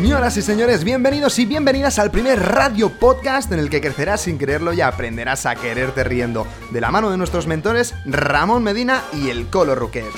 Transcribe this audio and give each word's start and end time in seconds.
Señoras 0.00 0.34
y 0.38 0.40
señores, 0.40 0.82
bienvenidos 0.82 1.38
y 1.38 1.44
bienvenidas 1.44 1.98
al 1.98 2.10
primer 2.10 2.40
radio 2.40 2.88
podcast 2.88 3.52
en 3.52 3.58
el 3.58 3.68
que 3.68 3.82
crecerás 3.82 4.22
sin 4.22 4.38
quererlo 4.38 4.72
y 4.72 4.80
aprenderás 4.80 5.44
a 5.44 5.54
quererte 5.54 6.04
riendo, 6.04 6.46
de 6.70 6.80
la 6.80 6.90
mano 6.90 7.10
de 7.10 7.18
nuestros 7.18 7.46
mentores 7.46 7.94
Ramón 8.06 8.62
Medina 8.62 9.02
y 9.12 9.28
el 9.28 9.48
Colo 9.48 9.74
Ruquet. 9.74 10.08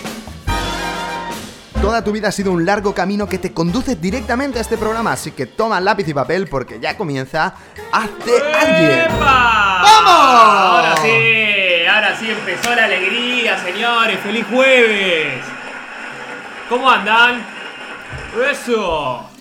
Toda 1.81 2.05
tu 2.05 2.13
vida 2.13 2.29
ha 2.29 2.33
sido 2.33 2.53
un 2.53 2.65
largo 2.65 2.95
camino 2.95 3.27
que 3.27 3.39
te 3.39 3.53
conduce 3.53 3.97
directamente 3.97 4.61
a 4.61 4.63
este 4.63 4.79
programa, 4.79 5.15
así 5.15 5.33
que 5.33 5.47
toma 5.47 5.81
lápiz 5.81 6.07
y 6.07 6.15
papel 6.15 6.47
porque 6.47 6.79
ya 6.79 6.97
comienza 6.97 7.53
Hazte 7.91 8.41
alguien. 8.55 9.07
¡Vamos! 9.19 10.13
Ahora 10.15 10.97
sí, 11.03 11.87
ahora 11.93 12.17
sí 12.21 12.31
empezó 12.31 12.73
la 12.73 12.85
alegría, 12.85 13.59
señores. 13.59 14.21
¡Feliz 14.21 14.47
jueves! 14.49 15.43
¿Cómo 16.69 16.89
andan? 16.89 17.45
¡Eso! 18.49 19.32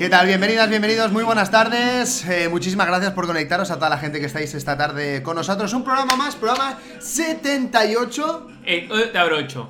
¿Qué 0.00 0.08
tal? 0.08 0.26
Bienvenidas, 0.26 0.70
bienvenidos, 0.70 1.12
muy 1.12 1.24
buenas 1.24 1.50
tardes. 1.50 2.24
Eh, 2.26 2.48
muchísimas 2.48 2.86
gracias 2.86 3.12
por 3.12 3.26
conectaros 3.26 3.70
a 3.70 3.74
toda 3.74 3.90
la 3.90 3.98
gente 3.98 4.18
que 4.18 4.24
estáis 4.24 4.54
esta 4.54 4.74
tarde 4.74 5.22
con 5.22 5.36
nosotros. 5.36 5.74
Un 5.74 5.84
programa 5.84 6.16
más, 6.16 6.36
programa 6.36 6.78
78. 6.98 8.48
Eh, 8.64 8.88
eh, 8.90 9.10
te 9.12 9.18
abrocho. 9.18 9.68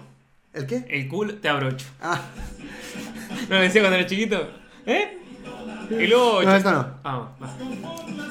¿El 0.52 0.66
qué? 0.66 0.84
El 0.88 1.08
culo 1.08 1.34
te 1.34 1.48
abrocho. 1.48 1.84
Ah, 2.00 2.20
¿No 3.48 3.56
lo 3.56 3.62
decía 3.62 3.82
cuando 3.82 3.96
era 3.98 4.06
chiquito? 4.06 4.48
¿Eh? 4.86 5.18
El 5.90 6.14
8. 6.14 6.48
no, 6.48 6.54
esto 6.54 6.70
no. 6.70 7.00
Ah, 7.02 7.28
va. 7.42 7.56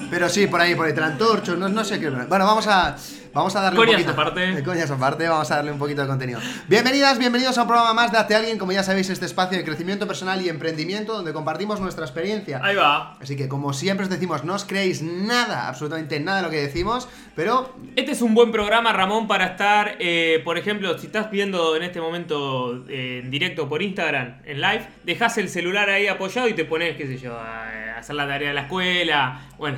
Pero 0.09 0.30
sí, 0.30 0.47
por 0.47 0.61
ahí, 0.61 0.75
por 0.75 0.86
ahí, 0.86 0.94
trantorcho, 0.94 1.58
no, 1.58 1.67
no 1.67 1.84
sé 1.84 2.00
qué. 2.00 2.09
Bueno, 2.09 2.45
vamos 2.45 2.66
a, 2.67 2.95
vamos 3.33 3.55
a 3.55 3.61
darle 3.61 3.77
Coñas 3.77 3.95
un 3.95 4.05
poquito. 4.05 4.21
aparte. 4.21 4.63
Coñas 4.65 4.91
aparte, 4.91 5.27
vamos 5.27 5.51
a 5.51 5.55
darle 5.55 5.71
un 5.71 5.79
poquito 5.79 6.01
de 6.01 6.07
contenido. 6.07 6.39
Bienvenidas, 6.67 7.17
bienvenidos 7.19 7.57
a 7.57 7.63
un 7.63 7.67
programa 7.67 7.93
más 7.93 8.11
de 8.11 8.17
Hazte 8.17 8.35
Alguien. 8.35 8.57
Como 8.57 8.71
ya 8.71 8.83
sabéis, 8.83 9.09
este 9.09 9.25
espacio 9.25 9.57
de 9.57 9.63
crecimiento 9.63 10.07
personal 10.07 10.41
y 10.41 10.49
emprendimiento 10.49 11.13
donde 11.13 11.33
compartimos 11.33 11.79
nuestra 11.79 12.05
experiencia. 12.05 12.61
Ahí 12.63 12.75
va. 12.75 13.17
Así 13.21 13.35
que, 13.35 13.47
como 13.47 13.73
siempre 13.73 14.03
os 14.05 14.09
decimos, 14.09 14.44
no 14.44 14.55
os 14.55 14.66
creéis 14.66 15.02
nada, 15.02 15.67
absolutamente 15.67 16.19
nada 16.19 16.38
de 16.38 16.44
lo 16.44 16.50
que 16.50 16.61
decimos, 16.61 17.07
pero 17.35 17.75
Este 17.95 18.11
es 18.11 18.22
un 18.22 18.33
buen 18.33 18.52
programa, 18.52 18.94
Ramón, 18.94 19.27
para 19.27 19.45
estar, 19.45 19.95
eh, 20.00 20.41
por 20.44 20.57
ejemplo, 20.57 20.97
si 20.97 21.07
estás 21.07 21.30
viendo 21.31 21.75
en 21.75 21.83
este 21.83 22.02
momento 22.02 22.85
eh, 22.89 23.22
en 23.23 23.31
directo 23.31 23.69
por 23.69 23.81
Instagram, 23.81 24.41
en 24.45 24.61
live, 24.61 24.88
dejas 25.03 25.38
el 25.38 25.50
celular 25.50 25.89
ahí 25.89 26.07
apoyado 26.07 26.47
y 26.47 26.53
te 26.53 26.66
pones, 26.66 26.95
qué 26.97 27.07
sé 27.07 27.17
yo, 27.17 27.38
a 27.38 27.97
hacer 27.97 28.16
la 28.16 28.27
tarea 28.27 28.50
de 28.50 28.53
la 28.53 28.61
escuela. 28.61 29.41
Bueno, 29.57 29.77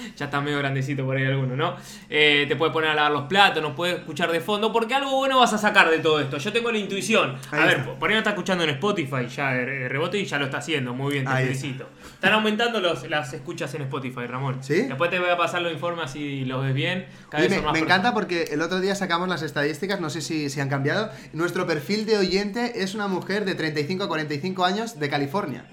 ya 0.16 0.24
está 0.26 0.40
medio 0.40 0.58
grandecito 0.58 1.04
por 1.04 1.16
ahí 1.16 1.24
alguno, 1.24 1.56
¿no? 1.56 1.76
Eh, 2.08 2.46
te 2.48 2.56
puedes 2.56 2.72
poner 2.72 2.90
a 2.90 2.94
lavar 2.94 3.12
los 3.12 3.22
platos, 3.28 3.62
nos 3.62 3.74
puedes 3.74 3.98
escuchar 3.98 4.30
de 4.32 4.40
fondo, 4.40 4.72
porque 4.72 4.94
algo 4.94 5.16
bueno 5.16 5.38
vas 5.38 5.52
a 5.52 5.58
sacar 5.58 5.90
de 5.90 5.98
todo 5.98 6.20
esto. 6.20 6.38
Yo 6.38 6.52
tengo 6.52 6.70
la 6.72 6.78
intuición. 6.78 7.36
Ahí 7.50 7.60
a 7.62 7.66
ver, 7.66 7.84
por 7.98 8.08
ahí 8.08 8.14
no 8.14 8.18
está 8.18 8.30
escuchando 8.30 8.64
en 8.64 8.70
Spotify 8.70 9.26
ya 9.34 9.50
de, 9.52 9.66
de 9.66 9.88
rebote 9.88 10.18
y 10.18 10.24
ya 10.24 10.38
lo 10.38 10.46
está 10.46 10.58
haciendo. 10.58 10.94
Muy 10.94 11.12
bien, 11.14 11.24
te 11.24 11.30
Ahí 11.30 11.44
felicito. 11.46 11.88
Están 12.14 12.32
aumentando 12.32 12.80
los- 12.80 13.08
las 13.08 13.32
escuchas 13.32 13.72
en 13.74 13.82
Spotify, 13.82 14.26
Ramón. 14.26 14.58
¿Sí? 14.62 14.82
Después 14.82 15.10
te 15.10 15.18
voy 15.18 15.30
a 15.30 15.36
pasar 15.36 15.62
los 15.62 15.72
informes 15.72 16.10
si 16.10 16.44
los 16.44 16.62
ves 16.62 16.74
bien. 16.74 17.06
Cada 17.30 17.42
Oye, 17.44 17.48
vez 17.54 17.60
me, 17.62 17.66
más 17.70 17.78
encanta 17.80 18.12
porque 18.14 18.44
el 18.50 18.62
otro 18.62 18.80
día 18.80 18.94
sacamos 18.94 19.28
las 19.28 19.42
estadísticas, 19.42 20.00
no 20.00 20.10
sé 20.10 20.20
si, 20.20 20.50
si 20.50 20.60
han 20.60 20.68
cambiado. 20.68 21.10
Nuestro 21.32 21.66
perfil 21.66 22.06
de 22.06 22.18
oyente 22.18 22.82
es 22.82 22.94
una 22.94 23.08
mujer 23.08 23.44
de 23.44 23.54
35 23.54 24.04
a 24.04 24.08
45 24.08 24.64
años 24.64 24.98
de 24.98 25.08
California. 25.08 25.64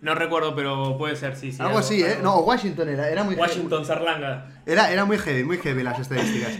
No 0.00 0.14
recuerdo, 0.14 0.54
pero 0.54 0.96
puede 0.96 1.14
ser, 1.14 1.36
sí, 1.36 1.52
sí. 1.52 1.60
algo 1.60 1.78
así, 1.78 2.02
¿eh? 2.02 2.20
No, 2.22 2.38
Washington 2.38 2.88
era, 2.88 3.10
era 3.10 3.22
muy 3.22 3.34
Washington 3.34 3.84
Sarlanga. 3.84 4.46
Era, 4.64 4.90
era 4.90 5.04
muy 5.04 5.18
heavy, 5.18 5.44
muy 5.44 5.58
heavy 5.58 5.82
las 5.82 5.98
estadísticas. 5.98 6.52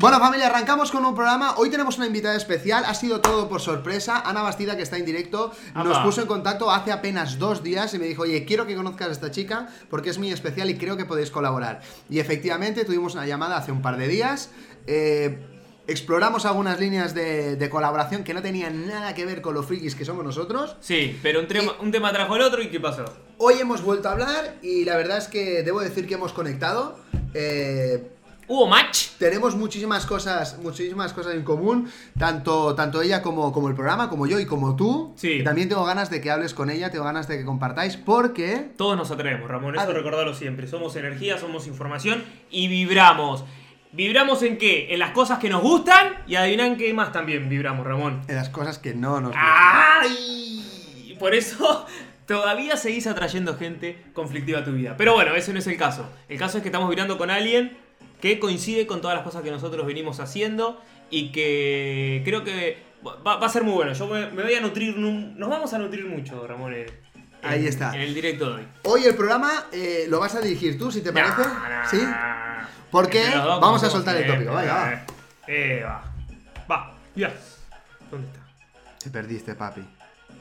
Bueno, 0.00 0.18
familia, 0.18 0.48
arrancamos 0.48 0.90
con 0.90 1.04
un 1.04 1.14
programa. 1.14 1.54
Hoy 1.58 1.70
tenemos 1.70 1.96
una 1.98 2.06
invitada 2.06 2.34
especial. 2.34 2.84
Ha 2.84 2.94
sido 2.94 3.20
todo 3.20 3.48
por 3.48 3.60
sorpresa. 3.60 4.22
Ana 4.24 4.42
Bastida, 4.42 4.76
que 4.76 4.82
está 4.82 4.96
en 4.96 5.04
directo, 5.04 5.52
nos 5.74 5.98
puso 5.98 6.22
en 6.22 6.26
contacto 6.26 6.70
hace 6.72 6.90
apenas 6.90 7.38
dos 7.38 7.62
días 7.62 7.94
y 7.94 8.00
me 8.00 8.06
dijo, 8.06 8.22
oye, 8.22 8.44
quiero 8.44 8.66
que 8.66 8.74
conozcas 8.74 9.08
a 9.08 9.12
esta 9.12 9.30
chica 9.30 9.68
porque 9.90 10.10
es 10.10 10.18
muy 10.18 10.32
especial 10.32 10.68
y 10.68 10.76
creo 10.76 10.96
que 10.96 11.04
podéis 11.04 11.30
colaborar. 11.30 11.80
Y 12.08 12.18
efectivamente 12.18 12.84
tuvimos 12.84 13.14
una 13.14 13.26
llamada 13.26 13.56
hace 13.56 13.70
un 13.70 13.82
par 13.82 13.96
de 13.96 14.08
días. 14.08 14.50
Eh, 14.88 15.57
exploramos 15.88 16.44
algunas 16.44 16.78
líneas 16.78 17.14
de, 17.14 17.56
de 17.56 17.70
colaboración 17.70 18.22
que 18.22 18.34
no 18.34 18.42
tenían 18.42 18.86
nada 18.86 19.14
que 19.14 19.24
ver 19.26 19.40
con 19.42 19.54
los 19.54 19.66
frikis 19.66 19.94
que 19.94 20.04
somos 20.04 20.24
nosotros. 20.24 20.76
Sí, 20.80 21.18
pero 21.22 21.40
un 21.40 21.48
tema, 21.48 21.72
un 21.80 21.90
tema 21.90 22.12
trajo 22.12 22.36
el 22.36 22.42
otro 22.42 22.62
y 22.62 22.68
¿qué 22.68 22.78
pasó? 22.78 23.04
Hoy 23.38 23.54
hemos 23.60 23.82
vuelto 23.82 24.08
a 24.08 24.12
hablar 24.12 24.56
y 24.62 24.84
la 24.84 24.96
verdad 24.96 25.18
es 25.18 25.28
que 25.28 25.62
debo 25.62 25.80
decir 25.80 26.06
que 26.06 26.14
hemos 26.14 26.32
conectado. 26.32 26.98
Eh, 27.34 28.12
¿Hubo 28.50 28.66
match? 28.66 29.08
tenemos 29.18 29.56
muchísimas 29.56 30.06
cosas, 30.06 30.58
muchísimas 30.62 31.12
cosas 31.12 31.34
en 31.34 31.42
común, 31.42 31.90
tanto, 32.18 32.74
tanto 32.74 33.02
ella 33.02 33.20
como, 33.20 33.52
como 33.52 33.68
el 33.68 33.74
programa, 33.74 34.08
como 34.08 34.26
yo 34.26 34.40
y 34.40 34.46
como 34.46 34.74
tú. 34.74 35.12
Sí. 35.16 35.42
También 35.44 35.68
tengo 35.68 35.84
ganas 35.84 36.08
de 36.08 36.22
que 36.22 36.30
hables 36.30 36.54
con 36.54 36.70
ella, 36.70 36.90
tengo 36.90 37.04
ganas 37.04 37.28
de 37.28 37.36
que 37.36 37.44
compartáis, 37.44 37.98
porque 37.98 38.70
Todos 38.78 38.96
nos 38.96 39.10
atrevemos, 39.10 39.50
Ramón, 39.50 39.76
eso 39.76 39.86
ver. 39.86 39.96
recordalo 39.96 40.32
siempre. 40.32 40.66
Somos 40.66 40.96
energía, 40.96 41.36
somos 41.36 41.66
información 41.66 42.24
y 42.50 42.68
vibramos. 42.68 43.44
¿Vibramos 43.92 44.42
en 44.42 44.58
qué? 44.58 44.92
En 44.92 44.98
las 44.98 45.10
cosas 45.12 45.38
que 45.38 45.48
nos 45.48 45.62
gustan 45.62 46.14
y 46.26 46.34
adivinan 46.36 46.76
qué 46.76 46.92
más 46.92 47.10
también 47.12 47.48
vibramos, 47.48 47.86
Ramón. 47.86 48.22
en 48.28 48.34
las 48.36 48.48
cosas 48.50 48.78
que 48.78 48.94
no 48.94 49.20
nos 49.20 49.30
gustan. 49.30 49.44
¡Ay! 49.46 51.16
Por 51.18 51.34
eso 51.34 51.86
todavía 52.26 52.76
seguís 52.76 53.06
atrayendo 53.06 53.56
gente 53.56 54.04
conflictiva 54.12 54.60
a 54.60 54.64
tu 54.64 54.72
vida. 54.72 54.94
Pero 54.96 55.14
bueno, 55.14 55.34
ese 55.34 55.52
no 55.52 55.58
es 55.58 55.66
el 55.66 55.76
caso. 55.76 56.08
El 56.28 56.38
caso 56.38 56.58
es 56.58 56.62
que 56.62 56.68
estamos 56.68 56.88
vibrando 56.88 57.16
con 57.18 57.30
alguien 57.30 57.76
que 58.20 58.38
coincide 58.38 58.86
con 58.86 59.00
todas 59.00 59.16
las 59.16 59.24
cosas 59.24 59.42
que 59.42 59.50
nosotros 59.50 59.86
venimos 59.86 60.20
haciendo 60.20 60.80
y 61.10 61.32
que 61.32 62.20
creo 62.24 62.44
que 62.44 62.82
va, 63.06 63.36
va 63.38 63.46
a 63.46 63.48
ser 63.48 63.64
muy 63.64 63.72
bueno. 63.74 63.92
Yo 63.94 64.06
me, 64.06 64.30
me 64.30 64.42
voy 64.42 64.54
a 64.54 64.60
nutrir, 64.60 64.96
nu- 64.96 65.32
nos 65.36 65.48
vamos 65.48 65.72
a 65.72 65.78
nutrir 65.78 66.04
mucho, 66.06 66.46
Ramón. 66.46 66.74
en- 66.74 66.86
Ahí 67.42 67.66
está. 67.66 67.94
En 67.94 68.00
el 68.02 68.14
directo 68.14 68.48
de 68.50 68.54
hoy. 68.62 68.68
Hoy 68.82 69.04
el 69.04 69.14
programa 69.14 69.66
eh, 69.72 70.06
lo 70.08 70.18
vas 70.20 70.34
a 70.34 70.40
dirigir 70.40 70.76
tú, 70.76 70.90
si 70.90 71.00
te 71.00 71.12
parece. 71.12 71.40
Nah, 71.42 71.68
nah. 71.68 71.86
¿Sí? 71.86 71.98
Porque 72.90 73.22
vamos 73.34 73.82
a 73.82 73.90
soltar 73.90 74.16
el 74.16 74.26
tópico, 74.26 74.54
venga, 74.54 74.74
va. 74.74 75.02
Eh, 75.46 75.82
va. 75.84 76.02
Va, 76.70 76.94
ya. 77.14 77.32
¿Dónde 78.10 78.26
está? 78.28 78.40
Te 79.02 79.10
perdiste, 79.10 79.54
papi. 79.54 79.82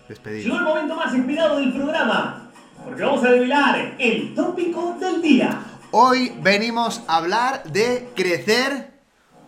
Despedido. 0.08 0.44
Llegó 0.46 0.58
el 0.58 0.64
momento 0.64 0.96
más 0.96 1.14
esperado 1.14 1.60
del 1.60 1.74
programa, 1.74 2.50
porque 2.84 3.04
vamos 3.04 3.24
a 3.24 3.30
develar 3.30 3.96
el 4.00 4.34
tópico 4.34 4.98
del 5.00 5.22
día. 5.22 5.60
Hoy 5.92 6.34
venimos 6.42 7.02
a 7.08 7.18
hablar 7.18 7.64
de 7.64 8.10
crecer 8.16 8.92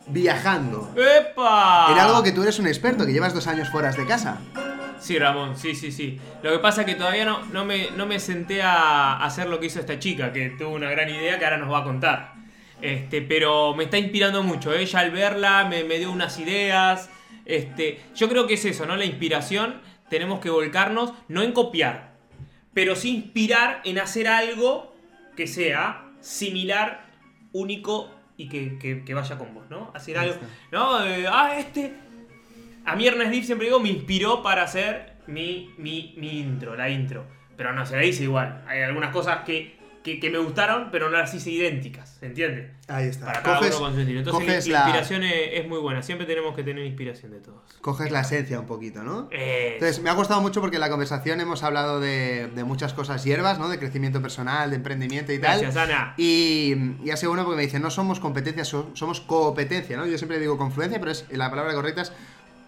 viajando. 0.07 0.93
¡Epa! 0.95 1.87
En 1.91 1.99
algo 1.99 2.23
que 2.23 2.31
tú 2.31 2.43
eres 2.43 2.59
un 2.59 2.67
experto, 2.67 3.05
que 3.05 3.13
llevas 3.13 3.33
dos 3.33 3.47
años 3.47 3.69
fuera 3.69 3.91
de 3.91 4.05
casa. 4.05 4.37
Sí, 4.99 5.17
Ramón, 5.17 5.55
sí, 5.55 5.75
sí, 5.75 5.91
sí. 5.91 6.19
Lo 6.43 6.51
que 6.51 6.59
pasa 6.59 6.81
es 6.81 6.87
que 6.87 6.95
todavía 6.95 7.23
no, 7.23 7.45
no, 7.53 7.63
me, 7.63 7.91
no 7.91 8.05
me 8.05 8.19
senté 8.19 8.61
a 8.61 9.23
hacer 9.23 9.47
lo 9.47 9.59
que 9.59 9.67
hizo 9.67 9.79
esta 9.79 9.97
chica, 9.97 10.33
que 10.33 10.49
tuvo 10.57 10.71
una 10.71 10.89
gran 10.89 11.09
idea 11.09 11.39
que 11.39 11.45
ahora 11.45 11.57
nos 11.57 11.71
va 11.71 11.79
a 11.79 11.83
contar. 11.85 12.33
Este, 12.81 13.21
pero 13.21 13.73
me 13.75 13.85
está 13.85 13.97
inspirando 13.97 14.41
mucho. 14.43 14.73
¿eh? 14.73 14.81
Ella 14.81 14.99
al 14.99 15.11
verla 15.11 15.65
me, 15.69 15.83
me 15.83 15.97
dio 15.99 16.11
unas 16.11 16.39
ideas. 16.39 17.09
Este, 17.45 17.99
yo 18.15 18.29
creo 18.29 18.47
que 18.47 18.53
es 18.55 18.65
eso, 18.65 18.85
¿no? 18.85 18.95
La 18.95 19.05
inspiración. 19.05 19.81
Tenemos 20.09 20.39
que 20.39 20.49
volcarnos, 20.49 21.13
no 21.27 21.43
en 21.43 21.51
copiar, 21.51 22.13
pero 22.73 22.95
sí 22.95 23.13
inspirar 23.15 23.81
en 23.85 23.99
hacer 23.99 24.27
algo 24.27 24.95
que 25.35 25.45
sea 25.45 26.03
similar, 26.19 27.05
único 27.53 28.09
y 28.35 28.49
que, 28.49 28.79
que- 28.79 29.03
que 29.03 29.13
vaya 29.13 29.37
con 29.37 29.53
vos, 29.53 29.69
¿no? 29.69 29.91
Hacer 29.93 30.17
algo. 30.17 30.35
¿No? 30.71 31.05
Eh, 31.05 31.25
ah, 31.29 31.55
este. 31.59 31.93
A 32.85 32.95
mí 32.95 33.05
Ernest 33.05 33.29
Deep 33.31 33.43
siempre 33.43 33.67
digo, 33.67 33.79
me 33.79 33.89
inspiró 33.89 34.41
para 34.41 34.63
hacer 34.63 35.13
mi, 35.27 35.69
mi, 35.77 36.15
mi 36.17 36.39
intro, 36.39 36.75
la 36.75 36.89
intro. 36.89 37.25
Pero 37.55 37.71
no 37.73 37.85
se 37.85 37.95
la 37.95 38.03
hice 38.03 38.23
igual. 38.23 38.63
Hay 38.67 38.81
algunas 38.81 39.11
cosas 39.11 39.43
que, 39.45 39.77
que, 40.03 40.19
que 40.19 40.29
me 40.29 40.37
gustaron, 40.39 40.89
pero 40.91 41.09
no 41.09 41.17
las 41.17 41.33
hice 41.33 41.51
idénticas, 41.51 42.17
¿se 42.19 42.25
entiende? 42.27 42.71
Ahí 42.87 43.07
está. 43.07 43.25
Para 43.27 43.43
cada 43.43 43.57
Coges, 43.57 43.75
uno 43.75 43.85
con 43.85 43.93
su 43.95 43.99
estilo. 43.99 44.19
Entonces 44.19 44.45
coges 44.47 44.67
la, 44.67 44.79
inspiración 44.79 45.23
es, 45.23 45.33
es 45.53 45.67
muy 45.67 45.79
buena. 45.79 46.01
Siempre 46.01 46.25
tenemos 46.25 46.55
que 46.55 46.63
tener 46.63 46.85
inspiración 46.85 47.31
de 47.31 47.39
todos. 47.39 47.61
coges 47.81 48.09
la 48.11 48.21
esencia 48.21 48.59
un 48.59 48.65
poquito, 48.65 49.03
¿no? 49.03 49.27
Eh, 49.31 49.71
Entonces, 49.73 50.01
me 50.01 50.09
ha 50.09 50.13
gustado 50.13 50.41
mucho 50.41 50.61
porque 50.61 50.77
en 50.77 50.81
la 50.81 50.89
conversación 50.89 51.39
hemos 51.41 51.61
hablado 51.63 51.99
de, 51.99 52.47
de 52.55 52.63
muchas 52.63 52.93
cosas 52.93 53.23
hierbas, 53.23 53.59
¿no? 53.59 53.67
De 53.69 53.77
crecimiento 53.77 54.21
personal, 54.21 54.69
de 54.69 54.77
emprendimiento 54.77 55.31
y 55.33 55.39
tal. 55.39 55.59
gracias, 55.59 55.75
Ana. 55.75 56.13
Y, 56.17 56.75
y 57.03 57.11
ha 57.11 57.17
sido 57.17 57.31
bueno 57.31 57.43
porque 57.43 57.57
me 57.57 57.63
dice, 57.63 57.79
no 57.79 57.91
somos 57.91 58.19
competencia, 58.19 58.63
so- 58.65 58.89
somos 58.95 59.21
competencia, 59.21 59.97
¿no? 59.97 60.05
Yo 60.07 60.17
siempre 60.17 60.39
digo 60.39 60.57
confluencia, 60.57 60.99
pero 60.99 61.11
es 61.11 61.25
la 61.29 61.49
palabra 61.49 61.73
correcta 61.73 62.01
es 62.03 62.13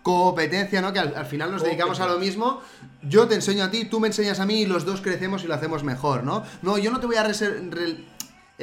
competencia, 0.03 0.81
¿no? 0.81 0.91
Que 0.93 0.99
al, 0.99 1.15
al 1.15 1.25
final 1.25 1.51
nos 1.51 1.63
dedicamos 1.63 1.99
a 1.99 2.07
lo 2.07 2.17
mismo. 2.19 2.61
Yo 3.03 3.27
te 3.27 3.35
enseño 3.35 3.63
a 3.63 3.71
ti, 3.71 3.85
tú 3.85 3.99
me 3.99 4.07
enseñas 4.07 4.39
a 4.39 4.45
mí 4.45 4.61
y 4.61 4.65
los 4.65 4.85
dos 4.85 5.01
crecemos 5.01 5.43
y 5.43 5.47
lo 5.47 5.53
hacemos 5.53 5.83
mejor, 5.83 6.23
¿no? 6.23 6.43
No, 6.61 6.77
yo 6.77 6.91
no 6.91 6.99
te 6.99 7.07
voy 7.07 7.17
a 7.17 7.25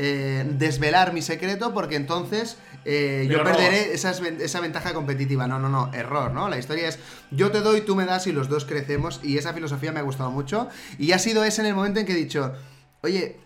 eh, 0.01 0.47
desvelar 0.59 1.13
mi 1.13 1.23
secreto 1.23 1.73
porque 1.75 1.97
entonces 1.97 2.57
eh, 2.85 3.27
yo 3.31 3.43
perderé 3.43 3.93
esas 3.93 4.21
esa 4.21 4.61
ventaja 4.61 4.95
competitiva. 4.95 5.47
No, 5.47 5.59
no, 5.59 5.69
no, 5.69 5.93
error, 5.93 6.33
¿no? 6.33 6.49
La 6.49 6.59
historia 6.59 6.89
es 6.89 6.99
yo 7.31 7.51
te 7.51 7.61
doy, 7.61 7.81
tú 7.81 7.97
me 7.97 8.05
das 8.05 8.27
y 8.27 8.33
los 8.33 8.49
dos 8.49 8.65
crecemos 8.65 9.21
y 9.23 9.39
esa 9.39 9.53
filosofía 9.53 9.93
me 9.93 10.01
ha 10.01 10.05
gustado 10.05 10.31
mucho 10.31 10.69
y 10.99 11.13
ha 11.13 11.19
sido 11.19 11.45
ese 11.45 11.63
en 11.63 11.69
el 11.69 11.75
momento 11.75 12.01
en 12.01 12.07
que 12.07 12.13
he 12.13 12.17
dicho, 12.17 12.53
oye, 13.03 13.41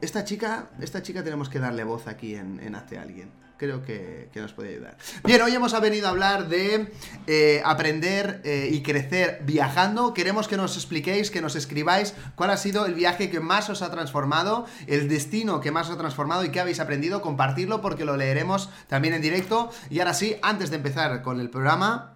Esta 0.00 0.22
chica, 0.24 0.70
esta 0.80 1.02
chica 1.02 1.24
tenemos 1.24 1.48
que 1.48 1.58
darle 1.58 1.82
voz 1.82 2.06
aquí 2.06 2.36
en, 2.36 2.60
en 2.60 2.76
Hazte 2.76 2.98
Alguien. 2.98 3.32
Creo 3.62 3.80
que, 3.84 4.28
que 4.32 4.40
nos 4.40 4.52
puede 4.52 4.70
ayudar. 4.70 4.96
Bien, 5.22 5.40
hoy 5.40 5.54
hemos 5.54 5.80
venido 5.80 6.08
a 6.08 6.10
hablar 6.10 6.48
de 6.48 6.92
eh, 7.28 7.62
aprender 7.64 8.40
eh, 8.42 8.68
y 8.72 8.82
crecer 8.82 9.42
viajando. 9.44 10.14
Queremos 10.14 10.48
que 10.48 10.56
nos 10.56 10.74
expliquéis, 10.74 11.30
que 11.30 11.40
nos 11.40 11.54
escribáis 11.54 12.12
cuál 12.34 12.50
ha 12.50 12.56
sido 12.56 12.86
el 12.86 12.94
viaje 12.94 13.30
que 13.30 13.38
más 13.38 13.70
os 13.70 13.82
ha 13.82 13.92
transformado, 13.92 14.66
el 14.88 15.08
destino 15.08 15.60
que 15.60 15.70
más 15.70 15.88
os 15.88 15.94
ha 15.94 15.98
transformado 15.98 16.44
y 16.44 16.48
qué 16.48 16.58
habéis 16.58 16.80
aprendido. 16.80 17.22
Compartirlo 17.22 17.80
porque 17.80 18.04
lo 18.04 18.16
leeremos 18.16 18.68
también 18.88 19.14
en 19.14 19.22
directo. 19.22 19.70
Y 19.90 20.00
ahora 20.00 20.14
sí, 20.14 20.38
antes 20.42 20.70
de 20.70 20.76
empezar 20.78 21.22
con 21.22 21.38
el 21.38 21.48
programa, 21.48 22.14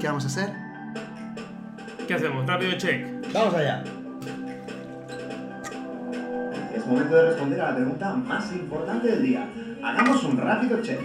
¿qué 0.00 0.06
vamos 0.06 0.22
a 0.22 0.28
hacer? 0.28 0.52
¿Qué 2.06 2.14
hacemos? 2.14 2.46
Rápido 2.46 2.78
check. 2.78 3.04
Vamos 3.32 3.52
allá. 3.52 3.82
Es 6.76 6.86
momento 6.86 7.14
de 7.16 7.28
responder 7.30 7.60
a 7.60 7.70
la 7.70 7.76
pregunta 7.76 8.12
más 8.14 8.52
importante 8.52 9.08
del 9.08 9.22
día. 9.22 9.48
Hagamos 9.82 10.22
un 10.24 10.36
rápido 10.36 10.82
check. 10.82 11.00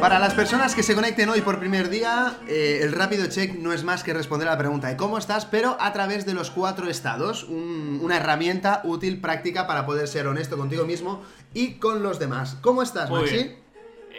Para 0.00 0.18
las 0.18 0.32
personas 0.32 0.74
que 0.74 0.82
se 0.82 0.94
conecten 0.94 1.28
hoy 1.28 1.40
por 1.42 1.58
primer 1.58 1.90
día, 1.90 2.34
eh, 2.48 2.80
el 2.82 2.92
rápido 2.92 3.26
check 3.28 3.54
no 3.58 3.72
es 3.72 3.84
más 3.84 4.02
que 4.02 4.14
responder 4.14 4.48
a 4.48 4.52
la 4.52 4.58
pregunta 4.58 4.88
de 4.88 4.96
cómo 4.96 5.18
estás, 5.18 5.44
pero 5.44 5.76
a 5.80 5.92
través 5.92 6.24
de 6.24 6.32
los 6.34 6.50
cuatro 6.50 6.88
estados. 6.88 7.44
Un- 7.44 7.98
una 8.02 8.16
herramienta 8.16 8.80
útil, 8.84 9.20
práctica 9.20 9.66
para 9.66 9.84
poder 9.84 10.08
ser 10.08 10.26
honesto 10.26 10.56
contigo 10.56 10.84
mismo 10.86 11.22
y 11.52 11.74
con 11.74 12.02
los 12.02 12.18
demás. 12.18 12.56
¿Cómo 12.62 12.82
estás, 12.82 13.10
Muy 13.10 13.20
Maxi? 13.22 13.34
bien. 13.34 13.56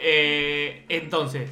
Eh, 0.04 0.84
entonces, 0.88 1.50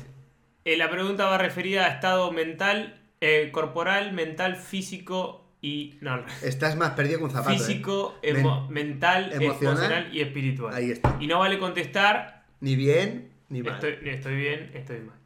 eh, 0.64 0.76
la 0.76 0.90
pregunta 0.90 1.25
va 1.25 1.38
referida 1.38 1.87
a 1.87 1.88
estado 1.88 2.31
mental, 2.32 3.00
eh, 3.20 3.50
corporal, 3.52 4.12
mental, 4.12 4.56
físico 4.56 5.39
y. 5.62 5.94
No. 6.00 6.24
Estás 6.42 6.76
más 6.76 6.90
perdido 6.90 7.18
que 7.18 7.24
un 7.24 7.30
zapato. 7.30 7.50
¿eh? 7.52 7.58
físico, 7.58 8.18
Men- 8.22 8.36
emo- 8.44 8.68
mental, 8.68 9.32
emocional. 9.32 9.76
emocional 9.76 10.10
y 10.16 10.20
espiritual. 10.20 10.74
Ahí 10.74 10.90
está. 10.90 11.16
Y 11.20 11.26
no 11.26 11.38
vale 11.38 11.58
contestar. 11.58 12.44
Ni 12.60 12.76
bien, 12.76 13.30
ni 13.48 13.62
mal. 13.62 13.74
Estoy, 13.74 14.08
estoy 14.08 14.36
bien, 14.36 14.70
estoy 14.74 15.00
mal. 15.00 15.16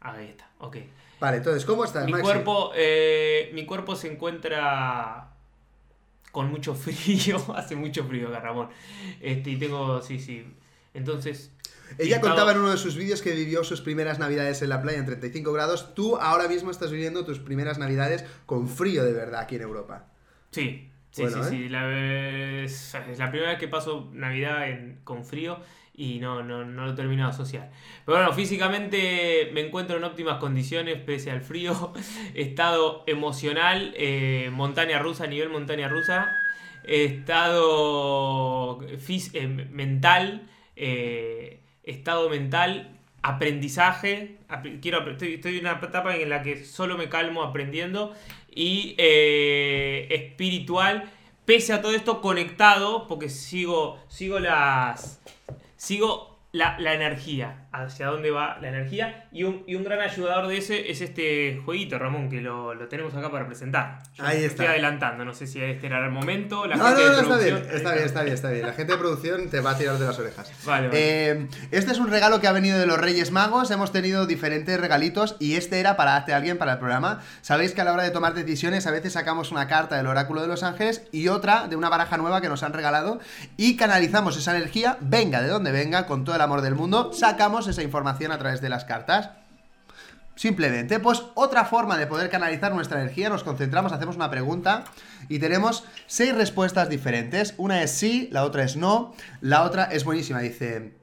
Ahí 0.00 0.28
está, 0.28 0.50
ok. 0.58 0.76
Vale, 1.20 1.36
entonces, 1.36 1.64
¿cómo 1.64 1.84
estás, 1.84 2.04
Mi 2.06 2.12
Maxi? 2.12 2.24
cuerpo, 2.24 2.72
eh, 2.74 3.50
mi 3.54 3.64
cuerpo 3.64 3.94
se 3.94 4.10
encuentra 4.10 5.28
con 6.32 6.50
mucho 6.50 6.74
frío, 6.74 7.36
hace 7.56 7.76
mucho 7.76 8.04
frío, 8.04 8.28
Ramón. 8.30 8.68
Este, 9.20 9.50
y 9.50 9.56
tengo, 9.56 10.02
sí, 10.02 10.18
sí. 10.18 10.44
Entonces. 10.94 11.50
Ella 11.98 12.20
contaba 12.22 12.52
en 12.52 12.58
uno 12.58 12.70
de 12.70 12.78
sus 12.78 12.96
vídeos 12.96 13.20
que 13.20 13.32
vivió 13.32 13.64
sus 13.64 13.82
primeras 13.82 14.18
navidades 14.18 14.62
en 14.62 14.70
la 14.70 14.80
playa 14.80 14.98
en 14.98 15.04
35 15.04 15.52
grados. 15.52 15.94
Tú 15.94 16.16
ahora 16.16 16.48
mismo 16.48 16.70
estás 16.70 16.90
viviendo 16.90 17.24
tus 17.26 17.38
primeras 17.38 17.78
navidades 17.78 18.24
con 18.46 18.66
frío 18.68 19.04
de 19.04 19.12
verdad 19.12 19.40
aquí 19.42 19.56
en 19.56 19.62
Europa. 19.62 20.06
Sí, 20.52 20.88
sí, 21.10 21.22
Bueno, 21.22 21.42
sí, 21.44 21.48
¿eh? 21.48 21.58
sí. 21.64 21.68
La, 21.68 22.62
es, 22.64 22.94
es 23.10 23.18
la 23.18 23.30
primera 23.30 23.50
vez 23.50 23.60
que 23.60 23.68
paso 23.68 24.08
Navidad 24.14 24.68
en- 24.70 25.00
con 25.04 25.26
frío 25.26 25.60
y 25.94 26.18
no, 26.20 26.42
no, 26.42 26.64
no 26.64 26.86
lo 26.86 26.94
termino 26.94 27.24
de 27.24 27.30
asociar. 27.30 27.70
Pero 28.06 28.16
bueno, 28.16 28.32
físicamente 28.32 29.50
me 29.52 29.60
encuentro 29.60 29.98
en 29.98 30.04
óptimas 30.04 30.38
condiciones 30.38 30.96
pese 31.04 31.30
al 31.30 31.42
frío. 31.42 31.92
Estado 32.34 33.04
emocional, 33.06 33.92
eh, 33.98 34.48
montaña 34.50 34.98
rusa, 34.98 35.26
nivel 35.26 35.50
montaña 35.50 35.88
rusa. 35.88 36.32
Estado 36.84 38.80
fis- 38.98 39.30
eh, 39.34 39.46
mental, 39.46 40.48
eh, 40.82 41.60
estado 41.84 42.28
mental, 42.28 42.98
aprendizaje. 43.22 44.36
apre- 44.48 44.80
Quiero, 44.80 45.08
estoy 45.10 45.58
en 45.58 45.60
una 45.66 45.78
etapa 45.82 46.16
en 46.16 46.28
la 46.28 46.42
que 46.42 46.64
solo 46.64 46.96
me 46.98 47.08
calmo 47.08 47.42
aprendiendo. 47.42 48.14
Y 48.54 48.94
eh, 48.98 50.08
espiritual, 50.10 51.04
pese 51.44 51.72
a 51.72 51.80
todo 51.82 51.94
esto, 51.94 52.20
conectado, 52.20 53.06
porque 53.08 53.28
sigo, 53.28 53.98
sigo 54.08 54.38
las. 54.40 55.20
Sigo 55.76 56.38
la, 56.52 56.78
la 56.78 56.94
energía, 56.94 57.61
hacia 57.72 58.06
dónde 58.06 58.30
va 58.30 58.58
la 58.60 58.68
energía. 58.68 59.26
Y 59.32 59.44
un, 59.44 59.64
y 59.66 59.74
un 59.74 59.84
gran 59.84 60.00
ayudador 60.00 60.46
de 60.48 60.58
ese 60.58 60.90
es 60.90 61.00
este 61.00 61.60
jueguito, 61.64 61.98
Ramón, 61.98 62.28
que 62.28 62.40
lo, 62.40 62.74
lo 62.74 62.88
tenemos 62.88 63.14
acá 63.14 63.30
para 63.30 63.46
presentar. 63.46 64.02
Yo 64.14 64.24
Ahí 64.24 64.38
está. 64.38 64.46
Estoy 64.48 64.66
adelantando, 64.66 65.24
no 65.24 65.34
sé 65.34 65.46
si 65.46 65.60
este 65.62 65.86
era 65.86 66.04
el 66.04 66.10
momento. 66.10 66.66
La 66.66 66.76
no, 66.76 66.84
gente 66.86 67.02
no, 67.02 67.10
de 67.10 67.22
no, 67.22 67.22
está 67.22 67.36
bien, 67.38 67.56
está 67.56 67.92
bien, 67.92 68.04
está 68.04 68.22
bien, 68.22 68.34
está 68.34 68.50
bien. 68.50 68.66
La 68.66 68.72
gente 68.74 68.92
de 68.92 68.98
producción 68.98 69.48
te 69.48 69.60
va 69.60 69.70
a 69.70 69.78
tirar 69.78 69.98
de 69.98 70.06
las 70.06 70.18
orejas. 70.18 70.52
Vale, 70.64 70.88
vale. 70.88 71.00
Eh, 71.00 71.48
este 71.70 71.92
es 71.92 71.98
un 71.98 72.10
regalo 72.10 72.40
que 72.40 72.48
ha 72.48 72.52
venido 72.52 72.78
de 72.78 72.86
los 72.86 72.98
Reyes 72.98 73.30
Magos. 73.30 73.70
Hemos 73.70 73.92
tenido 73.92 74.26
diferentes 74.26 74.78
regalitos 74.78 75.36
y 75.38 75.56
este 75.56 75.80
era 75.80 75.96
para 75.96 76.16
Hazte 76.16 76.34
Alguien 76.34 76.58
para 76.58 76.74
el 76.74 76.78
programa. 76.78 77.20
Sabéis 77.40 77.72
que 77.72 77.80
a 77.80 77.84
la 77.84 77.92
hora 77.92 78.02
de 78.02 78.10
tomar 78.10 78.34
decisiones 78.34 78.86
a 78.86 78.90
veces 78.90 79.14
sacamos 79.14 79.50
una 79.50 79.66
carta 79.66 79.96
del 79.96 80.06
Oráculo 80.06 80.42
de 80.42 80.48
los 80.48 80.62
Ángeles 80.62 81.02
y 81.12 81.28
otra 81.28 81.68
de 81.68 81.76
una 81.76 81.88
baraja 81.88 82.16
nueva 82.16 82.40
que 82.40 82.48
nos 82.48 82.62
han 82.62 82.72
regalado 82.72 83.20
y 83.56 83.76
canalizamos 83.76 84.36
esa 84.36 84.56
energía, 84.56 84.98
venga 85.00 85.42
de 85.42 85.48
donde 85.48 85.72
venga, 85.72 86.06
con 86.06 86.24
todo 86.24 86.36
el 86.36 86.42
amor 86.42 86.60
del 86.60 86.74
mundo, 86.74 87.12
sacamos 87.12 87.61
esa 87.68 87.82
información 87.82 88.32
a 88.32 88.38
través 88.38 88.60
de 88.60 88.68
las 88.68 88.84
cartas. 88.84 89.30
Simplemente, 90.34 90.98
pues 90.98 91.22
otra 91.34 91.66
forma 91.66 91.98
de 91.98 92.06
poder 92.06 92.30
canalizar 92.30 92.74
nuestra 92.74 93.00
energía, 93.02 93.28
nos 93.28 93.44
concentramos, 93.44 93.92
hacemos 93.92 94.16
una 94.16 94.30
pregunta 94.30 94.84
y 95.28 95.38
tenemos 95.38 95.84
seis 96.06 96.34
respuestas 96.34 96.88
diferentes. 96.88 97.54
Una 97.58 97.82
es 97.82 97.90
sí, 97.90 98.28
la 98.32 98.44
otra 98.44 98.64
es 98.64 98.76
no, 98.76 99.14
la 99.42 99.62
otra 99.62 99.84
es 99.84 100.04
buenísima, 100.04 100.40
dice 100.40 100.94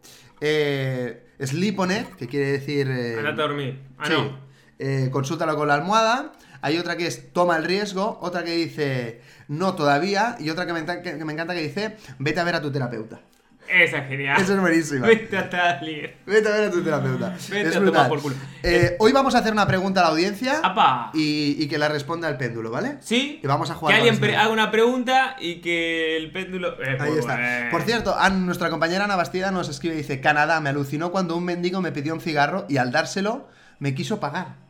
eh, 0.41 1.27
sleep 1.43 1.79
on 1.79 1.91
it, 1.91 2.07
que 2.17 2.27
quiere 2.27 2.51
decir... 2.53 2.89
eh, 2.89 3.23
a 3.25 3.31
dormir. 3.33 3.79
Ah, 3.99 4.05
sí, 4.07 4.13
no. 4.13 4.39
eh, 4.79 5.09
consúltalo 5.11 5.55
con 5.55 5.67
la 5.67 5.75
almohada. 5.75 6.31
Hay 6.61 6.77
otra 6.77 6.97
que 6.97 7.05
es 7.07 7.31
toma 7.31 7.55
el 7.55 7.63
riesgo, 7.65 8.17
otra 8.21 8.43
que 8.43 8.51
dice 8.55 9.21
no 9.47 9.75
todavía 9.75 10.35
y 10.39 10.49
otra 10.49 10.65
que 10.65 10.73
me, 10.73 10.79
encanta- 10.79 11.03
que 11.03 11.23
me 11.23 11.31
encanta 11.33 11.53
que 11.53 11.61
dice 11.61 11.97
vete 12.17 12.39
a 12.39 12.43
ver 12.43 12.55
a 12.55 12.61
tu 12.61 12.71
terapeuta. 12.71 13.21
Esa 13.69 13.97
es 13.99 14.07
genial. 14.07 14.41
Es 14.41 14.59
buenísima. 14.59 15.07
Vete 15.07 15.37
a. 15.37 15.43
Vete 16.25 16.47
a 16.47 16.51
ver 16.51 16.63
a 16.67 16.71
tu 16.71 16.83
terapeuta. 16.83 17.35
Vete 17.49 17.69
es 17.69 17.75
a 17.75 17.79
brutal. 17.79 18.09
por 18.09 18.21
culo. 18.21 18.35
Eh, 18.63 18.95
hoy 18.99 19.11
vamos 19.11 19.35
a 19.35 19.39
hacer 19.39 19.53
una 19.53 19.67
pregunta 19.67 20.01
a 20.01 20.03
la 20.03 20.09
audiencia 20.09 20.59
¡Apa! 20.63 21.11
y, 21.13 21.55
y 21.63 21.67
que 21.67 21.77
la 21.77 21.87
responda 21.87 22.27
el 22.29 22.37
péndulo, 22.37 22.71
¿vale? 22.71 22.97
¿Sí? 23.01 23.39
Y 23.43 23.47
vamos 23.47 23.69
a 23.69 23.75
jugar 23.75 23.95
Que 23.95 24.09
alguien 24.09 24.35
haga 24.35 24.49
una 24.49 24.71
pregunta 24.71 25.35
y 25.39 25.61
que 25.61 26.17
el 26.17 26.31
péndulo. 26.31 26.81
Eh, 26.83 26.97
Ahí 26.99 27.17
está. 27.17 27.69
Por 27.71 27.83
cierto, 27.83 28.15
nuestra 28.31 28.69
compañera 28.69 29.05
Ana 29.05 29.15
Bastida 29.15 29.51
nos 29.51 29.69
escribe 29.69 29.95
y 29.95 29.99
dice: 29.99 30.19
Canadá, 30.19 30.59
me 30.61 30.69
alucinó 30.69 31.11
cuando 31.11 31.37
un 31.37 31.45
mendigo 31.45 31.81
me 31.81 31.91
pidió 31.91 32.13
un 32.13 32.21
cigarro 32.21 32.65
y 32.69 32.77
al 32.77 32.91
dárselo 32.91 33.47
me 33.79 33.93
quiso 33.93 34.19
pagar. 34.19 34.68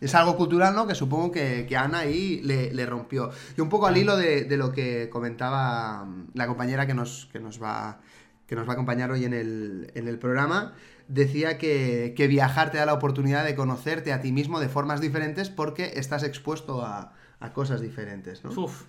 Es 0.00 0.14
algo 0.14 0.36
cultural, 0.36 0.74
¿no? 0.74 0.86
Que 0.86 0.94
supongo 0.94 1.30
que, 1.30 1.66
que 1.68 1.76
Ana 1.76 2.00
ahí 2.00 2.40
le, 2.42 2.72
le 2.74 2.86
rompió. 2.86 3.30
Y 3.56 3.60
un 3.60 3.68
poco 3.68 3.86
al 3.86 3.96
hilo 3.96 4.16
de, 4.16 4.44
de 4.44 4.56
lo 4.56 4.72
que 4.72 5.08
comentaba 5.10 6.04
mm, 6.04 6.30
la 6.34 6.46
compañera 6.46 6.86
que 6.86 6.94
nos, 6.94 7.28
que 7.32 7.40
nos, 7.40 7.62
va, 7.62 8.00
que 8.46 8.56
nos 8.56 8.66
va 8.66 8.72
a 8.72 8.74
acompañar 8.74 9.10
hoy 9.10 9.24
en 9.24 9.32
el, 9.34 9.90
en 9.94 10.08
el 10.08 10.18
programa, 10.18 10.74
decía 11.08 11.58
que, 11.58 12.14
que 12.16 12.26
viajar 12.26 12.70
te 12.70 12.78
da 12.78 12.86
la 12.86 12.94
oportunidad 12.94 13.44
de 13.44 13.54
conocerte 13.54 14.12
a 14.12 14.20
ti 14.20 14.32
mismo 14.32 14.60
de 14.60 14.68
formas 14.68 15.00
diferentes 15.00 15.48
porque 15.48 15.92
estás 15.96 16.22
expuesto 16.22 16.82
a, 16.84 17.12
a 17.40 17.52
cosas 17.52 17.80
diferentes, 17.80 18.44
¿no? 18.44 18.50
Uf. 18.50 18.82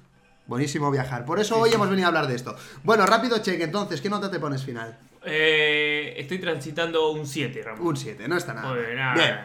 Buenísimo 0.47 0.91
viajar. 0.91 1.25
Por 1.25 1.39
eso 1.39 1.59
hoy 1.59 1.71
hemos 1.73 1.89
venido 1.89 2.05
a 2.05 2.09
hablar 2.09 2.27
de 2.27 2.35
esto. 2.35 2.55
Bueno, 2.83 3.05
rápido 3.07 3.39
check, 3.39 3.59
entonces, 3.61 3.99
¿qué 3.99 4.09
nota 4.09 4.29
te 4.29 4.39
pones 4.39 4.63
final? 4.63 4.97
Eh, 5.25 6.13
estoy 6.17 6.37
transitando 6.37 7.11
un 7.11 7.25
7, 7.25 7.63
Ramón. 7.63 7.87
Un 7.87 7.97
7, 7.97 8.27
no 8.27 8.37
está 8.37 8.53
nada. 8.53 8.73
Bien, 8.73 8.99
ah. 8.99 9.13
Bien. 9.15 9.35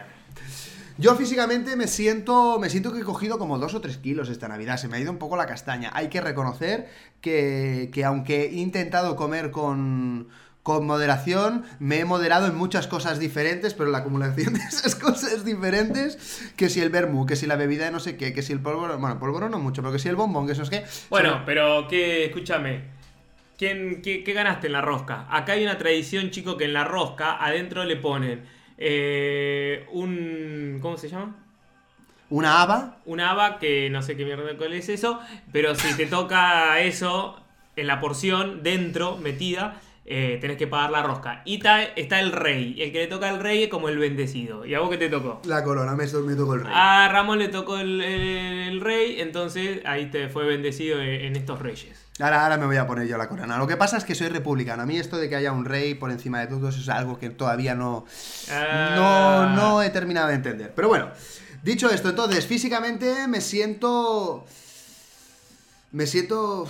Yo 1.01 1.15
físicamente 1.15 1.75
me 1.75 1.87
siento, 1.87 2.59
me 2.59 2.69
siento 2.69 2.93
que 2.93 2.99
he 2.99 3.03
cogido 3.03 3.39
como 3.39 3.57
2 3.57 3.73
o 3.73 3.81
3 3.81 3.97
kilos 3.97 4.29
esta 4.29 4.47
Navidad. 4.47 4.77
Se 4.77 4.87
me 4.87 4.97
ha 4.97 4.99
ido 4.99 5.11
un 5.11 5.17
poco 5.17 5.35
la 5.35 5.47
castaña. 5.47 5.89
Hay 5.95 6.09
que 6.09 6.21
reconocer 6.21 6.87
que, 7.21 7.89
que 7.91 8.05
aunque 8.05 8.43
he 8.43 8.53
intentado 8.53 9.15
comer 9.15 9.49
con, 9.49 10.27
con 10.61 10.85
moderación, 10.85 11.65
me 11.79 11.97
he 11.97 12.05
moderado 12.05 12.45
en 12.45 12.55
muchas 12.55 12.85
cosas 12.85 13.17
diferentes, 13.17 13.73
pero 13.73 13.89
la 13.89 13.97
acumulación 13.97 14.53
de 14.53 14.59
esas 14.59 14.93
cosas 14.93 15.43
diferentes, 15.43 16.53
que 16.55 16.69
si 16.69 16.81
el 16.81 16.91
vermú, 16.91 17.25
que 17.25 17.35
si 17.35 17.47
la 17.47 17.55
bebida 17.55 17.85
de 17.85 17.91
no 17.91 17.99
sé 17.99 18.15
qué, 18.15 18.31
que 18.31 18.43
si 18.43 18.53
el 18.53 18.59
polvo, 18.59 18.87
bueno, 18.99 19.19
polvo 19.19 19.39
no 19.49 19.57
mucho, 19.57 19.81
pero 19.81 19.93
que 19.93 19.99
si 19.99 20.07
el 20.07 20.15
bombón, 20.15 20.45
que 20.45 20.51
eso 20.51 20.61
es 20.61 20.69
que... 20.69 20.85
Bueno, 21.09 21.41
pero 21.47 21.87
que, 21.87 22.25
escúchame. 22.25 23.01
¿Quién, 23.57 24.03
qué, 24.03 24.23
qué 24.23 24.33
ganaste 24.33 24.67
en 24.67 24.73
la 24.73 24.81
rosca? 24.81 25.25
Acá 25.31 25.53
hay 25.53 25.63
una 25.63 25.79
tradición, 25.79 26.29
chico, 26.29 26.57
que 26.57 26.65
en 26.65 26.73
la 26.73 26.83
rosca 26.83 27.43
adentro 27.43 27.85
le 27.85 27.95
ponen 27.95 28.60
eh, 28.83 29.85
un. 29.91 30.79
¿Cómo 30.81 30.97
se 30.97 31.07
llama? 31.07 31.35
Una 32.29 32.61
haba, 32.61 32.97
una 33.05 33.31
haba 33.31 33.59
que 33.59 33.89
no 33.89 34.01
sé 34.01 34.15
qué 34.17 34.23
mierda 34.25 34.57
cuál 34.57 34.73
es 34.73 34.87
eso, 34.89 35.19
pero 35.51 35.75
si 35.75 35.95
te 35.97 36.05
toca 36.05 36.79
eso 36.79 37.37
en 37.75 37.87
la 37.87 37.99
porción 37.99 38.63
dentro 38.63 39.17
metida, 39.17 39.81
eh, 40.05 40.37
tenés 40.39 40.55
que 40.57 40.65
pagar 40.65 40.91
la 40.91 41.03
rosca. 41.03 41.41
Y 41.43 41.59
ta- 41.59 41.83
está 41.83 42.21
el 42.21 42.31
rey, 42.31 42.81
el 42.81 42.91
que 42.93 42.99
le 42.99 43.07
toca 43.07 43.27
al 43.29 43.39
rey 43.41 43.63
es 43.63 43.69
como 43.69 43.89
el 43.89 43.97
bendecido. 43.97 44.65
¿Y 44.65 44.73
a 44.75 44.79
vos 44.79 44.89
qué 44.89 44.97
te 44.97 45.09
tocó? 45.09 45.41
la 45.45 45.61
corona, 45.63 45.91
me, 45.95 46.05
me 46.05 46.35
tocó 46.35 46.53
el 46.55 46.61
rey. 46.63 46.73
A 46.73 47.09
Ramón 47.09 47.37
le 47.39 47.49
tocó 47.49 47.77
el, 47.77 48.01
el- 48.01 48.69
el 48.71 48.79
rey, 48.81 49.19
entonces 49.19 49.81
ahí 49.85 50.05
te 50.05 50.29
fue 50.29 50.45
bendecido 50.45 51.01
en, 51.01 51.09
en 51.09 51.35
estos 51.35 51.59
reyes. 51.59 52.07
Ahora, 52.21 52.43
ahora 52.43 52.57
me 52.57 52.65
voy 52.67 52.77
a 52.77 52.85
poner 52.87 53.07
yo 53.07 53.17
la 53.17 53.27
corona. 53.27 53.57
Lo 53.57 53.65
que 53.67 53.77
pasa 53.77 53.97
es 53.97 54.03
que 54.05 54.13
soy 54.15 54.27
republicano. 54.29 54.83
A 54.83 54.85
mí 54.85 54.97
esto 54.97 55.17
de 55.17 55.27
que 55.29 55.35
haya 55.35 55.51
un 55.51 55.65
rey 55.65 55.95
por 55.95 56.11
encima 56.11 56.39
de 56.39 56.47
todos 56.47 56.77
es 56.77 56.87
algo 56.89 57.17
que 57.19 57.29
todavía 57.29 57.73
no, 57.75 58.05
Ah. 58.51 58.93
no, 58.95 59.55
no 59.55 59.81
he 59.83 59.89
terminado 59.89 60.27
de 60.27 60.35
entender. 60.35 60.73
Pero 60.75 60.87
bueno, 60.87 61.09
dicho 61.63 61.89
esto, 61.89 62.09
entonces 62.09 62.45
físicamente 62.45 63.27
me 63.27 63.41
siento... 63.41 64.45
Me 65.91 66.07
siento. 66.07 66.67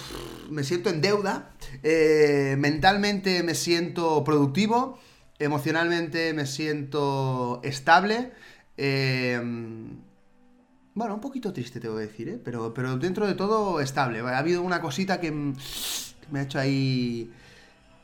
Me 0.49 0.63
siento 0.63 0.89
en 0.89 1.01
deuda. 1.01 1.49
eh, 1.83 2.55
mentalmente 2.57 3.43
me 3.43 3.53
siento 3.53 4.23
productivo. 4.23 4.99
Emocionalmente 5.37 6.33
me 6.33 6.45
siento 6.47 7.59
estable. 7.63 8.31
eh, 8.77 9.39
bueno, 10.93 11.15
un 11.15 11.21
poquito 11.21 11.53
triste, 11.53 11.79
tengo 11.79 11.95
que 11.95 12.01
decir, 12.03 12.27
¿eh? 12.29 12.39
Pero, 12.43 12.73
pero 12.73 12.97
dentro 12.97 13.25
de 13.27 13.33
todo 13.33 13.79
estable. 13.81 14.19
Ha 14.19 14.37
habido 14.37 14.61
una 14.61 14.81
cosita 14.81 15.19
que, 15.19 15.29
que 15.29 16.27
me 16.31 16.39
ha 16.39 16.43
hecho 16.43 16.59
ahí. 16.59 17.31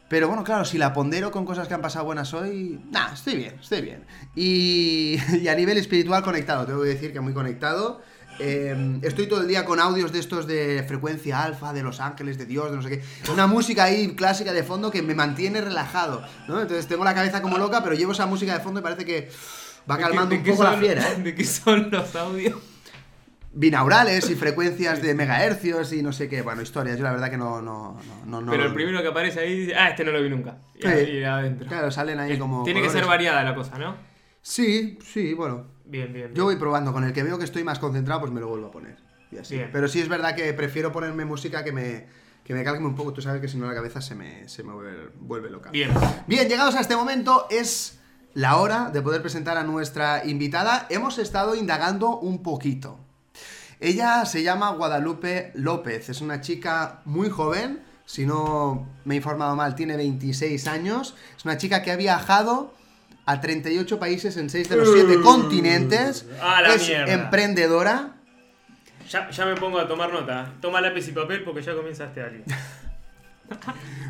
Pero 0.09 0.29
bueno, 0.29 0.43
claro, 0.45 0.63
si 0.63 0.77
la 0.77 0.93
pondero 0.93 1.31
con 1.31 1.43
cosas 1.45 1.67
que 1.67 1.73
han 1.73 1.81
pasado 1.81 2.05
buenas 2.05 2.33
hoy. 2.33 2.79
Nah, 2.91 3.13
estoy 3.13 3.35
bien, 3.35 3.55
estoy 3.61 3.81
bien. 3.81 4.05
Y, 4.35 5.17
y 5.41 5.47
a 5.49 5.55
nivel 5.55 5.77
espiritual 5.77 6.23
conectado, 6.23 6.65
tengo 6.65 6.81
que 6.81 6.87
decir 6.89 7.11
que 7.11 7.19
muy 7.19 7.33
conectado. 7.33 8.01
Eh, 8.39 8.99
estoy 9.01 9.27
todo 9.27 9.41
el 9.41 9.47
día 9.47 9.65
con 9.65 9.79
audios 9.79 10.11
de 10.13 10.19
estos 10.19 10.45
de 10.45 10.85
frecuencia 10.87 11.43
alfa, 11.43 11.73
de 11.73 11.81
los 11.83 11.99
ángeles, 11.99 12.37
de 12.37 12.45
Dios, 12.45 12.69
de 12.69 12.77
no 12.77 12.83
sé 12.83 12.89
qué. 12.89 13.03
Una 13.33 13.47
música 13.47 13.83
ahí 13.85 14.15
clásica 14.15 14.53
de 14.53 14.63
fondo 14.63 14.91
que 14.91 15.01
me 15.01 15.15
mantiene 15.15 15.59
relajado, 15.59 16.23
¿no? 16.47 16.61
Entonces 16.61 16.87
tengo 16.87 17.03
la 17.03 17.15
cabeza 17.15 17.41
como 17.41 17.57
loca, 17.57 17.83
pero 17.83 17.95
llevo 17.95 18.11
esa 18.11 18.27
música 18.27 18.53
de 18.53 18.59
fondo 18.63 18.79
y 18.79 18.83
parece 18.83 19.05
que 19.05 19.29
va 19.89 19.97
¿De 19.97 20.03
qué- 20.03 20.07
calmando 20.07 20.29
de 20.35 20.37
un 20.37 20.43
poco 20.45 20.63
la 20.63 20.73
fiera, 20.77 21.11
¿eh? 21.13 21.15
¿De 21.23 21.33
qué 21.35 21.43
son 21.43 21.89
los 21.89 22.15
audios? 22.15 22.53
Binaurales 23.59 24.29
y 24.29 24.35
frecuencias 24.35 25.01
de 25.01 25.15
megahercios 25.15 25.91
y 25.91 26.03
no 26.03 26.13
sé 26.13 26.29
qué. 26.29 26.43
Bueno, 26.43 26.61
historias, 26.61 26.97
yo 26.97 27.03
la 27.03 27.11
verdad 27.11 27.31
que 27.31 27.37
no... 27.37 27.59
no, 27.59 27.97
no, 28.25 28.39
no 28.41 28.51
Pero 28.51 28.65
el 28.65 28.73
primero 28.73 29.01
que 29.01 29.07
aparece 29.07 29.39
ahí 29.39 29.61
dice, 29.61 29.75
ah, 29.75 29.89
este 29.89 30.03
no 30.05 30.11
lo 30.11 30.21
vi 30.21 30.29
nunca. 30.29 30.59
Y 30.75 30.81
Sí. 30.83 30.87
ahí 30.87 31.23
adentro. 31.23 31.67
Claro, 31.67 31.89
salen 31.89 32.19
ahí 32.19 32.37
como... 32.37 32.63
Tiene 32.63 32.83
que 32.83 32.89
ser 32.91 33.05
variada 33.05 33.43
la 33.43 33.55
cosa, 33.55 33.79
¿no? 33.79 33.95
Sí, 34.43 34.99
sí, 35.03 35.33
bueno. 35.33 35.65
Bien, 35.85 36.13
bien. 36.13 36.27
bien. 36.27 36.35
Yo 36.35 36.43
voy 36.43 36.57
probando, 36.57 36.93
con 36.93 37.03
el 37.03 37.13
que 37.13 37.23
veo 37.23 37.39
que 37.39 37.45
estoy 37.45 37.63
más 37.63 37.79
concentrado, 37.79 38.21
pues 38.21 38.31
me 38.31 38.39
lo 38.39 38.47
vuelvo 38.47 38.67
a 38.67 38.71
poner. 38.71 38.97
Y 39.31 39.37
así. 39.39 39.55
Bien. 39.55 39.69
Pero 39.73 39.87
sí 39.87 40.01
es 40.01 40.07
verdad 40.07 40.35
que 40.35 40.53
prefiero 40.53 40.91
ponerme 40.91 41.25
música 41.25 41.63
que 41.63 41.71
me, 41.71 42.05
que 42.43 42.53
me 42.53 42.63
calme 42.63 42.85
un 42.85 42.95
poco. 42.95 43.11
Tú 43.11 43.23
sabes 43.23 43.41
que 43.41 43.47
si 43.47 43.57
no 43.57 43.65
la 43.65 43.73
cabeza 43.73 44.01
se 44.01 44.13
me, 44.13 44.47
se 44.47 44.63
me 44.63 44.71
vuelve, 44.73 45.09
vuelve 45.19 45.49
loca. 45.49 45.71
Bien. 45.71 45.89
Bien, 46.27 46.47
llegados 46.47 46.75
a 46.75 46.79
este 46.81 46.95
momento 46.95 47.47
es 47.49 47.99
la 48.35 48.57
hora 48.57 48.91
de 48.93 49.01
poder 49.01 49.21
presentar 49.23 49.57
a 49.57 49.63
nuestra 49.63 50.25
invitada. 50.25 50.85
Hemos 50.91 51.17
estado 51.17 51.55
indagando 51.55 52.19
un 52.19 52.43
poquito. 52.43 52.99
Ella 53.79 54.25
se 54.25 54.43
llama 54.43 54.71
Guadalupe 54.71 55.51
López, 55.55 56.09
es 56.09 56.21
una 56.21 56.41
chica 56.41 57.01
muy 57.05 57.29
joven, 57.29 57.83
si 58.05 58.25
no 58.25 58.87
me 59.05 59.13
he 59.13 59.17
informado 59.17 59.55
mal, 59.55 59.75
tiene 59.75 59.95
26 59.97 60.65
años. 60.67 61.13
Es 61.37 61.43
una 61.45 61.57
chica 61.57 61.83
que 61.83 61.91
ha 61.91 61.95
viajado 61.97 62.73
a 63.25 63.41
38 63.41 63.99
países 63.99 64.37
en 64.37 64.49
6 64.49 64.69
de 64.69 64.75
los 64.77 64.89
7 64.93 65.21
continentes. 65.21 66.25
a 66.41 66.61
la 66.61 66.73
es 66.73 66.87
mierda. 66.87 67.13
emprendedora. 67.13 68.13
Ya, 69.09 69.29
ya 69.29 69.45
me 69.45 69.55
pongo 69.55 69.77
a 69.79 69.87
tomar 69.87 70.11
nota. 70.11 70.53
Toma 70.61 70.79
lápiz 70.81 71.07
y 71.07 71.11
papel 71.11 71.43
porque 71.43 71.61
ya 71.61 71.75
comienza 71.75 72.05
este 72.05 72.21
alien. 72.21 72.43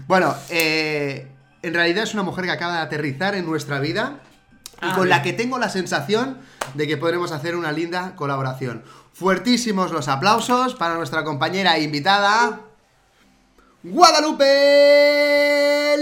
Bueno, 0.08 0.36
eh, 0.50 1.28
en 1.62 1.74
realidad 1.74 2.04
es 2.04 2.14
una 2.16 2.24
mujer 2.24 2.46
que 2.46 2.52
acaba 2.52 2.76
de 2.78 2.80
aterrizar 2.82 3.36
en 3.36 3.46
nuestra 3.46 3.80
vida 3.80 4.20
y 4.82 4.86
Ah, 4.86 4.94
con 4.96 5.04
bien. 5.04 5.10
la 5.10 5.22
que 5.22 5.34
tengo 5.34 5.58
la 5.60 5.70
sensación 5.70 6.38
de 6.76 6.88
que 6.88 6.98
podremos 6.98 7.32
hacer 7.32 7.56
una 7.56 7.72
linda 7.72 8.16
colaboración. 8.16 8.84
Fuertísimos 9.18 9.92
los 9.92 10.08
aplausos 10.10 10.76
para 10.76 10.94
nuestra 10.94 11.24
compañera 11.24 11.76
e 11.76 11.82
invitada, 11.82 12.60
Guadalupe 13.82 14.46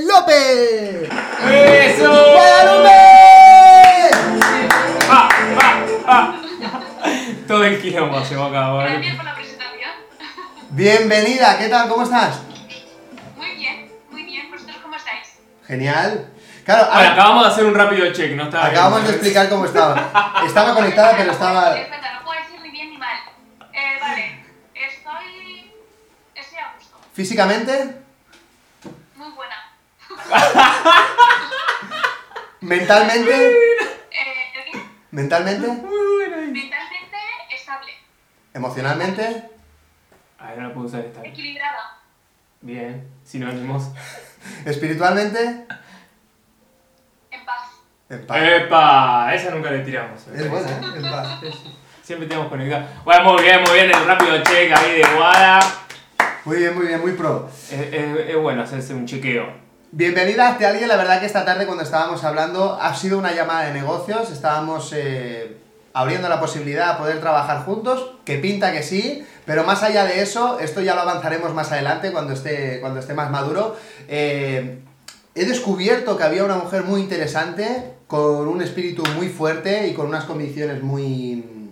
López. 0.05 1.09
¡Eso! 1.49 2.09
¡Guadalupe! 2.11 2.89
¡Ah! 5.09 5.29
¡Ah! 5.61 5.79
¡Ah! 6.07 6.35
Todo 7.47 7.63
el 7.63 7.81
quilombo 7.81 8.21
se 8.25 8.35
va 8.35 8.47
a 8.47 8.49
acabar. 8.49 8.89
Gracias 8.91 9.15
por 9.15 9.23
la 9.25 9.35
presentación. 9.35 9.91
Bienvenida, 10.71 11.57
¿qué 11.57 11.69
tal? 11.69 11.87
¿Cómo 11.87 12.03
estás? 12.03 12.41
Muy 13.37 13.51
bien, 13.55 13.91
muy 14.11 14.23
bien. 14.25 14.51
¿Vosotros 14.51 14.75
cómo 14.83 14.95
estáis? 14.97 15.37
Genial. 15.65 16.31
Claro, 16.65 16.85
Bueno, 16.87 16.97
ahora- 16.97 17.13
acabamos 17.13 17.45
de 17.45 17.51
hacer 17.53 17.65
un 17.65 17.75
rápido 17.75 18.11
check, 18.11 18.35
¿no? 18.35 18.43
Estaba 18.43 18.65
acabamos 18.65 19.03
de 19.05 19.09
explicar 19.11 19.47
cómo 19.49 19.63
estaba. 19.65 20.41
Estaba 20.45 20.73
conectada, 20.73 21.13
pero 21.15 21.31
estaba... 21.31 21.75
Físicamente, 27.15 27.95
Muy 29.15 29.29
buena. 29.31 29.55
mentalmente, 32.59 33.51
Eh, 34.11 34.81
mentalmente, 35.11 35.65
Muy 35.67 36.15
buena. 36.17 36.37
Mentalmente 36.51 37.17
estable. 37.55 37.91
emocionalmente, 38.53 39.49
Ay, 40.37 40.55
no 40.57 40.67
la 40.67 40.73
puedo 40.73 40.87
usar 40.87 40.99
esta. 41.05 41.21
Equilibrada. 41.25 41.99
Bien, 42.59 43.09
sinónimos. 43.23 43.91
espiritualmente, 44.65 45.65
En 47.31 47.45
paz. 47.45 47.69
en 48.09 48.27
paz. 48.27 48.37
¡Epa! 48.41 49.33
Esa 49.33 49.51
nunca 49.51 49.71
le 49.71 49.79
tiramos. 49.79 50.27
Es 50.27 50.49
buena, 50.49 50.69
¿eh? 50.69 50.81
En 50.97 51.01
paz. 51.01 51.39
Siempre 52.03 52.27
tenemos 52.27 52.49
conectado. 52.49 52.87
Bueno, 53.05 53.33
muy 53.33 53.41
bien, 53.41 53.61
muy 53.61 53.71
bien. 53.71 53.89
El 53.89 54.05
rápido 54.05 54.37
check 54.43 54.71
ahí 54.75 55.01
de 55.01 55.07
Guada. 55.15 55.59
Muy 56.45 56.57
bien, 56.57 56.75
muy 56.75 56.85
bien, 56.85 57.01
muy 57.01 57.13
pro. 57.13 57.49
Es, 57.71 58.35
bueno 58.35 58.61
hacerse 58.61 58.93
un 58.93 59.07
chequeo. 59.07 59.47
Bienvenida 59.91 60.49
a 60.49 60.67
alguien. 60.67 60.87
La 60.87 60.95
verdad 60.95 61.19
que 61.19 61.25
esta 61.25 61.43
tarde 61.43 61.65
cuando 61.65 61.83
estábamos 61.83 62.23
hablando 62.23 62.77
ha 62.79 62.93
sido 62.93 63.17
una 63.17 63.33
llamada 63.33 63.65
de 63.65 63.73
negocios. 63.73 64.31
Estábamos 64.31 64.93
eh, 64.95 65.57
abriendo 65.93 66.29
la 66.29 66.39
posibilidad 66.39 66.93
de 66.93 66.99
poder 66.99 67.19
trabajar 67.19 67.65
juntos, 67.65 68.11
que 68.25 68.37
pinta 68.37 68.71
que 68.71 68.83
sí. 68.83 69.25
Pero 69.45 69.63
más 69.63 69.81
allá 69.81 70.05
de 70.05 70.21
eso, 70.21 70.59
esto 70.59 70.81
ya 70.81 70.93
lo 70.93 71.01
avanzaremos 71.01 71.53
más 71.53 71.71
adelante 71.71 72.11
cuando 72.11 72.33
esté, 72.33 72.79
cuando 72.79 72.99
esté 72.99 73.13
más 73.13 73.31
maduro. 73.31 73.75
Eh, 74.07 74.79
he 75.33 75.45
descubierto 75.45 76.17
que 76.17 76.23
había 76.23 76.43
una 76.43 76.57
mujer 76.57 76.83
muy 76.83 77.01
interesante, 77.01 77.93
con 78.07 78.47
un 78.47 78.61
espíritu 78.61 79.03
muy 79.15 79.29
fuerte 79.29 79.87
y 79.87 79.93
con 79.93 80.07
unas 80.07 80.25
convicciones 80.25 80.83
muy... 80.83 81.71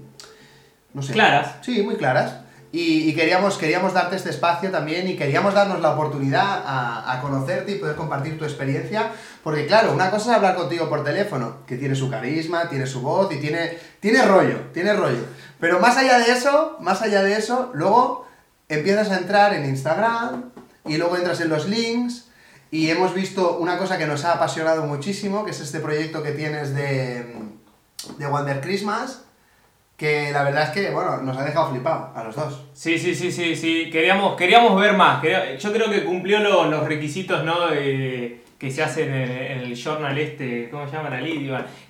No 0.93 1.01
sé. 1.01 1.13
Claras. 1.13 1.57
Sí, 1.61 1.83
muy 1.83 1.95
claras. 1.95 2.42
Y, 2.75 3.13
queríamos, 3.13 3.59
queríamos 3.59 3.93
darte 3.93 4.15
este 4.15 4.31
espacio 4.31 4.71
también 4.71 5.07
y 5.07 5.15
queríamos 5.15 5.53
darnos 5.53 5.79
la 5.79 5.91
oportunidad 5.91 6.63
a, 6.65 7.13
a 7.13 7.21
conocerte 7.21 7.73
y 7.73 7.75
poder 7.75 7.95
compartir 7.95 8.39
tu 8.39 8.45
experiencia. 8.45 9.11
Porque 9.43 9.67
claro, 9.67 9.93
una 9.93 10.09
cosa 10.09 10.31
es 10.31 10.37
hablar 10.37 10.55
contigo 10.55 10.89
por 10.89 11.03
teléfono, 11.03 11.57
que 11.67 11.77
tiene 11.77 11.93
su 11.93 12.09
carisma, 12.09 12.67
tiene 12.69 12.87
su 12.87 13.01
voz 13.01 13.31
y 13.31 13.37
tiene, 13.37 13.77
tiene 13.99 14.23
rollo, 14.23 14.71
tiene 14.73 14.93
rollo. 14.93 15.23
Pero 15.59 15.79
más 15.79 15.97
allá 15.97 16.17
de 16.17 16.31
eso, 16.31 16.77
más 16.79 17.03
allá 17.03 17.21
de 17.21 17.37
eso, 17.37 17.69
luego 17.75 18.25
empiezas 18.67 19.11
a 19.11 19.19
entrar 19.19 19.53
en 19.53 19.65
Instagram 19.65 20.45
y 20.87 20.97
luego 20.97 21.15
entras 21.15 21.41
en 21.41 21.49
los 21.49 21.69
links 21.69 22.25
y 22.71 22.89
hemos 22.89 23.13
visto 23.13 23.59
una 23.59 23.77
cosa 23.77 23.99
que 23.99 24.07
nos 24.07 24.25
ha 24.25 24.33
apasionado 24.33 24.87
muchísimo, 24.87 25.45
que 25.45 25.51
es 25.51 25.59
este 25.59 25.79
proyecto 25.79 26.23
que 26.23 26.31
tienes 26.31 26.73
de, 26.73 27.35
de 28.17 28.25
Wonder 28.25 28.61
Christmas, 28.61 29.25
que 30.03 30.31
la 30.33 30.43
verdad 30.43 30.63
es 30.63 30.69
que, 30.71 30.91
bueno, 30.91 31.15
nos 31.21 31.37
ha 31.37 31.45
dejado 31.45 31.69
flipado 31.71 32.11
a 32.13 32.23
los 32.25 32.35
dos. 32.35 32.65
Sí, 32.73 32.99
sí, 32.99 33.15
sí, 33.15 33.31
sí, 33.31 33.55
sí. 33.55 33.89
Queríamos, 33.89 34.35
queríamos 34.35 34.77
ver 34.79 34.97
más. 34.97 35.21
Yo 35.57 35.71
creo 35.71 35.89
que 35.89 36.03
cumplió 36.03 36.39
lo- 36.41 36.65
los 36.65 36.85
requisitos, 36.85 37.45
¿no? 37.45 37.67
De- 37.67 38.41
que 38.59 38.69
se 38.69 38.83
hacen 38.83 39.13
en, 39.13 39.59
el 39.59 39.75
journal 39.81 40.17
este, 40.17 40.69
¿cómo 40.69 40.85
se 40.89 40.97
llama? 40.97 41.09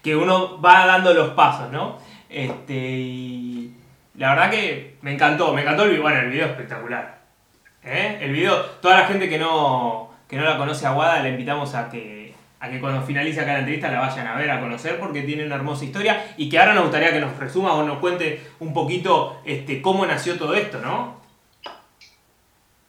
Que 0.04 0.16
uno 0.16 0.62
va 0.62 0.86
dando 0.86 1.12
los 1.14 1.30
pasos, 1.32 1.72
¿no? 1.72 1.98
Este, 2.30 2.74
y 2.76 3.74
la 4.16 4.30
verdad 4.36 4.52
que 4.52 4.96
me 5.02 5.14
encantó, 5.14 5.52
me 5.56 5.62
encantó 5.62 5.84
el 5.84 5.90
video, 5.90 6.04
bueno, 6.04 6.20
el 6.20 6.30
video 6.30 6.46
es 6.46 6.52
espectacular. 6.52 7.18
¿Eh? 7.84 8.20
El 8.22 8.32
video, 8.32 8.62
toda 8.80 9.00
la 9.00 9.06
gente 9.08 9.28
que 9.28 9.40
no, 9.40 10.12
que 10.30 10.36
no 10.38 10.44
la 10.46 10.58
conoce 10.60 10.86
a 10.86 10.94
Wada, 10.94 11.22
la 11.24 11.30
invitamos 11.30 11.74
a 11.74 11.90
que, 11.90 12.23
a 12.64 12.70
que 12.70 12.80
cuando 12.80 13.06
finalice 13.06 13.42
acá 13.42 13.52
la 13.52 13.60
entrevista 13.60 13.92
la 13.92 14.00
vayan 14.00 14.26
a 14.26 14.36
ver, 14.36 14.50
a 14.50 14.62
conocer, 14.62 14.98
porque 14.98 15.24
tiene 15.24 15.46
una 15.46 15.56
hermosa 15.56 15.84
historia 15.84 16.34
y 16.38 16.48
que 16.48 16.58
ahora 16.58 16.74
nos 16.74 16.84
gustaría 16.84 17.12
que 17.12 17.20
nos 17.20 17.36
resuma 17.36 17.74
o 17.74 17.84
nos 17.84 18.00
cuente 18.00 18.52
un 18.60 18.74
poquito 18.74 19.42
este, 19.44 19.82
cómo 19.82 20.06
nació 20.06 20.38
todo 20.40 20.56
esto, 20.56 20.80
¿no? 20.80 21.22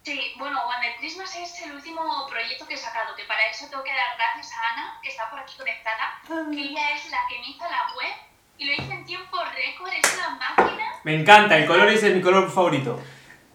Sí, 0.03 0.33
bueno, 0.37 0.61
Wonder 0.65 0.95
Christmas 0.99 1.35
es 1.35 1.61
el 1.63 1.73
último 1.73 2.01
proyecto 2.29 2.65
que 2.65 2.75
he 2.75 2.77
sacado, 2.77 3.13
que 3.17 3.25
para 3.25 3.45
eso 3.51 3.67
tengo 3.69 3.83
que 3.83 3.91
dar 3.91 4.15
gracias 4.15 4.53
a 4.53 4.73
Ana, 4.73 4.99
que 5.03 5.09
está 5.09 5.29
por 5.29 5.39
aquí 5.39 5.57
conectada, 5.57 6.21
que 6.25 6.61
ella 6.61 6.95
es 6.95 7.11
la 7.11 7.19
que 7.27 7.39
me 7.39 7.49
hizo 7.49 7.65
la 7.65 7.93
web 7.97 8.15
y 8.57 8.65
lo 8.67 8.73
hice 8.75 8.93
en 8.93 9.05
tiempo 9.05 9.37
récord, 9.43 9.91
es 9.91 10.17
una 10.17 10.39
máquina. 10.39 10.85
Me 11.03 11.19
encanta, 11.19 11.57
el 11.57 11.65
color 11.65 11.89
es 11.89 12.01
mi 12.15 12.21
color 12.21 12.49
favorito. 12.49 12.97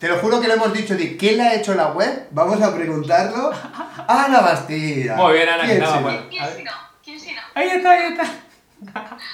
Te 0.00 0.08
lo 0.08 0.18
juro 0.18 0.40
que 0.40 0.48
lo 0.48 0.54
hemos 0.54 0.72
dicho 0.72 0.96
de 0.96 1.14
quién 1.18 1.36
le 1.36 1.42
ha 1.42 1.54
hecho 1.54 1.74
la 1.74 1.88
web. 1.88 2.28
Vamos 2.30 2.62
a 2.62 2.74
preguntarlo. 2.74 3.52
Ana 4.08 4.40
Bastida. 4.40 5.14
Muy 5.14 5.34
bien, 5.34 5.46
Ana, 5.46 5.62
que 5.62 5.68
¿Quién 5.68 5.82
estaba 5.82 5.98
será? 5.98 6.02
bueno. 6.02 6.28
¿Quién, 6.30 6.42
A 6.42 6.48
si 6.48 6.62
no? 6.62 6.72
¿Quién 7.04 7.20
si 7.20 7.32
no? 7.34 7.42
Ahí 7.54 7.68
está, 7.68 7.90
ahí 7.90 8.02
está. 8.12 8.22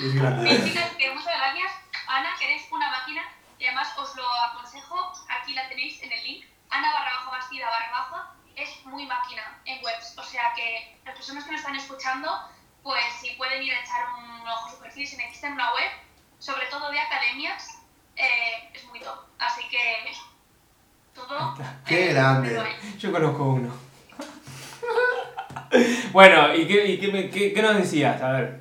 Es 0.05 0.15
grande. 0.17 0.51
Sí, 0.51 0.65
chicas, 0.65 0.91
que 0.99 1.11
muchas 1.15 1.35
gracias. 1.39 1.73
Ana, 2.09 2.31
que 2.37 2.45
eres 2.47 2.63
una 2.73 2.91
máquina 2.91 3.23
y 3.61 3.65
además 3.65 3.97
os 3.97 4.17
lo 4.17 4.25
aconsejo, 4.51 5.13
aquí 5.29 5.55
la 5.55 5.69
tenéis 5.69 6.03
en 6.03 6.11
el 6.13 6.23
link, 6.25 6.45
Ana 6.69 6.93
barra 6.93 7.13
bajo 7.15 7.31
Bastida 7.31 7.71
barra 7.71 7.91
baja, 7.93 8.35
es 8.57 8.85
muy 8.87 9.07
máquina 9.07 9.61
en 9.65 9.83
webs, 9.85 10.15
o 10.19 10.23
sea 10.25 10.53
que 10.55 10.99
las 11.05 11.15
personas 11.15 11.45
que 11.45 11.53
nos 11.53 11.61
están 11.61 11.77
escuchando, 11.77 12.29
pues 12.83 13.05
si 13.21 13.31
pueden 13.37 13.63
ir 13.63 13.73
a 13.73 13.81
echar 13.81 14.05
un 14.19 14.49
ojo 14.49 14.67
a 14.67 14.71
su 14.73 14.79
perfil, 14.79 15.07
si 15.07 15.17
necesitan 15.17 15.53
una 15.53 15.73
web, 15.75 15.91
sobre 16.39 16.67
todo 16.67 16.91
de 16.91 16.99
academias, 17.01 17.79
eh, 18.17 18.71
es 18.75 18.85
muy 18.87 19.01
top. 19.01 19.19
Así 19.39 19.63
que 19.69 20.11
todo. 21.17 21.55
Qué 21.87 22.13
grande. 22.13 22.61
Yo 22.99 23.11
conozco 23.13 23.45
uno. 23.45 23.75
bueno, 26.13 26.55
¿y 26.55 26.67
qué, 26.67 26.87
y 26.87 26.99
qué, 27.01 27.31
qué- 27.31 27.53
qué 27.53 27.63
nos 27.63 27.77
decías? 27.77 28.21
A 28.23 28.33
ver, 28.33 28.61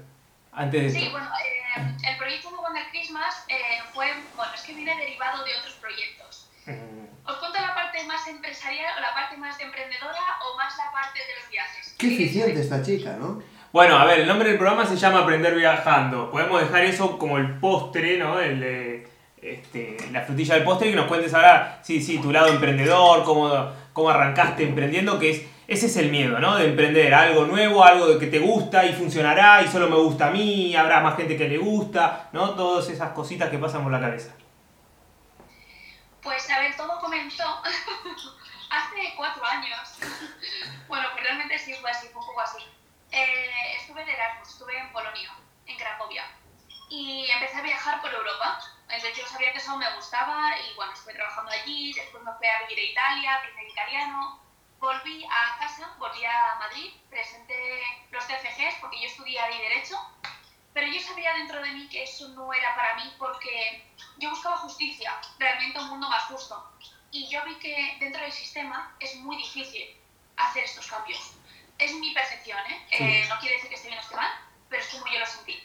antes 0.51 0.83
de 0.83 0.89
Sí, 0.91 0.97
esto. 1.05 1.12
bueno, 1.12 1.27
eh, 1.27 1.95
el 2.09 2.17
proyecto 2.17 2.50
de 2.50 2.55
Wonder 2.57 2.83
Christmas 2.91 3.45
eh, 3.47 3.55
fue, 3.93 4.07
bueno, 4.35 4.51
es 4.53 4.62
que 4.62 4.74
viene 4.74 4.95
derivado 4.95 5.43
de 5.43 5.51
otros 5.59 5.74
proyectos. 5.75 6.50
Mm, 6.65 7.29
¿Os 7.29 7.35
cuento 7.38 7.59
la 7.62 7.74
parte 7.75 8.03
más 8.05 8.27
empresarial 8.27 8.93
o 8.97 9.01
la 9.01 9.13
parte 9.13 9.38
más 9.38 9.59
emprendedora 9.59 10.19
o 10.51 10.57
más 10.57 10.75
la 10.77 10.91
parte 10.91 11.19
de 11.19 11.41
los 11.41 11.50
viajes? 11.51 11.95
Qué 11.97 12.13
eficiente 12.13 12.59
esta 12.62 12.81
chica, 12.81 13.15
¿no? 13.19 13.41
Bueno, 13.71 13.97
a 13.97 14.05
ver, 14.05 14.21
el 14.21 14.27
nombre 14.27 14.50
del 14.50 14.57
programa 14.57 14.85
se 14.85 14.95
llama 14.95 15.19
Aprender 15.19 15.53
Viajando. 15.55 16.31
Podemos 16.31 16.62
dejar 16.62 16.85
eso 16.85 17.17
como 17.17 17.38
el 17.38 17.59
postre, 17.59 18.17
¿no? 18.17 18.39
El, 18.39 18.63
eh, 18.63 19.07
este, 19.45 19.97
la 20.11 20.21
frutilla 20.21 20.55
del 20.55 20.63
postre 20.63 20.87
y 20.87 20.91
que 20.91 20.97
nos 20.97 21.07
cuentes 21.07 21.33
ahora, 21.33 21.79
sí, 21.83 22.01
sí, 22.01 22.17
tu 22.19 22.31
lado 22.31 22.47
emprendedor, 22.47 23.23
cómo, 23.23 23.71
cómo 23.93 24.09
arrancaste 24.09 24.63
emprendiendo, 24.63 25.19
que 25.19 25.29
es, 25.29 25.43
ese 25.67 25.85
es 25.85 25.97
el 25.97 26.09
miedo, 26.09 26.39
¿no? 26.39 26.55
De 26.57 26.65
emprender 26.65 27.13
algo 27.13 27.45
nuevo, 27.45 27.83
algo 27.83 28.17
que 28.17 28.27
te 28.27 28.39
gusta 28.39 28.85
y 28.85 28.93
funcionará 28.93 29.61
y 29.61 29.67
solo 29.67 29.89
me 29.89 29.97
gusta 29.97 30.27
a 30.27 30.31
mí, 30.31 30.75
habrá 30.75 31.01
más 31.01 31.15
gente 31.15 31.37
que 31.37 31.47
le 31.47 31.57
gusta, 31.57 32.29
¿no? 32.33 32.55
Todas 32.55 32.89
esas 32.89 33.11
cositas 33.11 33.49
que 33.49 33.59
pasan 33.59 33.83
por 33.83 33.91
la 33.91 33.99
cabeza. 33.99 34.33
Pues 36.21 36.49
a 36.49 36.59
ver, 36.59 36.75
todo 36.75 36.99
comenzó 36.99 37.43
hace 38.71 39.13
cuatro 39.15 39.45
años. 39.45 39.99
bueno, 40.87 41.07
pues 41.13 41.23
realmente 41.23 41.59
sí 41.59 41.73
fue 41.75 41.91
así, 41.91 42.07
fue 42.07 42.21
un 42.21 42.27
poco 42.27 42.41
así. 42.41 42.63
Eh, 43.11 43.77
estuve 43.79 44.03
de 44.03 44.11
Erasmus, 44.11 44.49
estuve 44.49 44.77
en 44.77 44.91
Polonia, 44.91 45.31
en 45.67 45.77
Cracovia. 45.77 46.23
Y 46.89 47.27
empecé 47.31 47.57
a 47.57 47.61
viajar 47.61 48.01
por 48.01 48.11
Europa. 48.11 48.59
Entonces 48.89 49.17
yo 49.17 49.27
sabía 49.27 49.51
que 49.51 49.57
eso 49.57 49.75
me 49.77 49.95
gustaba 49.95 50.57
y 50.59 50.73
bueno, 50.75 50.93
estuve 50.93 51.13
trabajando 51.13 51.51
allí, 51.51 51.93
después 51.93 52.23
me 52.23 52.33
fui 52.33 52.47
a 52.47 52.67
vivir 52.67 52.79
a 52.79 52.91
Italia, 52.91 53.35
aprendí 53.35 53.71
italiano. 53.71 54.39
Volví 54.79 55.25
a 55.25 55.57
casa, 55.57 55.95
volví 55.97 56.23
a 56.25 56.55
Madrid, 56.59 56.93
presenté 57.09 57.81
los 58.11 58.27
TFGs 58.27 58.75
porque 58.81 59.01
yo 59.01 59.07
estudié 59.07 59.39
ahí 59.39 59.57
Derecho, 59.57 59.97
pero 60.73 60.85
yo 60.87 60.99
sabía 60.99 61.33
dentro 61.33 61.61
de 61.61 61.71
mí 61.71 61.87
que 61.87 62.03
eso 62.03 62.27
no 62.29 62.53
era 62.53 62.75
para 62.75 62.95
mí 62.95 63.11
porque 63.17 63.83
yo 64.17 64.29
buscaba 64.29 64.57
justicia, 64.57 65.19
realmente 65.39 65.79
un 65.79 65.89
mundo 65.89 66.09
más 66.09 66.25
justo. 66.25 66.71
Y 67.11 67.27
yo 67.29 67.43
vi 67.45 67.55
que 67.55 67.97
dentro 67.99 68.21
del 68.21 68.31
sistema 68.31 68.95
es 68.99 69.15
muy 69.15 69.37
difícil 69.37 69.97
hacer 70.35 70.65
estos 70.65 70.87
cambios. 70.87 71.31
Es 71.77 71.93
mi 71.95 72.13
percepción, 72.13 72.59
¿eh? 72.69 72.87
Eh, 72.91 73.25
no 73.29 73.39
quiere 73.39 73.55
decir 73.55 73.69
que 73.69 73.75
esté 73.75 73.87
bien 73.87 73.99
o 73.99 74.01
esté 74.03 74.15
mal, 74.15 74.31
pero 74.69 74.81
es 74.81 74.89
como 74.89 75.07
yo 75.07 75.19
lo 75.19 75.25
sentí. 75.25 75.63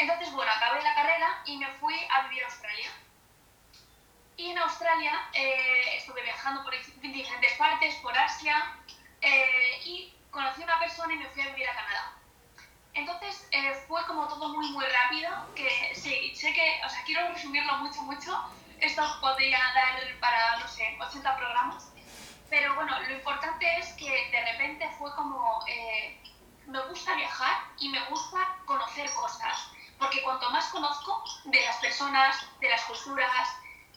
Entonces, 0.00 0.32
bueno, 0.32 0.50
acabé 0.50 0.82
la 0.82 0.94
carrera 0.96 1.42
y 1.44 1.56
me 1.58 1.68
fui 1.74 1.94
a 2.10 2.22
vivir 2.22 2.42
a 2.42 2.46
Australia. 2.46 2.90
Y 4.36 4.50
en 4.50 4.58
Australia 4.58 5.12
eh, 5.34 5.96
estuve 5.96 6.22
viajando 6.22 6.62
por 6.64 6.72
dif- 6.74 6.94
diferentes 7.00 7.52
partes, 7.54 7.94
por 7.96 8.16
Asia, 8.16 8.54
eh, 9.20 9.80
y 9.84 10.14
conocí 10.30 10.62
a 10.62 10.64
una 10.64 10.78
persona 10.78 11.12
y 11.14 11.18
me 11.18 11.28
fui 11.28 11.42
a 11.42 11.48
vivir 11.48 11.68
a 11.68 11.74
Canadá. 11.74 12.12
Entonces 12.94 13.48
eh, 13.52 13.74
fue 13.88 14.04
como 14.06 14.28
todo 14.28 14.50
muy 14.50 14.70
muy 14.72 14.86
rápido, 14.86 15.30
que 15.54 15.68
sé 15.94 16.52
que, 16.54 16.80
o 16.84 16.88
sea, 16.90 17.02
quiero 17.04 17.28
resumirlo 17.28 17.78
mucho, 17.78 18.02
mucho, 18.02 18.32
esto 18.78 19.02
podría 19.20 19.58
dar 19.74 20.00
para, 20.20 20.58
no 20.58 20.68
sé, 20.68 20.96
80 21.00 21.36
programas, 21.36 21.92
pero 22.48 22.74
bueno, 22.74 22.98
lo 23.00 23.12
importante 23.14 23.66
es 23.78 23.92
que 23.94 24.10
de 24.30 24.52
repente 24.52 24.88
fue 24.98 25.14
como, 25.14 25.60
eh, 25.68 26.20
me 26.66 26.80
gusta 26.88 27.14
viajar 27.16 27.56
y 27.78 27.88
me 27.90 28.02
gusta 28.06 28.38
conocer 28.66 29.10
cosas, 29.12 29.70
porque 30.00 30.22
cuanto 30.22 30.50
más 30.50 30.66
conozco 30.70 31.22
de 31.44 31.60
las 31.60 31.76
personas, 31.76 32.44
de 32.58 32.70
las 32.70 32.82
culturas, 32.84 33.48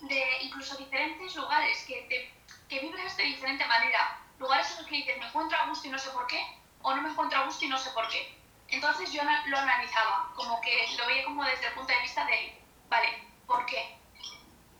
de 0.02 0.24
incluso 0.42 0.76
diferentes 0.76 1.34
lugares 1.36 1.84
que, 1.88 2.30
que 2.68 2.80
vibras 2.82 3.16
de 3.16 3.24
diferente 3.24 3.66
manera, 3.66 4.20
lugares 4.38 4.70
en 4.72 4.78
los 4.80 4.88
que 4.88 4.96
dices, 4.98 5.18
me 5.18 5.28
encuentro 5.28 5.58
a 5.58 5.68
gusto 5.68 5.88
y 5.88 5.92
no 5.92 5.98
sé 5.98 6.10
por 6.10 6.28
qué, 6.28 6.46
o 6.82 6.94
no 6.94 7.02
me 7.02 7.10
encuentro 7.10 7.40
a 7.40 7.46
gusto 7.46 7.64
y 7.64 7.70
no 7.70 7.78
sé 7.78 7.90
por 7.92 8.08
qué. 8.10 8.38
Entonces 8.68 9.14
yo 9.14 9.22
lo 9.24 9.58
analizaba, 9.58 10.32
como 10.36 10.60
que 10.60 10.94
lo 10.98 11.06
veía 11.08 11.24
como 11.24 11.44
desde 11.46 11.68
el 11.68 11.74
punto 11.74 11.94
de 11.94 12.02
vista 12.02 12.26
de, 12.26 12.62
vale, 12.90 13.24
¿por 13.48 13.66
qué? 13.66 13.98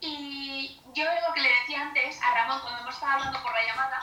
Y 0.02 0.82
yo 0.94 1.06
lo 1.06 1.34
que 1.34 1.42
le 1.42 1.50
decía 1.62 1.82
antes 1.82 2.22
a 2.22 2.34
Ramón 2.34 2.60
cuando 2.60 2.82
hemos 2.82 2.96
estado 2.96 3.14
hablando 3.14 3.42
por 3.42 3.54
la 3.54 3.66
llamada, 3.66 4.00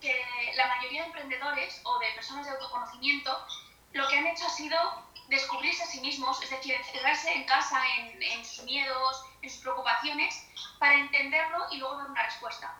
que 0.00 0.52
la 0.56 0.68
mayoría 0.68 1.02
de 1.02 1.06
emprendedores 1.08 1.82
o 1.84 1.98
de 1.98 2.06
personas 2.14 2.46
de 2.46 2.52
autoconocimiento 2.52 3.46
lo 3.92 4.08
que 4.08 4.18
han 4.18 4.26
hecho 4.26 4.46
ha 4.46 4.50
sido 4.50 4.78
descubrirse 5.28 5.82
a 5.82 5.86
sí 5.86 6.00
mismos, 6.00 6.42
es 6.42 6.50
decir, 6.50 6.74
encerrarse 6.74 7.32
en 7.32 7.44
casa 7.44 7.80
en, 7.96 8.22
en 8.22 8.44
sus 8.44 8.64
miedos, 8.64 9.24
en 9.42 9.50
sus 9.50 9.60
preocupaciones, 9.60 10.46
para 10.78 10.94
entenderlo 10.94 11.66
y 11.70 11.78
luego 11.78 11.96
dar 11.96 12.10
una 12.10 12.22
respuesta. 12.22 12.74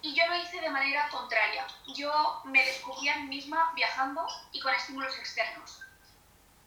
Y 0.00 0.14
yo 0.14 0.26
lo 0.28 0.36
hice 0.36 0.60
de 0.60 0.70
manera 0.70 1.08
contraria. 1.08 1.66
Yo 1.94 2.40
me 2.44 2.64
descubrí 2.64 3.08
a 3.08 3.16
mí 3.16 3.28
misma 3.28 3.72
viajando 3.74 4.26
y 4.52 4.60
con 4.60 4.72
estímulos 4.72 5.16
externos. 5.18 5.80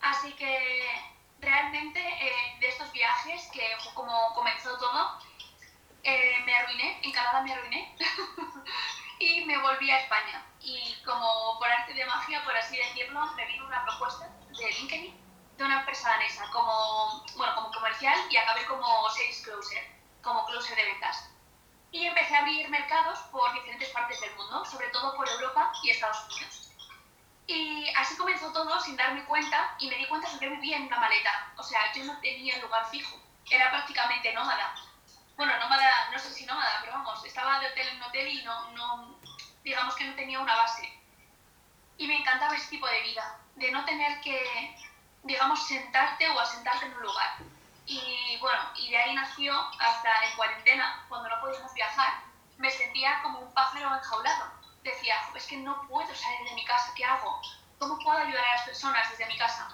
Así 0.01 0.33
que 0.33 0.89
realmente 1.39 1.99
eh, 1.99 2.57
de 2.59 2.67
estos 2.67 2.91
viajes, 2.91 3.47
que 3.53 3.61
fue 3.83 3.93
como 3.93 4.33
comenzó 4.33 4.77
todo, 4.77 5.19
eh, 6.03 6.41
me 6.45 6.55
arruiné, 6.55 6.99
en 7.03 7.11
Canadá 7.11 7.41
me 7.41 7.53
arruiné 7.53 7.95
y 9.19 9.45
me 9.45 9.57
volví 9.59 9.89
a 9.89 9.99
España. 9.99 10.45
Y 10.59 10.95
como 11.05 11.57
por 11.57 11.69
arte 11.69 11.93
de 11.93 12.05
magia, 12.05 12.43
por 12.43 12.55
así 12.55 12.75
decirlo, 12.75 13.25
me 13.33 13.45
vino 13.45 13.65
una 13.65 13.83
propuesta 13.85 14.27
de 14.61 14.71
LinkedIn 14.71 15.21
de 15.57 15.63
una 15.63 15.79
empresa 15.79 16.09
danesa 16.09 16.45
como, 16.51 17.25
bueno, 17.35 17.55
como 17.55 17.71
comercial 17.71 18.17
y 18.29 18.37
acabé 18.37 18.65
como 18.65 19.09
sales 19.09 19.41
closer, 19.43 19.83
como 20.21 20.45
closer 20.45 20.75
de 20.75 20.85
ventas. 20.85 21.29
Y 21.91 22.05
empecé 22.05 22.35
a 22.35 22.39
abrir 22.39 22.69
mercados 22.69 23.19
por 23.31 23.53
diferentes 23.53 23.89
partes 23.89 24.21
del 24.21 24.35
mundo, 24.35 24.63
sobre 24.65 24.87
todo 24.89 25.15
por 25.15 25.27
Europa 25.27 25.71
y 25.83 25.89
Estados 25.89 26.25
Unidos. 26.29 26.69
Y 27.47 27.89
así 27.97 28.15
comenzó 28.15 28.53
todo 28.53 28.79
sin 28.79 28.95
darme 28.95 29.25
cuenta 29.25 29.75
y 29.79 29.89
me 29.89 29.97
di 29.97 30.07
cuenta 30.07 30.29
de 30.29 30.39
que 30.39 30.49
vivía 30.49 30.77
en 30.77 30.83
una 30.83 30.99
maleta. 30.99 31.53
O 31.57 31.63
sea, 31.63 31.91
yo 31.93 32.05
no 32.05 32.17
tenía 32.21 32.57
lugar 32.59 32.89
fijo. 32.89 33.19
Era 33.49 33.69
prácticamente 33.69 34.31
nómada. 34.33 34.73
Bueno, 35.35 35.57
nómada, 35.59 36.11
no 36.11 36.19
sé 36.19 36.31
si 36.31 36.45
nómada, 36.45 36.79
pero 36.81 36.93
vamos, 36.93 37.25
estaba 37.25 37.59
de 37.59 37.67
hotel 37.67 37.87
en 37.89 38.03
hotel 38.03 38.27
y 38.27 38.43
no, 38.43 38.71
no, 38.71 39.19
digamos 39.63 39.95
que 39.95 40.05
no 40.05 40.15
tenía 40.15 40.39
una 40.39 40.55
base. 40.55 40.87
Y 41.97 42.07
me 42.07 42.17
encantaba 42.17 42.55
ese 42.55 42.69
tipo 42.69 42.87
de 42.87 43.01
vida, 43.01 43.40
de 43.55 43.71
no 43.71 43.85
tener 43.85 44.19
que, 44.21 44.75
digamos, 45.23 45.67
sentarte 45.67 46.29
o 46.29 46.39
asentarte 46.39 46.85
en 46.85 46.93
un 46.93 47.01
lugar. 47.01 47.29
Y 47.85 48.37
bueno, 48.39 48.59
y 48.75 48.89
de 48.91 48.97
ahí 48.97 49.13
nació 49.15 49.53
hasta 49.79 50.23
en 50.25 50.35
cuarentena, 50.35 51.05
cuando 51.09 51.29
no 51.29 51.39
podíamos 51.41 51.73
viajar, 51.73 52.13
me 52.57 52.69
sentía 52.69 53.21
como 53.21 53.39
un 53.39 53.53
pájaro 53.53 53.95
enjaulado. 53.95 54.51
Decía, 54.83 55.15
"Jo, 55.29 55.37
es 55.37 55.45
que 55.47 55.57
no 55.57 55.81
puedo 55.87 56.13
salir 56.15 56.49
de 56.49 56.55
mi 56.55 56.65
casa, 56.65 56.91
¿qué 56.95 57.03
hago? 57.05 57.41
¿Cómo 57.79 57.97
puedo 57.99 58.17
ayudar 58.17 58.43
a 58.45 58.55
las 58.55 58.63
personas 58.65 59.09
desde 59.11 59.25
mi 59.27 59.37
casa? 59.37 59.67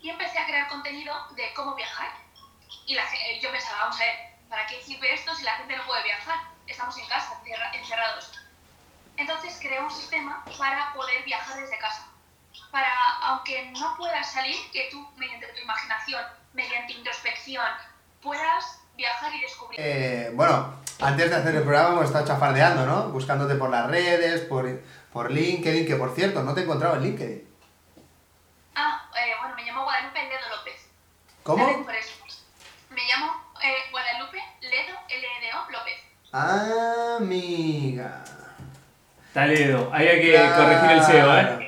Y 0.00 0.10
empecé 0.10 0.38
a 0.38 0.46
crear 0.46 0.68
contenido 0.68 1.14
de 1.30 1.52
cómo 1.54 1.74
viajar. 1.74 2.10
Y 2.86 2.94
la 2.94 3.06
ge- 3.06 3.40
yo 3.40 3.50
pensaba, 3.50 3.80
vamos 3.84 3.96
a 4.00 4.04
ver, 4.04 4.36
¿para 4.48 4.66
qué 4.66 4.82
sirve 4.82 5.14
esto 5.14 5.34
si 5.34 5.42
la 5.44 5.56
gente 5.56 5.76
no 5.76 5.84
puede 5.86 6.02
viajar? 6.02 6.38
Estamos 6.66 6.96
en 6.98 7.06
casa, 7.08 7.34
encerra- 7.42 7.72
encerrados. 7.74 8.32
Entonces 9.16 9.58
creé 9.60 9.80
un 9.80 9.90
sistema 9.90 10.44
para 10.58 10.92
poder 10.92 11.22
viajar 11.24 11.56
desde 11.56 11.78
casa. 11.78 12.06
Para, 12.70 12.88
aunque 13.22 13.70
no 13.70 13.96
puedas 13.96 14.32
salir, 14.32 14.56
que 14.72 14.88
tú, 14.90 15.06
mediante 15.16 15.46
tu 15.48 15.60
imaginación, 15.60 16.22
mediante 16.52 16.92
introspección, 16.92 17.66
puedas 18.22 18.80
viajar 18.96 19.34
y 19.34 19.40
descubrir. 19.40 19.80
Eh, 19.80 20.30
bueno, 20.34 20.74
antes 21.00 21.30
de 21.30 21.36
hacer 21.36 21.54
el 21.54 21.62
programa 21.62 21.90
hemos 21.90 22.06
estado 22.06 22.26
chafardeando, 22.26 22.86
¿no? 22.86 23.08
Buscándote 23.10 23.54
por 23.56 23.70
las 23.70 23.88
redes, 23.88 24.42
por, 24.42 24.82
por 25.12 25.30
LinkedIn, 25.30 25.86
que 25.86 25.96
por 25.96 26.14
cierto, 26.14 26.42
no 26.42 26.54
te 26.54 26.60
he 26.60 26.64
encontrado 26.64 26.96
en 26.96 27.02
LinkedIn. 27.02 27.54
Ah, 28.76 29.08
eh, 29.14 29.34
bueno, 29.40 29.54
me 29.56 29.64
llamo 29.64 29.84
Guadalupe 29.84 30.22
Ledo 30.22 30.56
López. 30.56 30.88
¿Cómo? 31.42 31.64
¿Sabes? 31.64 31.84
Por 31.84 31.94
eso. 31.94 32.14
Me 32.90 33.02
llamo 33.06 33.32
eh, 33.62 33.90
Guadalupe 33.90 34.38
Ledo, 34.60 34.98
L-E-D-O, 35.08 35.70
López. 35.70 35.94
Amiga. 36.32 38.24
Taledo, 39.32 39.90
ahí 39.92 40.08
hay 40.08 40.20
que 40.20 40.52
corregir 40.56 40.90
el 40.92 41.02
SEO, 41.02 41.38
¿eh? 41.38 41.63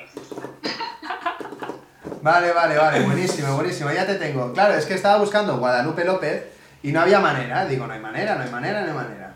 Vale, 2.21 2.51
vale, 2.51 2.77
vale, 2.77 2.99
buenísimo, 3.01 3.55
buenísimo, 3.55 3.91
ya 3.91 4.05
te 4.05 4.15
tengo. 4.15 4.53
Claro, 4.53 4.73
es 4.75 4.85
que 4.85 4.93
estaba 4.95 5.17
buscando 5.17 5.57
Guadalupe 5.57 6.03
López 6.05 6.45
y 6.83 6.91
no 6.91 7.01
había 7.01 7.19
manera. 7.19 7.65
Digo, 7.65 7.87
no 7.87 7.93
hay 7.93 7.99
manera, 7.99 8.35
no 8.35 8.43
hay 8.43 8.49
manera, 8.49 8.81
no 8.81 8.87
hay 8.87 8.93
manera. 8.93 9.33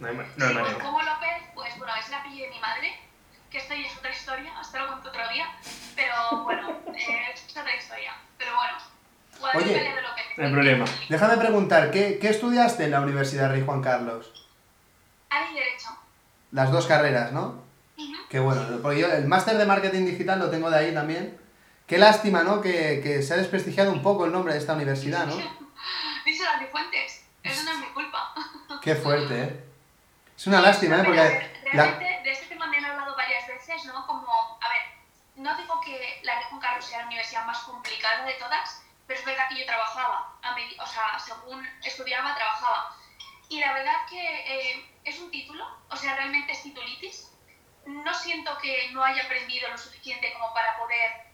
No 0.00 0.08
hay, 0.08 0.14
ma- 0.16 0.22
no 0.36 0.44
hay 0.46 0.52
Sí, 0.52 0.58
pues, 0.58 0.68
manera. 0.72 0.84
como 0.84 1.02
López, 1.02 1.28
pues 1.54 1.78
bueno, 1.78 1.92
es 2.00 2.08
el 2.08 2.14
apellido 2.14 2.44
de 2.48 2.50
mi 2.54 2.60
madre, 2.60 2.92
que 3.50 3.58
esto 3.58 3.74
ya 3.74 3.86
es 3.86 3.96
otra 3.96 4.10
historia, 4.10 4.58
hasta 4.58 4.78
lo 4.80 4.86
cuento 4.88 5.08
otro 5.08 5.28
día, 5.32 5.46
pero 5.94 6.44
bueno, 6.44 6.70
eh, 6.94 7.30
es 7.34 7.56
otra 7.56 7.74
historia. 7.76 8.12
Pero 8.38 8.50
bueno, 8.54 8.78
Guadalupe 9.40 9.70
Oye, 9.70 9.82
Ledo 9.84 10.00
López. 10.02 10.24
no 10.36 10.44
hay 10.46 10.52
problema. 10.52 10.84
Déjame 11.08 11.36
preguntar, 11.38 11.90
¿qué, 11.90 12.18
qué 12.20 12.28
estudiaste 12.28 12.84
en 12.84 12.90
la 12.90 13.00
Universidad 13.00 13.50
Rey 13.50 13.62
Juan 13.64 13.82
Carlos? 13.82 14.46
Hay 15.30 15.54
derecho. 15.54 15.88
Las 16.52 16.70
dos 16.70 16.86
carreras, 16.86 17.32
¿no? 17.32 17.62
Ujú. 17.98 18.12
Qué 18.28 18.38
bueno, 18.38 18.62
porque 18.82 19.00
yo 19.00 19.10
el 19.10 19.26
máster 19.26 19.56
de 19.56 19.64
marketing 19.64 20.04
digital 20.06 20.38
lo 20.38 20.50
tengo 20.50 20.70
de 20.70 20.78
ahí 20.78 20.92
también. 20.94 21.38
Qué 21.86 21.98
lástima, 21.98 22.42
¿no? 22.42 22.60
Que, 22.60 23.00
que 23.02 23.22
se 23.22 23.34
ha 23.34 23.36
desprestigiado 23.36 23.92
un 23.92 24.02
poco 24.02 24.24
el 24.24 24.32
nombre 24.32 24.52
de 24.54 24.58
esta 24.58 24.74
universidad, 24.74 25.26
¿no? 25.26 25.36
Díselo 26.24 26.50
a 26.50 26.58
Cifuentes, 26.58 27.24
eso 27.44 27.62
no 27.64 27.70
es 27.72 27.78
mi 27.78 27.86
culpa. 27.86 28.34
Qué 28.82 28.94
fuerte, 28.96 29.42
¿eh? 29.42 29.64
Es 30.36 30.46
una 30.48 30.60
lástima, 30.60 30.96
¿eh? 31.00 31.04
Porque... 31.04 31.20
a 31.20 31.24
ver, 31.24 31.60
la- 31.72 31.84
realmente 31.84 32.20
de 32.24 32.32
este 32.32 32.46
tema 32.46 32.66
me 32.66 32.78
han 32.78 32.84
hablado 32.86 33.14
varias 33.16 33.46
veces, 33.46 33.84
¿no? 33.86 34.06
Como, 34.06 34.26
a 34.60 34.68
ver, 34.68 34.82
no 35.36 35.56
digo 35.56 35.80
que 35.80 36.20
la 36.24 36.42
Juan 36.48 36.60
Carlos 36.60 36.84
sea 36.84 37.00
la 37.00 37.06
universidad 37.06 37.46
más 37.46 37.58
complicada 37.60 38.24
de 38.24 38.34
todas, 38.34 38.82
pero 39.06 39.20
es 39.20 39.24
verdad 39.26 39.44
que 39.48 39.60
yo 39.60 39.66
trabajaba, 39.66 40.36
a 40.42 40.56
medi- 40.56 40.76
o 40.82 40.86
sea, 40.86 41.18
según 41.18 41.66
estudiaba, 41.84 42.34
trabajaba. 42.34 42.96
Y 43.48 43.60
la 43.60 43.72
verdad 43.74 43.94
que 44.10 44.20
eh, 44.20 44.90
es 45.04 45.20
un 45.20 45.30
título, 45.30 45.64
o 45.88 45.96
sea, 45.96 46.16
realmente 46.16 46.50
es 46.52 46.62
titulitis. 46.64 47.30
No 47.86 48.12
siento 48.12 48.58
que 48.58 48.90
no 48.92 49.04
haya 49.04 49.22
aprendido 49.22 49.68
lo 49.70 49.78
suficiente 49.78 50.32
como 50.32 50.52
para 50.52 50.76
poder 50.76 51.25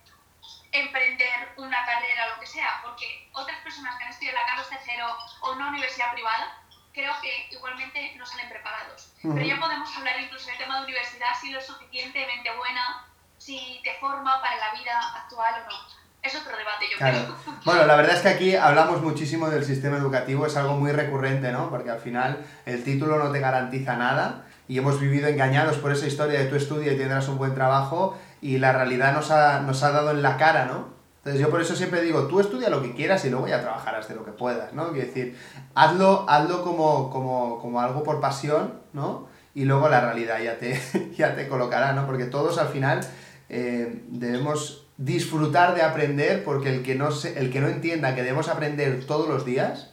emprender 0.72 1.52
una 1.56 1.84
carrera 1.84 2.26
o 2.26 2.34
lo 2.34 2.40
que 2.40 2.46
sea, 2.46 2.80
porque 2.82 3.28
otras 3.32 3.58
personas 3.60 3.96
que 3.98 4.04
han 4.04 4.10
estudiado 4.10 4.38
la 4.38 4.46
Carlos 4.46 4.68
III 4.70 5.02
o 5.42 5.52
una 5.52 5.68
universidad 5.68 6.12
privada, 6.12 6.58
creo 6.92 7.12
que 7.22 7.48
igualmente 7.54 8.14
no 8.16 8.26
salen 8.26 8.48
preparados. 8.48 9.12
Pero 9.22 9.34
Ujú. 9.34 9.44
ya 9.44 9.60
podemos 9.60 9.88
hablar 9.96 10.20
incluso 10.20 10.48
del 10.48 10.58
tema 10.58 10.78
de 10.78 10.84
universidad, 10.84 11.28
si 11.40 11.50
lo 11.50 11.60
suficientemente 11.60 12.50
buena, 12.56 13.06
si 13.38 13.80
te 13.84 13.92
forma 14.00 14.40
para 14.40 14.56
la 14.56 14.72
vida 14.78 14.98
actual 15.16 15.62
o 15.66 15.70
no. 15.70 15.76
Es 16.22 16.34
otro 16.36 16.56
debate, 16.56 16.86
yo 16.90 16.98
Claro. 16.98 17.18
creo. 17.44 17.56
Bueno, 17.64 17.86
la 17.86 17.96
verdad 17.96 18.14
es 18.16 18.22
que 18.22 18.28
aquí 18.28 18.56
hablamos 18.56 19.02
muchísimo 19.02 19.48
del 19.50 19.64
sistema 19.64 19.96
educativo, 19.96 20.46
es 20.46 20.56
algo 20.56 20.74
muy 20.74 20.92
recurrente, 20.92 21.50
¿no? 21.52 21.68
Porque 21.68 21.90
al 21.90 22.00
final 22.00 22.44
el 22.66 22.82
título 22.84 23.18
no 23.18 23.30
te 23.30 23.40
garantiza 23.40 23.96
nada 23.96 24.46
y 24.68 24.78
hemos 24.78 25.00
vivido 25.00 25.28
engañados 25.28 25.78
por 25.78 25.92
esa 25.92 26.06
historia 26.06 26.38
de 26.38 26.46
tú 26.46 26.56
estudia 26.56 26.92
y 26.92 26.96
tendrás 26.98 27.26
un 27.28 27.38
buen 27.38 27.54
trabajo 27.54 28.18
y 28.42 28.58
la 28.58 28.72
realidad 28.72 29.14
nos 29.14 29.30
ha, 29.30 29.60
nos 29.60 29.82
ha 29.82 29.90
dado 29.92 30.10
en 30.10 30.20
la 30.20 30.36
cara, 30.36 30.66
¿no? 30.66 30.88
Entonces 31.18 31.40
yo 31.40 31.48
por 31.50 31.60
eso 31.62 31.74
siempre 31.76 32.02
digo, 32.02 32.26
tú 32.26 32.40
estudia 32.40 32.68
lo 32.68 32.82
que 32.82 32.94
quieras 32.94 33.24
y 33.24 33.30
luego 33.30 33.46
ya 33.48 33.60
trabajarás 33.62 34.08
de 34.08 34.16
lo 34.16 34.24
que 34.24 34.32
puedas, 34.32 34.72
¿no? 34.74 34.90
Quiero 34.90 35.06
decir, 35.06 35.38
hazlo, 35.74 36.26
hazlo 36.28 36.62
como, 36.64 37.08
como, 37.10 37.58
como 37.60 37.80
algo 37.80 38.02
por 38.02 38.20
pasión, 38.20 38.74
¿no? 38.92 39.28
Y 39.54 39.64
luego 39.64 39.88
la 39.88 40.00
realidad 40.00 40.40
ya 40.42 40.58
te, 40.58 40.78
ya 41.16 41.34
te 41.36 41.46
colocará, 41.48 41.92
¿no? 41.92 42.04
Porque 42.06 42.24
todos 42.26 42.58
al 42.58 42.68
final 42.68 43.00
eh, 43.48 44.02
debemos 44.08 44.86
disfrutar 44.96 45.74
de 45.74 45.82
aprender 45.82 46.42
porque 46.44 46.70
el 46.74 46.82
que, 46.82 46.94
no 46.96 47.10
se- 47.12 47.38
el 47.38 47.50
que 47.52 47.60
no 47.60 47.68
entienda 47.68 48.14
que 48.14 48.22
debemos 48.22 48.48
aprender 48.48 49.04
todos 49.06 49.28
los 49.28 49.44
días, 49.44 49.90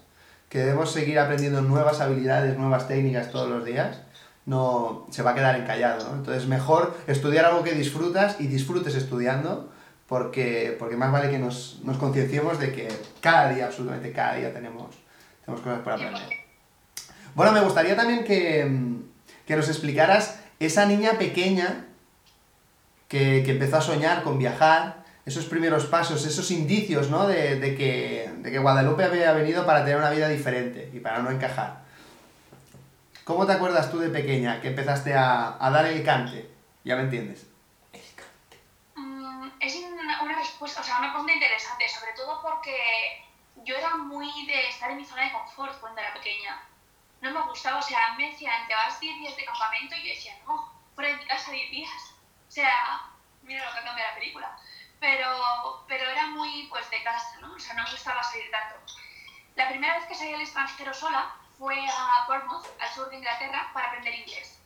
que 0.50 0.60
debemos 0.60 0.92
seguir 0.92 1.20
aprendiendo 1.20 1.62
nuevas 1.62 2.02
habilidades, 2.02 2.58
nuevas 2.58 2.88
técnicas 2.88 3.30
todos 3.32 3.50
los 3.50 3.64
días, 3.66 4.02
no 4.50 5.06
se 5.12 5.22
va 5.22 5.32
a 5.32 5.36
quedar 5.36 5.56
encallado, 5.58 6.10
¿no? 6.10 6.16
Entonces 6.16 6.48
mejor 6.48 6.98
estudiar 7.06 7.46
algo 7.46 7.64
que 7.64 7.74
disfrutas 7.74 8.38
y 8.42 8.48
disfrutes 8.48 8.96
estudiando 8.96 9.70
porque, 10.08 10.76
porque 10.80 10.98
más 10.98 11.12
vale 11.12 11.30
que 11.30 11.38
nos, 11.38 11.82
nos 11.84 11.98
concienciemos 11.98 12.60
de 12.60 12.72
que 12.72 12.88
cada 13.22 13.54
día, 13.54 13.68
absolutamente 13.68 14.12
cada 14.12 14.34
día 14.34 14.52
tenemos, 14.52 14.96
tenemos 15.46 15.64
cosas 15.64 15.82
por 15.82 15.94
aprender. 15.94 16.24
Bueno, 17.36 17.52
me 17.52 17.62
gustaría 17.62 17.96
también 17.96 18.24
que, 18.24 18.68
que 19.46 19.56
nos 19.56 19.70
explicaras 19.70 20.40
esa 20.60 20.88
niña 20.88 21.20
pequeña 21.20 21.86
que, 23.08 23.44
que 23.46 23.52
empezó 23.52 23.78
a 23.78 23.82
soñar 23.82 24.24
con 24.24 24.40
viajar, 24.40 25.04
esos 25.28 25.46
primeros 25.46 25.86
pasos, 25.86 26.26
esos 26.26 26.50
indicios, 26.50 27.12
¿no? 27.12 27.28
De, 27.28 27.60
de 27.60 27.76
que, 27.76 28.32
de 28.40 28.50
que 28.50 28.58
Guadalupe 28.58 29.04
había 29.04 29.32
venido 29.34 29.64
para 29.68 29.86
tener 29.86 30.00
una 30.00 30.10
vida 30.10 30.28
diferente 30.28 30.90
y 30.92 31.00
para 31.02 31.20
no 31.20 31.30
encajar. 31.30 31.88
¿Cómo 33.24 33.46
te 33.46 33.54
acuerdas 33.54 33.92
tú 33.92 34.00
de 34.00 34.10
pequeña 34.10 34.62
que 34.62 34.70
empezaste 34.70 35.14
a, 35.14 35.58
a 35.64 35.70
dar 35.70 35.86
el 35.86 36.04
cante? 36.04 36.50
Ya 36.84 36.96
me 36.96 37.04
entiendes. 37.04 37.46
Mm, 38.96 39.50
es 39.60 39.76
una, 39.76 40.22
una 40.24 40.40
respuesta, 40.40 40.82
o 40.82 40.84
sea, 40.84 41.00
una 41.00 41.12
pregunta 41.12 41.34
interesante, 41.34 41.88
sobre 41.88 42.14
todo 42.14 42.42
porque 42.42 43.24
yo 43.64 43.76
era 43.76 43.96
muy 43.98 44.46
de 44.46 44.70
estar 44.70 44.92
en 44.92 44.98
mi 44.98 45.06
zona 45.06 45.26
de 45.26 45.32
confort 45.32 45.80
cuando 45.80 46.02
era 46.02 46.14
pequeña. 46.14 46.64
No 47.22 47.32
me 47.32 47.42
gustaba, 47.42 47.80
o 47.80 47.82
sea, 47.82 48.16
me 48.18 48.32
decían, 48.32 48.68
te 48.68 48.76
vas 48.76 49.00
10 49.00 49.20
días 49.20 49.36
de 49.36 49.46
campamento 49.46 49.96
y 49.96 50.08
yo 50.08 50.16
decía, 50.16 50.34
no, 50.48 50.74
fuera 50.96 51.12
de 51.12 51.18
mi 51.18 51.26
casa 51.26 51.52
10 51.52 51.72
días. 51.72 52.14
O 52.48 52.52
sea, 52.52 53.02
mira 53.44 53.66
lo 53.66 53.76
que 53.78 53.86
cambia 53.86 54.10
la 54.10 54.16
película. 54.16 54.58
Pero, 55.00 55.86
pero 55.88 56.10
era 56.10 56.28
muy, 56.28 56.68
pues, 56.70 56.90
de 56.90 57.04
casa, 57.04 57.38
¿no? 57.42 57.54
O 57.54 57.60
sea, 57.60 57.74
no 57.74 57.84
me 57.84 57.92
gustaba 57.92 58.24
salir 58.24 58.50
tanto. 58.52 58.76
La 59.56 59.70
primera 59.70 59.98
vez 59.98 60.08
que 60.08 60.16
salí 60.16 60.34
al 60.34 60.42
extranjero 60.42 60.94
sola 60.94 61.36
fue 61.60 61.76
a 61.86 62.26
Bournemouth, 62.26 62.66
al 62.80 62.90
sur 62.94 63.10
de 63.10 63.18
Inglaterra, 63.18 63.70
para 63.74 63.88
aprender 63.88 64.16
inglés. 64.16 64.58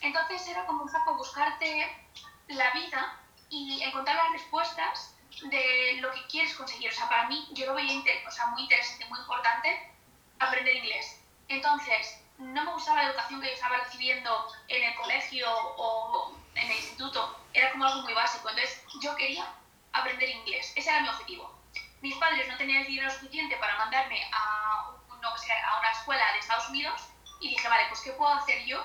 Entonces 0.00 0.46
era 0.46 0.64
como 0.64 0.84
un 0.84 0.92
poco 0.92 1.16
buscarte 1.16 2.08
la 2.48 2.70
vida 2.70 3.18
y 3.50 3.82
encontrar 3.82 4.16
las 4.16 4.32
respuestas 4.32 5.14
de 5.42 5.98
lo 6.00 6.10
que 6.12 6.26
quieres 6.28 6.54
conseguir. 6.54 6.90
O 6.90 6.94
sea, 6.94 7.08
para 7.08 7.28
mí 7.28 7.48
yo 7.52 7.66
lo 7.66 7.74
veía 7.74 8.00
o 8.26 8.30
sea, 8.30 8.46
muy 8.46 8.62
interesante, 8.62 9.04
muy 9.06 9.18
importante 9.18 9.92
aprender 10.38 10.76
inglés. 10.76 11.20
Entonces, 11.48 12.22
no 12.38 12.64
me 12.64 12.72
gustaba 12.72 13.02
la 13.02 13.10
educación 13.10 13.40
que 13.40 13.48
yo 13.48 13.54
estaba 13.54 13.78
recibiendo 13.78 14.46
en 14.68 14.84
el 14.84 14.94
colegio 14.94 15.48
o 15.76 16.34
en 16.54 16.70
el 16.70 16.76
instituto. 16.76 17.38
Era 17.52 17.72
como 17.72 17.84
algo 17.84 18.02
muy 18.02 18.14
básico. 18.14 18.48
Entonces, 18.48 18.82
yo 19.02 19.14
quería 19.16 19.46
aprender 19.92 20.30
inglés. 20.30 20.72
Ese 20.76 20.88
era 20.90 21.00
mi 21.00 21.08
objetivo. 21.08 21.52
Mis 22.00 22.16
padres 22.16 22.48
no 22.48 22.56
tenían 22.56 22.82
el 22.82 22.86
dinero 22.86 23.10
suficiente 23.10 23.56
para 23.56 23.76
mandarme 23.76 24.22
a, 24.32 24.92
no 25.20 25.28
a 25.28 25.78
una 25.78 25.90
escuela 25.92 26.32
de 26.32 26.38
Estados 26.38 26.68
Unidos 26.68 27.00
y 27.40 27.50
dije, 27.50 27.68
vale, 27.68 27.84
pues 27.88 28.00
¿qué 28.00 28.12
puedo 28.12 28.32
hacer 28.32 28.64
yo 28.64 28.84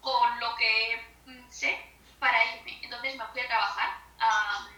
con 0.00 0.40
lo 0.40 0.54
que 0.56 1.14
mm, 1.26 1.50
sé 1.50 1.78
para 2.18 2.44
irme? 2.56 2.78
Entonces 2.82 3.16
me 3.16 3.24
fui 3.26 3.40
a 3.40 3.48
trabajar 3.48 3.90
a, 4.20 4.68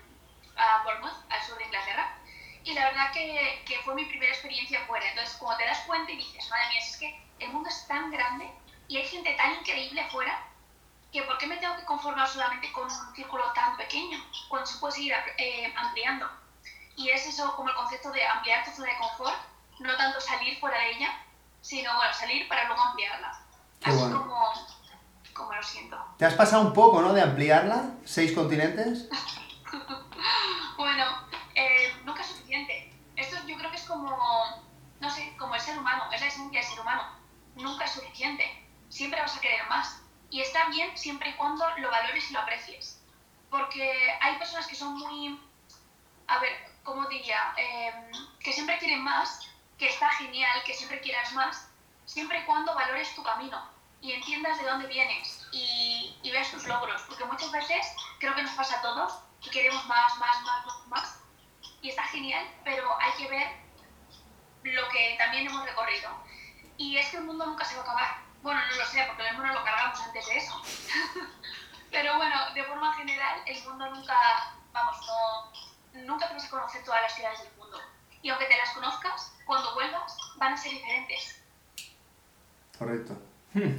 a 0.56 0.82
Bournemouth, 0.84 1.30
al 1.30 1.42
sur 1.42 1.58
de 1.58 1.64
Inglaterra, 1.64 2.16
y 2.64 2.74
la 2.74 2.84
verdad 2.86 3.12
que, 3.12 3.62
que 3.66 3.78
fue 3.80 3.94
mi 3.94 4.04
primera 4.04 4.32
experiencia 4.32 4.84
fuera. 4.86 5.08
Entonces, 5.08 5.36
cuando 5.38 5.58
te 5.58 5.64
das 5.64 5.80
cuenta 5.86 6.12
y 6.12 6.16
dices, 6.16 6.48
madre 6.50 6.68
mía, 6.68 6.80
es 6.80 6.96
que 6.96 7.22
el 7.38 7.48
mundo 7.50 7.68
es 7.68 7.86
tan 7.86 8.10
grande 8.10 8.50
y 8.88 8.98
hay 8.98 9.06
gente 9.08 9.32
tan 9.34 9.54
increíble 9.54 10.06
fuera, 10.10 10.46
que 11.12 11.22
¿por 11.22 11.38
qué 11.38 11.46
me 11.46 11.56
tengo 11.56 11.76
que 11.76 11.84
conformar 11.84 12.28
solamente 12.28 12.70
con 12.72 12.84
un 12.84 13.14
círculo 13.14 13.52
tan 13.52 13.76
pequeño 13.76 14.18
cuando 14.48 14.66
se 14.66 14.78
puede 14.78 14.94
seguir 14.94 15.14
eh, 15.38 15.72
ampliando? 15.76 16.30
Y 16.96 17.08
es 17.10 17.26
eso 17.26 17.54
como 17.56 17.70
el 17.70 17.74
concepto 17.74 18.10
de 18.10 18.24
ampliar 18.26 18.64
tu 18.64 18.72
zona 18.72 18.92
de 18.92 18.98
confort, 18.98 19.49
no 19.80 19.96
tanto 19.96 20.20
salir 20.20 20.58
fuera 20.60 20.78
de 20.78 20.90
ella, 20.92 21.12
sino 21.60 21.94
bueno, 21.96 22.12
salir 22.14 22.48
para 22.48 22.64
luego 22.64 22.82
ampliarla. 22.82 23.40
Qué 23.80 23.90
Así 23.90 23.98
bueno. 23.98 24.20
como, 24.20 24.52
como 25.32 25.52
lo 25.54 25.62
siento. 25.62 25.98
¿Te 26.18 26.26
has 26.26 26.34
pasado 26.34 26.62
un 26.62 26.72
poco, 26.72 27.00
¿no? 27.02 27.12
De 27.12 27.22
ampliarla, 27.22 27.90
seis 28.04 28.32
continentes. 28.32 29.08
Bueno, 30.76 31.04
eh, 31.54 31.92
nunca 32.04 32.22
es 32.22 32.28
suficiente. 32.28 32.90
Esto 33.14 33.36
yo 33.46 33.56
creo 33.58 33.70
que 33.70 33.76
es 33.76 33.84
como, 33.84 34.16
no 34.98 35.10
sé, 35.10 35.36
como 35.38 35.54
el 35.54 35.60
ser 35.60 35.78
humano, 35.78 36.04
es 36.10 36.20
la 36.22 36.26
esencia 36.26 36.58
del 36.58 36.68
ser 36.68 36.80
humano. 36.80 37.02
Nunca 37.56 37.84
es 37.84 37.92
suficiente. 37.92 38.66
Siempre 38.88 39.20
vas 39.20 39.36
a 39.36 39.40
querer 39.40 39.68
más. 39.68 40.00
Y 40.30 40.40
está 40.40 40.68
bien 40.70 40.96
siempre 40.96 41.30
y 41.30 41.34
cuando 41.34 41.64
lo 41.76 41.90
valores 41.90 42.30
y 42.30 42.32
lo 42.32 42.40
aprecies. 42.40 43.02
Porque 43.50 43.92
hay 44.22 44.36
personas 44.38 44.66
que 44.66 44.74
son 44.74 44.94
muy, 44.98 45.38
a 46.26 46.38
ver, 46.38 46.52
¿cómo 46.82 47.06
diría? 47.08 47.52
Eh, 47.58 48.10
que 48.40 48.52
siempre 48.52 48.78
quieren 48.78 49.02
más, 49.02 49.49
que 49.80 49.88
está 49.88 50.10
genial, 50.10 50.62
que 50.64 50.74
siempre 50.74 51.00
quieras 51.00 51.32
más, 51.32 51.66
siempre 52.04 52.38
y 52.38 52.44
cuando 52.44 52.74
valores 52.74 53.14
tu 53.14 53.22
camino 53.22 53.66
y 54.02 54.12
entiendas 54.12 54.58
de 54.58 54.64
dónde 54.64 54.86
vienes 54.86 55.48
y, 55.52 56.18
y 56.22 56.30
veas 56.30 56.50
tus 56.50 56.66
logros. 56.66 57.00
Porque 57.08 57.24
muchas 57.24 57.50
veces 57.50 57.86
creo 58.18 58.34
que 58.34 58.42
nos 58.42 58.52
pasa 58.52 58.78
a 58.78 58.82
todos 58.82 59.20
que 59.42 59.48
queremos 59.48 59.84
más, 59.86 60.18
más, 60.18 60.42
más, 60.42 60.66
más, 60.66 60.86
más. 60.88 61.20
Y 61.80 61.88
está 61.88 62.04
genial, 62.04 62.46
pero 62.62 62.94
hay 63.00 63.12
que 63.12 63.28
ver 63.28 63.48
lo 64.64 64.86
que 64.90 65.16
también 65.16 65.46
hemos 65.46 65.64
recorrido. 65.64 66.10
Y 66.76 66.98
es 66.98 67.08
que 67.08 67.16
el 67.16 67.24
mundo 67.24 67.46
nunca 67.46 67.64
se 67.64 67.74
va 67.76 67.80
a 67.80 67.84
acabar. 67.84 68.18
Bueno, 68.42 68.60
no 68.60 68.76
lo 68.76 68.84
sé, 68.84 69.02
porque 69.06 69.26
el 69.28 69.36
mundo 69.36 69.54
lo 69.54 69.64
cargamos 69.64 69.98
antes 69.98 70.26
de 70.26 70.36
eso. 70.36 70.62
pero 71.90 72.18
bueno, 72.18 72.52
de 72.52 72.64
forma 72.64 72.94
general, 72.96 73.40
el 73.46 73.64
mundo 73.64 73.86
nunca, 73.94 74.52
vamos, 74.72 74.96
no, 75.06 76.02
nunca 76.02 76.28
te 76.28 76.34
vas 76.34 76.44
a 76.44 76.50
conocer 76.50 76.84
todas 76.84 77.00
las 77.00 77.14
ciudades 77.14 77.38
del 77.40 77.52
mundo. 77.52 77.59
Y 78.22 78.28
aunque 78.28 78.46
te 78.46 78.56
las 78.56 78.70
conozcas, 78.74 79.32
cuando 79.46 79.74
vuelvas, 79.74 80.16
van 80.36 80.52
a 80.52 80.56
ser 80.56 80.72
diferentes. 80.72 81.36
Correcto. 82.78 83.16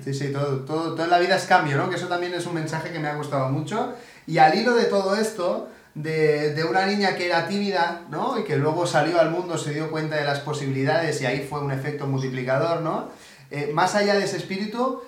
Sí, 0.04 0.14
sí, 0.14 0.32
todo, 0.34 0.66
todo, 0.66 0.96
toda 0.96 1.08
la 1.08 1.20
vida 1.20 1.38
es 1.38 1.46
cambio, 1.46 1.78
¿no? 1.78 1.90
Que 1.90 1.96
eso 1.96 2.08
también 2.08 2.34
es 2.34 2.46
un 2.46 2.56
mensaje 2.56 2.92
que 2.92 3.00
me 3.00 3.08
ha 3.08 3.16
gustado 3.16 3.50
mucho. 3.50 3.96
Y 4.28 4.38
al 4.38 4.54
hilo 4.54 4.74
de 4.76 4.86
todo 4.86 5.16
esto, 5.16 5.70
de, 5.96 6.54
de 6.54 6.64
una 6.66 6.86
niña 6.86 7.16
que 7.16 7.26
era 7.26 7.48
tímida, 7.48 8.02
¿no? 8.10 8.38
Y 8.38 8.44
que 8.44 8.58
luego 8.58 8.86
salió 8.86 9.20
al 9.20 9.32
mundo, 9.32 9.58
se 9.58 9.74
dio 9.74 9.90
cuenta 9.90 10.18
de 10.18 10.26
las 10.26 10.40
posibilidades 10.42 11.22
y 11.22 11.26
ahí 11.26 11.48
fue 11.48 11.62
un 11.62 11.72
efecto 11.72 12.06
multiplicador, 12.06 12.82
¿no? 12.82 13.10
Eh, 13.50 13.72
más 13.74 13.96
allá 13.96 14.16
de 14.16 14.26
ese 14.26 14.38
espíritu, 14.38 15.04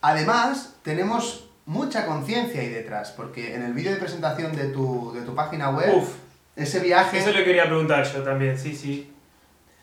además, 0.00 0.74
tenemos 0.82 1.48
mucha 1.66 2.06
conciencia 2.06 2.60
ahí 2.60 2.68
detrás, 2.68 3.12
porque 3.12 3.54
en 3.54 3.62
el 3.62 3.72
vídeo 3.72 3.92
de 3.92 3.98
presentación 3.98 4.54
de 4.56 4.66
tu, 4.66 5.12
de 5.12 5.22
tu 5.22 5.34
página 5.34 5.70
web, 5.70 5.94
Uf, 5.96 6.08
ese 6.56 6.80
viaje... 6.80 7.18
eso 7.18 7.30
le 7.30 7.44
quería 7.44 7.64
preguntar 7.66 8.04
yo 8.04 8.22
también, 8.22 8.58
sí, 8.58 8.74
sí. 8.76 9.12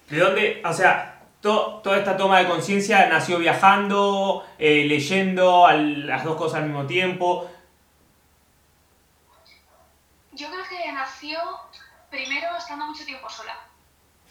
¿De 0.09 0.17
dónde, 0.19 0.61
o 0.65 0.73
sea, 0.73 1.21
to- 1.41 1.81
toda 1.83 1.97
esta 1.97 2.17
toma 2.17 2.39
de 2.39 2.47
conciencia 2.47 3.07
nació 3.07 3.37
viajando, 3.39 4.45
eh, 4.57 4.85
leyendo, 4.85 5.65
al- 5.67 6.05
las 6.07 6.23
dos 6.23 6.35
cosas 6.37 6.59
al 6.61 6.65
mismo 6.67 6.85
tiempo? 6.85 7.49
Yo 10.31 10.47
creo 10.49 10.63
que 10.69 10.91
nació 10.91 11.39
primero 12.09 12.55
estando 12.57 12.85
mucho 12.85 13.05
tiempo 13.05 13.29
sola. 13.29 13.55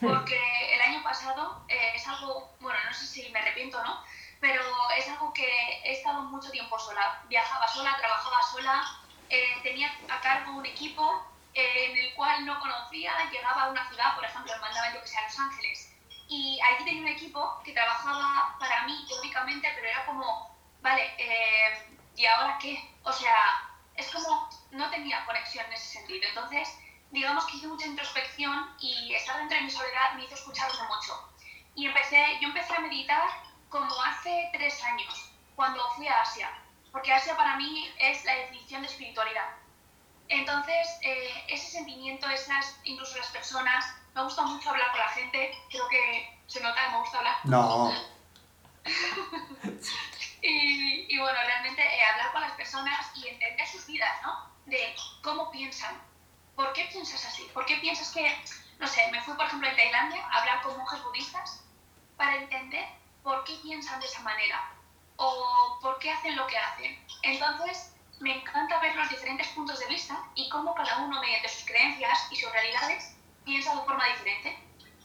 Porque 0.01 0.39
el 0.75 0.81
año 0.81 1.03
pasado 1.03 1.65
eh, 1.69 1.77
es 1.97 2.07
algo, 2.07 2.53
bueno, 2.61 2.79
no 2.87 2.95
sé 2.95 3.05
si 3.05 3.29
me 3.31 3.41
arrepiento 3.41 3.79
o 3.81 3.83
no, 3.83 4.01
pero 4.41 4.63
es 4.97 5.09
algo 5.09 5.33
que 5.33 5.45
he 5.85 5.91
estado 5.93 6.23
mucho 6.23 6.51
tiempo 6.53 6.79
sola. 6.79 7.21
Viajaba 7.29 7.67
sola, 7.67 7.97
trabajaba 7.99 8.37
sola, 8.53 8.85
eh, 9.29 9.43
tenía 9.65 9.91
a 10.09 10.21
cargo 10.21 10.53
un 10.57 10.65
equipo 10.67 11.03
en 11.59 11.97
el 11.97 12.15
cual 12.15 12.45
no 12.47 12.59
conocía, 12.61 13.13
llegaba 13.31 13.65
a 13.65 13.71
una 13.71 13.89
ciudad, 13.89 14.15
por 14.15 14.25
ejemplo, 14.25 14.53
me 14.55 14.61
mandaban 14.61 14.95
yo 14.95 15.01
que 15.01 15.09
sea 15.09 15.21
a 15.21 15.25
Los 15.25 15.39
Ángeles, 15.39 15.93
y 16.29 16.61
allí 16.61 16.85
tenía 16.85 17.03
un 17.03 17.09
equipo 17.09 17.63
que 17.65 17.73
trabajaba 17.73 18.57
para 18.59 18.85
mí 18.85 19.05
teóricamente, 19.09 19.69
pero 19.75 19.89
era 19.89 20.05
como, 20.05 20.55
vale, 20.83 21.15
eh, 21.19 21.97
¿y 22.17 22.27
ahora 22.27 22.59
qué? 22.61 22.79
O 23.03 23.13
sea, 23.13 23.69
es 23.95 24.11
como 24.11 24.49
no 24.71 24.91
tenía 24.91 25.25
conexión 25.25 25.65
en 25.67 25.73
ese 25.73 25.99
sentido. 25.99 26.29
Entonces, 26.29 26.79
digamos 27.11 27.47
que 27.47 27.57
hice 27.57 27.67
mucha 27.67 27.87
introspección 27.87 28.75
y 28.79 29.15
estar 29.15 29.39
dentro 29.39 29.57
de 29.57 29.65
mi 29.65 29.71
soledad 29.71 30.15
me 30.15 30.25
hizo 30.25 30.35
escucharme 30.35 30.83
mucho. 30.83 31.33
Y 31.75 31.87
empecé, 31.87 32.39
yo 32.41 32.49
empecé 32.49 32.75
a 32.75 32.81
meditar 32.81 33.29
como 33.71 34.03
hace 34.03 34.51
tres 34.53 34.83
años, 34.85 35.31
cuando 35.57 35.89
fui 35.93 36.09
a 36.09 36.21
Asia, 36.21 36.51
porque 36.93 37.13
Asia 37.13 37.37
para 37.37 37.57
mí 37.57 37.91
es 37.99 38.25
la 38.25 38.35
definición 38.35 38.83
de 38.83 38.89
espiritualidad. 38.89 39.49
Entonces, 40.29 40.89
eh, 41.03 41.45
ese 41.49 41.71
sentimiento, 41.71 42.29
esas, 42.29 42.79
incluso 42.85 43.17
las 43.17 43.29
personas, 43.29 43.85
me 44.15 44.23
gusta 44.23 44.43
mucho 44.43 44.71
hablar 44.71 44.91
con 44.91 45.01
la 45.01 45.09
gente, 45.09 45.57
creo 45.71 45.89
que 45.89 46.39
se 46.47 46.61
nota 46.61 46.85
que 46.85 46.91
me 46.91 46.99
gusta 46.99 47.19
hablar. 47.19 47.37
No. 47.45 47.93
y, 50.43 51.15
y, 51.15 51.19
bueno, 51.19 51.39
realmente 51.47 51.83
eh, 51.83 52.05
hablar 52.13 52.33
con 52.33 52.41
las 52.43 52.53
personas 52.53 53.11
y 53.17 53.29
entender 53.29 53.67
sus 53.67 53.87
vidas, 53.87 54.23
¿no? 54.23 54.51
De 54.67 54.95
cómo 55.23 55.51
piensan, 55.51 56.01
por 56.55 56.73
qué 56.73 56.89
piensas 56.93 57.25
así, 57.25 57.49
por 57.55 57.65
qué 57.67 57.77
piensas 57.77 58.11
que, 58.13 58.37
no 58.79 58.87
sé, 58.87 59.11
me 59.11 59.23
fui 59.23 59.35
por 59.35 59.47
ejemplo 59.47 59.69
en 59.69 59.77
Tailandia 59.77 60.27
a 60.27 60.41
hablar 60.41 60.63
con 60.63 60.77
monjes 60.77 61.03
budistas 61.05 61.65
para 62.17 62.37
entender 62.37 62.87
por 63.23 63.45
qué 63.45 63.55
piensan 63.63 64.01
de 64.01 64.07
esa 64.07 64.21
manera 64.23 64.73
o 65.17 65.79
por 65.81 65.99
qué 65.99 66.11
hacen 66.11 66.37
lo 66.37 66.47
que 66.47 66.59
hacen. 66.59 67.07
Entonces, 67.23 67.95
me 68.21 68.35
encanta 68.37 68.81
ver 68.81 68.95
los 68.97 69.09
diferentes 69.09 69.49
puntos 69.49 69.79
de 69.79 69.87
vista 69.87 70.19
y 70.35 70.49
cómo 70.49 70.75
cada 70.75 70.99
uno, 70.99 71.21
mediante 71.21 71.49
sus 71.49 71.65
creencias 71.67 72.29
y 72.31 72.37
sus 72.37 72.51
realidades, 72.53 73.17
piensa 73.45 73.75
de 73.75 73.83
forma 73.83 74.07
diferente. 74.07 74.59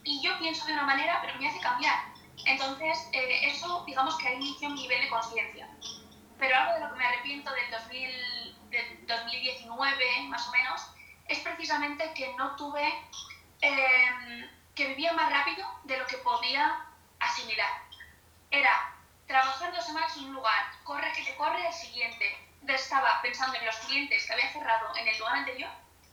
Y 0.04 0.22
yo 0.22 0.38
pienso 0.40 0.66
de 0.66 0.74
una 0.74 0.84
manera, 0.84 1.22
pero 1.22 1.40
me 1.40 1.48
hace 1.48 1.60
cambiar. 1.60 1.98
Entonces, 2.46 3.08
eh, 3.14 3.48
eso, 3.48 3.84
digamos 3.86 4.18
que 4.18 4.28
ahí 4.28 4.36
inició 4.36 4.70
un 4.70 4.76
nivel 4.76 5.02
de 5.02 5.10
conciencia. 5.10 5.70
Pero 6.40 6.56
algo 6.58 6.74
de 6.74 6.80
lo 6.82 6.92
que 6.92 7.00
me 7.00 7.06
arrepiento 7.06 7.52
del, 7.52 7.72
2000, 7.72 8.70
del 8.70 9.08
2019, 9.08 10.24
más 10.28 10.48
o 10.48 10.52
menos, 10.52 10.82
es 11.28 11.40
precisamente 11.40 12.14
que 12.14 12.34
no 12.36 12.56
tuve, 12.56 12.94
eh, 13.62 14.50
que 14.76 14.88
vivía 14.88 15.14
más 15.14 15.32
rápido 15.32 15.66
de 15.84 15.98
lo 15.98 16.06
que 16.08 16.18
podía 16.18 16.86
asimilar. 17.20 17.72
Era 18.52 18.94
trabajar 19.28 19.74
dos 19.74 19.86
semanas 19.86 20.18
en 20.18 20.26
un 20.26 20.34
lugar, 20.34 20.72
corre 20.84 21.12
que 21.14 21.24
te 21.24 21.36
corre 21.36 21.66
el 21.66 21.74
siguiente. 21.74 22.53
Estaba 22.68 23.22
pensando 23.22 23.58
en 23.58 23.66
los 23.66 23.76
clientes 23.78 24.26
que 24.26 24.34
había 24.34 24.52
cerrado 24.52 24.96
en 24.96 25.08
el 25.08 25.18
lugar 25.18 25.36
anterior 25.36 25.70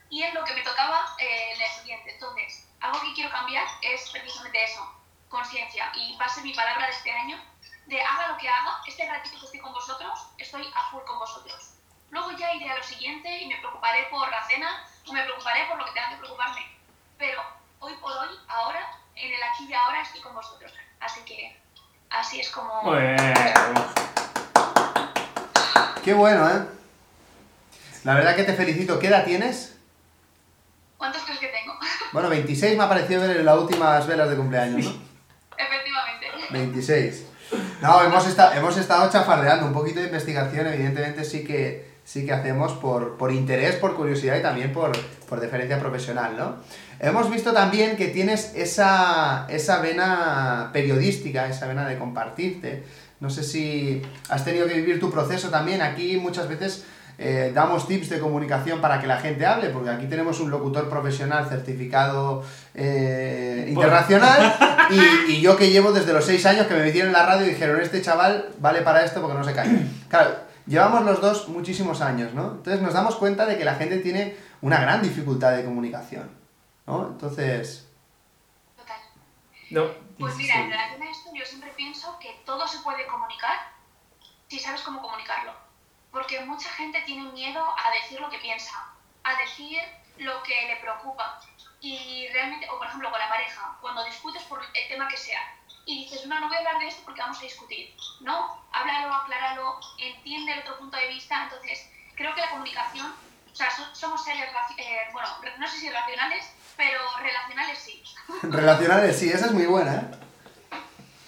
y 0.08 0.22
en 0.22 0.34
lo 0.34 0.44
que 0.44 0.54
me 0.54 0.62
tocaba 0.62 1.14
eh, 1.18 1.52
en 1.54 1.60
el 1.60 1.68
siguiente. 1.68 2.14
Entonces, 2.14 2.66
algo 2.80 3.00
que 3.00 3.12
quiero 3.14 3.30
cambiar 3.30 3.66
es 3.82 4.10
precisamente 4.10 4.64
eso, 4.64 4.94
conciencia. 5.28 5.92
Y 5.94 6.16
va 6.16 6.26
a 6.26 6.28
ser 6.28 6.42
mi 6.42 6.52
palabra 6.52 6.86
de 6.86 6.92
este 6.92 7.10
año, 7.10 7.38
de 7.86 8.02
haga 8.02 8.28
lo 8.28 8.38
que 8.38 8.48
haga, 8.48 8.80
este 8.86 9.08
ratito 9.08 9.38
que 9.38 9.46
estoy 9.46 9.60
con 9.60 9.72
vosotros, 9.72 10.26
estoy 10.38 10.70
a 10.74 10.90
full 10.90 11.02
con 11.04 11.18
vosotros. 11.18 11.74
Luego 12.10 12.32
ya 12.32 12.52
iré 12.54 12.70
a 12.70 12.76
lo 12.76 12.82
siguiente 12.82 13.38
y 13.38 13.46
me 13.46 13.56
preocuparé 13.58 14.04
por 14.10 14.28
la 14.28 14.44
cena 14.46 14.86
o 15.06 15.12
me 15.12 15.22
preocuparé 15.22 15.66
por 15.66 15.78
lo 15.78 15.84
que 15.84 15.92
tenga 15.92 16.10
que 16.10 16.16
preocuparme. 16.16 16.66
Pero 17.18 17.42
hoy 17.78 17.94
por 17.96 18.12
hoy, 18.12 18.36
ahora, 18.48 18.98
en 19.14 19.32
el 19.32 19.42
aquí 19.42 19.66
y 19.68 19.74
ahora 19.74 20.02
estoy 20.02 20.20
con 20.20 20.34
vosotros. 20.34 20.72
Así 20.98 21.20
que 21.24 21.56
así 22.10 22.40
es 22.40 22.50
como... 22.50 22.82
Qué 26.04 26.14
bueno, 26.14 26.48
¿eh? 26.48 26.62
La 28.04 28.14
verdad 28.14 28.34
que 28.34 28.44
te 28.44 28.54
felicito. 28.54 28.98
¿Qué 28.98 29.08
edad 29.08 29.24
tienes? 29.24 29.76
¿Cuántos 30.96 31.22
crees 31.22 31.40
que 31.40 31.48
tengo? 31.48 31.74
Bueno, 32.12 32.28
26 32.28 32.76
me 32.76 32.82
ha 32.82 32.88
parecido 32.88 33.20
ver 33.20 33.36
en 33.36 33.46
las 33.46 33.56
últimas 33.56 34.04
velas 34.06 34.28
de 34.28 34.36
cumpleaños, 34.36 34.84
¿no? 34.84 35.02
Efectivamente. 35.56 36.26
26. 36.50 37.24
No, 37.82 38.02
hemos, 38.02 38.26
estado, 38.26 38.54
hemos 38.54 38.76
estado 38.76 39.08
chafardeando 39.10 39.66
un 39.66 39.72
poquito 39.72 40.00
de 40.00 40.06
investigación, 40.06 40.66
evidentemente 40.66 41.24
sí 41.24 41.44
que, 41.44 41.88
sí 42.04 42.26
que 42.26 42.32
hacemos 42.32 42.72
por, 42.72 43.16
por 43.16 43.32
interés, 43.32 43.76
por 43.76 43.94
curiosidad 43.94 44.36
y 44.36 44.42
también 44.42 44.72
por, 44.72 44.90
por 45.28 45.38
deferencia 45.38 45.78
profesional, 45.78 46.36
¿no? 46.36 46.56
Hemos 46.98 47.30
visto 47.30 47.52
también 47.52 47.96
que 47.96 48.08
tienes 48.08 48.54
esa, 48.56 49.46
esa 49.48 49.80
vena 49.80 50.70
periodística, 50.72 51.46
esa 51.46 51.66
vena 51.66 51.86
de 51.86 51.96
compartirte. 51.96 52.84
No 53.20 53.30
sé 53.30 53.44
si 53.44 54.02
has 54.28 54.44
tenido 54.44 54.66
que 54.66 54.74
vivir 54.74 54.98
tu 54.98 55.10
proceso 55.10 55.50
también. 55.50 55.82
Aquí 55.82 56.16
muchas 56.16 56.48
veces 56.48 56.84
eh, 57.22 57.52
damos 57.54 57.86
tips 57.86 58.08
de 58.08 58.18
comunicación 58.18 58.80
para 58.80 58.98
que 58.98 59.06
la 59.06 59.18
gente 59.18 59.44
hable, 59.44 59.68
porque 59.68 59.90
aquí 59.90 60.06
tenemos 60.06 60.40
un 60.40 60.50
locutor 60.50 60.88
profesional 60.88 61.46
certificado 61.46 62.42
eh, 62.74 63.66
internacional 63.68 64.56
y, 65.28 65.32
y, 65.32 65.40
yo 65.42 65.54
que 65.58 65.70
llevo 65.70 65.92
desde 65.92 66.14
los 66.14 66.24
6 66.24 66.46
años 66.46 66.66
que 66.66 66.72
me 66.72 66.82
metieron 66.82 67.08
en 67.08 67.12
la 67.12 67.26
radio 67.26 67.44
y 67.46 67.50
dijeron, 67.50 67.78
este 67.78 68.00
chaval 68.00 68.48
vale 68.58 68.80
para 68.80 69.04
esto 69.04 69.20
porque 69.20 69.36
no 69.36 69.44
se 69.44 69.52
cae. 69.52 69.68
Claro, 70.08 70.30
llevamos 70.66 71.04
los 71.04 71.20
dos 71.20 71.48
muchísimos 71.48 72.00
años, 72.00 72.32
¿no? 72.32 72.52
Entonces 72.52 72.80
nos 72.80 72.94
damos 72.94 73.16
cuenta 73.16 73.44
de 73.44 73.58
que 73.58 73.66
la 73.66 73.74
gente 73.74 73.98
tiene 73.98 74.34
una 74.62 74.80
gran 74.80 75.02
dificultad 75.02 75.54
de 75.54 75.64
comunicación, 75.66 76.30
¿no? 76.86 77.08
Entonces... 77.08 77.86
Total. 78.78 78.96
No, 79.70 80.09
Pues 80.20 80.36
mira, 80.36 80.54
en 80.54 80.70
relación 80.70 81.02
a 81.02 81.10
esto 81.10 81.30
yo 81.34 81.44
siempre 81.46 81.70
pienso 81.70 82.18
que 82.18 82.32
todo 82.44 82.66
se 82.68 82.78
puede 82.80 83.06
comunicar 83.06 83.58
si 84.48 84.58
sabes 84.58 84.82
cómo 84.82 85.00
comunicarlo. 85.00 85.54
Porque 86.10 86.40
mucha 86.40 86.68
gente 86.70 87.00
tiene 87.02 87.30
miedo 87.32 87.64
a 87.64 87.90
decir 87.92 88.20
lo 88.20 88.28
que 88.30 88.38
piensa, 88.38 88.92
a 89.22 89.34
decir 89.36 89.80
lo 90.16 90.42
que 90.42 90.66
le 90.66 90.76
preocupa. 90.76 91.40
Y 91.80 92.28
realmente, 92.32 92.68
o 92.68 92.76
por 92.78 92.86
ejemplo 92.88 93.10
con 93.10 93.18
la 93.20 93.28
pareja, 93.28 93.78
cuando 93.80 94.04
discutes 94.04 94.42
por 94.44 94.60
el 94.62 94.88
tema 94.88 95.08
que 95.08 95.16
sea, 95.16 95.40
y 95.86 96.04
dices, 96.04 96.26
no, 96.26 96.38
no 96.38 96.48
voy 96.48 96.56
a 96.56 96.58
hablar 96.58 96.78
de 96.78 96.88
esto 96.88 97.02
porque 97.04 97.20
vamos 97.20 97.38
a 97.38 97.42
discutir. 97.42 97.96
No, 98.20 98.66
háblalo, 98.72 99.14
acláralo, 99.14 99.80
entiende 99.98 100.52
el 100.52 100.60
otro 100.60 100.78
punto 100.78 100.96
de 100.96 101.08
vista. 101.08 101.44
Entonces, 101.44 101.90
creo 102.16 102.34
que 102.34 102.40
la 102.42 102.50
comunicación, 102.50 103.06
o 103.50 103.54
sea, 103.54 103.70
so- 103.70 103.94
somos 103.94 104.22
seres, 104.22 104.50
eh, 104.76 105.08
bueno, 105.12 105.28
no 105.58 105.66
sé 105.68 105.78
si 105.78 105.90
racionales, 105.90 106.44
pero 106.80 106.98
relacionales 107.18 107.78
sí. 107.78 108.02
Relacionales, 108.42 109.18
sí, 109.18 109.30
esa 109.30 109.46
es 109.46 109.52
muy 109.52 109.66
buena, 109.66 109.96
¿eh? 109.96 110.10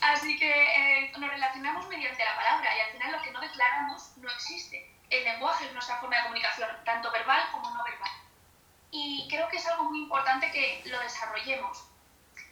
Así 0.00 0.38
que 0.38 0.50
eh, 0.50 1.12
nos 1.18 1.28
relacionamos 1.28 1.86
mediante 1.88 2.24
la 2.24 2.34
palabra 2.34 2.74
y 2.74 2.80
al 2.80 2.92
final 2.92 3.12
lo 3.12 3.22
que 3.22 3.30
no 3.32 3.40
declaramos 3.40 4.16
no 4.16 4.30
existe. 4.30 4.90
El 5.10 5.24
lenguaje 5.24 5.66
es 5.66 5.72
nuestra 5.74 5.98
forma 5.98 6.16
de 6.16 6.22
comunicación, 6.22 6.70
tanto 6.86 7.12
verbal 7.12 7.42
como 7.52 7.70
no 7.70 7.84
verbal. 7.84 8.10
Y 8.90 9.28
creo 9.28 9.46
que 9.48 9.58
es 9.58 9.66
algo 9.66 9.84
muy 9.84 10.04
importante 10.04 10.50
que 10.50 10.82
lo 10.86 10.98
desarrollemos. 11.00 11.84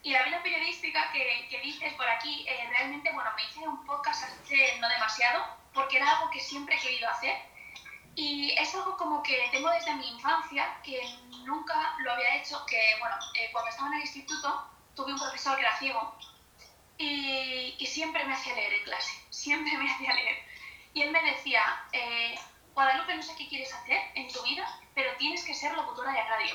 Y 0.03 0.13
la 0.13 0.23
vena 0.23 0.43
periodística 0.43 1.11
que, 1.13 1.49
que 1.49 1.61
dices 1.61 1.95
por 1.95 2.07
aquí, 2.07 2.47
eh, 2.47 2.67
realmente, 2.69 3.11
bueno, 3.13 3.31
me 3.35 3.45
hice 3.45 3.61
un 3.61 3.85
podcast 3.87 4.25
hace 4.25 4.79
no 4.79 4.89
demasiado, 4.91 5.43
porque 5.73 5.97
era 5.97 6.19
algo 6.19 6.31
que 6.31 6.41
siempre 6.41 6.77
he 6.77 6.81
querido 6.81 7.09
hacer. 7.09 7.35
Y 8.21 8.51
es 8.51 8.75
algo 8.75 8.99
como 8.99 9.23
que 9.23 9.49
tengo 9.51 9.71
desde 9.71 9.95
mi 9.95 10.07
infancia, 10.11 10.77
que 10.85 11.01
nunca 11.47 11.97
lo 12.05 12.13
había 12.13 12.37
hecho, 12.37 12.67
que, 12.67 12.79
bueno, 13.01 13.17
eh, 13.35 13.49
cuando 13.51 13.71
estaba 13.71 13.89
en 13.89 13.95
el 13.95 14.01
instituto 14.03 14.63
tuve 14.95 15.15
un 15.15 15.19
profesor 15.19 15.57
que 15.57 15.63
era 15.63 15.79
ciego 15.79 16.15
y, 16.99 17.77
y 17.79 17.87
siempre 17.87 18.23
me 18.27 18.35
hacía 18.35 18.55
leer 18.55 18.75
en 18.75 18.85
clase, 18.85 19.13
siempre 19.31 19.73
me 19.79 19.91
hacía 19.91 20.13
leer. 20.13 20.37
Y 20.93 21.01
él 21.01 21.13
me 21.13 21.23
decía, 21.23 21.63
eh, 21.93 22.35
Guadalupe, 22.75 23.15
no 23.15 23.23
sé 23.23 23.33
qué 23.39 23.49
quieres 23.49 23.73
hacer 23.73 23.97
en 24.15 24.31
tu 24.31 24.43
vida, 24.43 24.69
pero 24.95 25.09
tienes 25.17 25.43
que 25.43 25.55
ser 25.55 25.73
locutora 25.73 26.13
de 26.13 26.23
radio. 26.23 26.55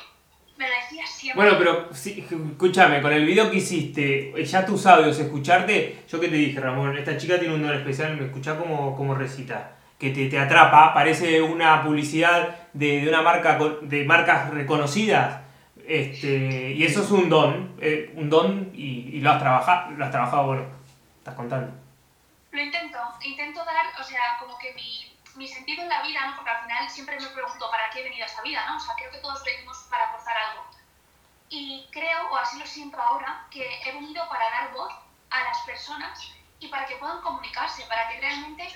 Me 0.57 0.69
lo 0.69 0.75
decía 0.75 1.07
siempre. 1.07 1.41
Bueno, 1.41 1.57
pero 1.57 1.89
escúchame, 1.91 3.01
con 3.01 3.11
el 3.11 3.25
video 3.25 3.49
que 3.49 3.57
hiciste, 3.57 4.45
ya 4.45 4.63
tus 4.63 4.85
audios, 4.85 5.17
escucharte, 5.17 6.05
yo 6.07 6.19
que 6.19 6.27
te 6.27 6.35
dije, 6.35 6.59
Ramón, 6.59 6.95
esta 6.95 7.17
chica 7.17 7.39
tiene 7.39 7.55
un 7.55 7.63
don 7.63 7.75
especial, 7.75 8.15
me 8.17 8.27
escucha 8.27 8.55
como, 8.55 8.95
como 8.95 9.15
recita, 9.15 9.74
que 9.99 10.09
te, 10.11 10.29
te 10.29 10.39
atrapa, 10.39 10.93
parece 10.93 11.41
una 11.41 11.83
publicidad 11.83 12.69
de, 12.73 13.01
de 13.01 13.09
una 13.09 13.21
marca, 13.21 13.57
de 13.81 14.03
marcas 14.03 14.49
reconocidas, 14.49 15.41
este, 15.87 16.71
y 16.71 16.83
eso 16.83 17.03
es 17.03 17.11
un 17.11 17.29
don, 17.29 17.75
eh, 17.79 18.11
un 18.15 18.29
don 18.29 18.71
y, 18.73 19.17
y 19.17 19.21
lo, 19.21 19.31
has 19.31 19.39
trabajado, 19.39 19.91
lo 19.91 20.05
has 20.05 20.11
trabajado, 20.11 20.47
bueno, 20.47 20.65
estás 21.19 21.35
contando. 21.35 21.71
Lo 22.51 22.61
intento, 22.61 22.97
intento 23.21 23.63
dar, 23.63 23.85
o 23.99 24.03
sea, 24.03 24.37
como 24.39 24.57
que 24.57 24.73
mi, 24.73 25.13
mi 25.35 25.47
sentido 25.47 25.83
en 25.83 25.89
la 25.89 26.01
vida, 26.01 26.25
¿no? 26.25 26.35
Porque 26.35 26.49
al 26.49 26.63
final 26.63 26.89
siempre 26.89 27.19
me 27.19 27.27
pregunto 27.27 27.69
para 27.69 27.89
qué 27.91 27.99
he 27.99 28.03
venido 28.03 28.23
a 28.23 28.27
esta 28.27 28.41
vida, 28.41 28.65
¿no? 28.67 28.77
O 28.77 28.79
sea, 28.79 28.95
creo 28.95 29.11
que 29.11 29.19
todos 29.19 29.43
venimos 29.43 29.77
para 29.89 30.09
aportar 30.09 30.35
algo. 30.37 30.65
Y 31.49 31.87
creo, 31.91 32.29
o 32.31 32.37
así 32.37 32.57
lo 32.57 32.65
siento 32.65 32.99
ahora, 32.99 33.45
que 33.51 33.63
he 33.85 33.91
venido 33.93 34.27
para 34.29 34.49
dar 34.49 34.73
voz 34.73 34.93
a 35.29 35.43
las 35.43 35.59
personas 35.65 36.31
y 36.59 36.67
para 36.67 36.85
que 36.85 36.95
puedan 36.95 37.21
comunicarse, 37.21 37.83
para 37.87 38.09
que 38.09 38.19
realmente 38.19 38.67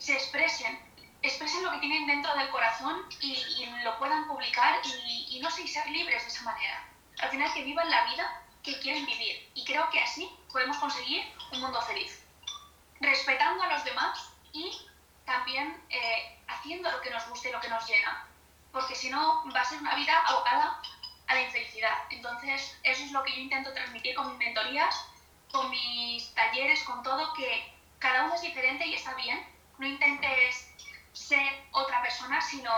se 0.00 0.14
expresen, 0.14 0.80
expresen 1.22 1.62
lo 1.62 1.70
que 1.70 1.78
tienen 1.78 2.06
dentro 2.08 2.34
del 2.34 2.48
corazón 2.50 3.06
y, 3.20 3.34
y 3.34 3.66
lo 3.84 3.96
puedan 3.98 4.26
publicar 4.26 4.80
y, 4.84 5.36
y 5.36 5.40
no 5.40 5.50
sé, 5.50 5.62
y 5.62 5.68
ser 5.68 5.86
libres 5.88 6.22
de 6.24 6.28
esa 6.28 6.42
manera. 6.42 6.84
Al 7.20 7.30
final 7.30 7.52
que 7.54 7.62
vivan 7.62 7.88
la 7.88 8.04
vida 8.06 8.42
que 8.62 8.78
quieren 8.80 9.06
vivir. 9.06 9.50
Y 9.54 9.64
creo 9.64 9.88
que 9.90 10.00
así 10.00 10.28
podemos 10.52 10.76
conseguir 10.78 11.24
un 11.52 11.60
mundo 11.60 11.80
feliz. 11.82 12.24
respetando 13.00 13.62
a 13.62 13.68
los 13.68 13.84
demás 13.84 14.30
y 14.52 14.70
también 15.24 15.82
eh, 15.88 16.38
haciendo 16.48 16.90
lo 16.90 17.00
que 17.00 17.10
nos 17.10 17.26
guste 17.28 17.48
y 17.48 17.52
lo 17.52 17.60
que 17.60 17.68
nos 17.68 17.86
llena. 17.88 18.26
Porque 18.72 18.94
si 18.94 19.10
no, 19.10 19.44
va 19.54 19.60
a 19.60 19.64
ser 19.64 19.78
una 19.78 19.94
vida 19.94 20.18
abocada 20.26 20.80
a 21.26 21.34
la 21.34 21.42
infelicidad. 21.42 21.94
Entonces, 22.10 22.78
eso 22.82 23.04
es 23.04 23.12
lo 23.12 23.22
que 23.22 23.32
yo 23.32 23.38
intento 23.38 23.72
transmitir 23.72 24.14
con 24.14 24.28
mis 24.28 24.38
mentorías, 24.38 25.06
con 25.52 25.70
mis 25.70 26.34
talleres, 26.34 26.82
con 26.84 27.02
todo, 27.02 27.32
que 27.34 27.72
cada 27.98 28.24
uno 28.24 28.34
es 28.34 28.42
diferente 28.42 28.86
y 28.86 28.94
está 28.94 29.14
bien. 29.14 29.44
No 29.80 29.86
intentes 29.86 30.68
ser 31.14 31.40
otra 31.72 32.02
persona, 32.02 32.38
sino 32.38 32.70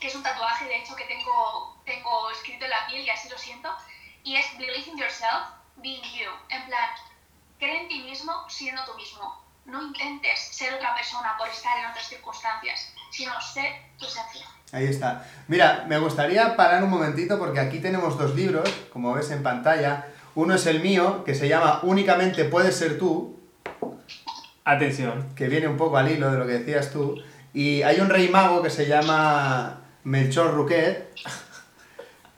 que 0.00 0.08
es 0.08 0.14
un 0.16 0.22
tatuaje, 0.24 0.64
de 0.64 0.78
hecho, 0.78 0.96
que 0.96 1.04
tengo, 1.04 1.80
tengo 1.86 2.30
escrito 2.32 2.64
en 2.64 2.70
la 2.70 2.88
piel 2.88 3.04
y 3.04 3.10
así 3.10 3.28
lo 3.28 3.38
siento, 3.38 3.70
y 4.24 4.34
es 4.34 4.46
Believe 4.58 4.90
in 4.90 4.98
yourself, 4.98 5.46
being 5.76 6.02
you. 6.02 6.28
En 6.48 6.66
plan, 6.66 6.90
cree 7.60 7.82
en 7.82 7.88
ti 7.88 8.02
mismo 8.02 8.32
siendo 8.48 8.84
tú 8.84 8.94
mismo. 8.96 9.40
No 9.64 9.80
intentes 9.80 10.40
ser 10.40 10.74
otra 10.74 10.92
persona 10.96 11.36
por 11.38 11.48
estar 11.48 11.78
en 11.78 11.86
otras 11.86 12.08
circunstancias, 12.08 12.92
sino 13.12 13.40
ser 13.40 13.70
tu 13.96 14.06
esencia. 14.06 14.44
Ahí 14.72 14.86
está. 14.86 15.24
Mira, 15.46 15.84
me 15.86 15.98
gustaría 15.98 16.56
parar 16.56 16.82
un 16.82 16.90
momentito 16.90 17.38
porque 17.38 17.60
aquí 17.60 17.78
tenemos 17.78 18.18
dos 18.18 18.34
libros, 18.34 18.68
como 18.92 19.14
ves 19.14 19.30
en 19.30 19.44
pantalla. 19.44 20.08
Uno 20.34 20.56
es 20.56 20.66
el 20.66 20.80
mío, 20.80 21.22
que 21.22 21.36
se 21.36 21.48
llama 21.48 21.78
Únicamente 21.84 22.44
puedes 22.44 22.76
ser 22.76 22.98
tú, 22.98 23.37
Atención. 24.68 25.28
que 25.34 25.48
viene 25.48 25.66
un 25.66 25.78
poco 25.78 25.96
al 25.96 26.10
hilo 26.10 26.30
de 26.30 26.36
lo 26.36 26.46
que 26.46 26.58
decías 26.58 26.90
tú. 26.90 27.16
Y 27.54 27.80
hay 27.80 28.00
un 28.00 28.10
rey 28.10 28.28
mago 28.28 28.62
que 28.62 28.68
se 28.68 28.86
llama 28.86 29.80
Melchor 30.04 30.52
Ruquet, 30.52 31.08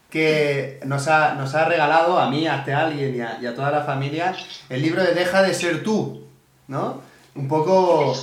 que 0.09 0.79
nos 0.85 1.09
ha, 1.09 1.35
nos 1.35 1.57
ha 1.57 1.65
regalado 1.65 2.21
a 2.21 2.31
mí, 2.31 2.47
a 2.47 2.63
alguien 2.63 3.17
y 3.17 3.21
a, 3.21 3.39
y 3.43 3.47
a 3.47 3.55
toda 3.57 3.73
la 3.73 3.83
familia 3.83 4.37
el 4.69 4.81
libro 4.81 5.03
de 5.03 5.13
Deja 5.13 5.43
de 5.43 5.53
ser 5.53 5.83
tú, 5.83 6.25
¿no? 6.69 7.03
Un 7.35 7.49
poco... 7.49 8.15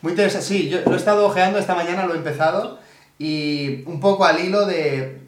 Muy 0.00 0.12
interesante, 0.12 0.46
sí, 0.46 0.68
yo 0.68 0.78
lo 0.86 0.92
he 0.92 0.96
estado 0.96 1.26
ojeando 1.26 1.58
esta 1.58 1.74
mañana, 1.74 2.06
lo 2.06 2.14
he 2.14 2.18
empezado, 2.18 2.78
y 3.18 3.82
un 3.86 3.98
poco 3.98 4.26
al 4.26 4.38
hilo 4.38 4.64
de, 4.64 5.22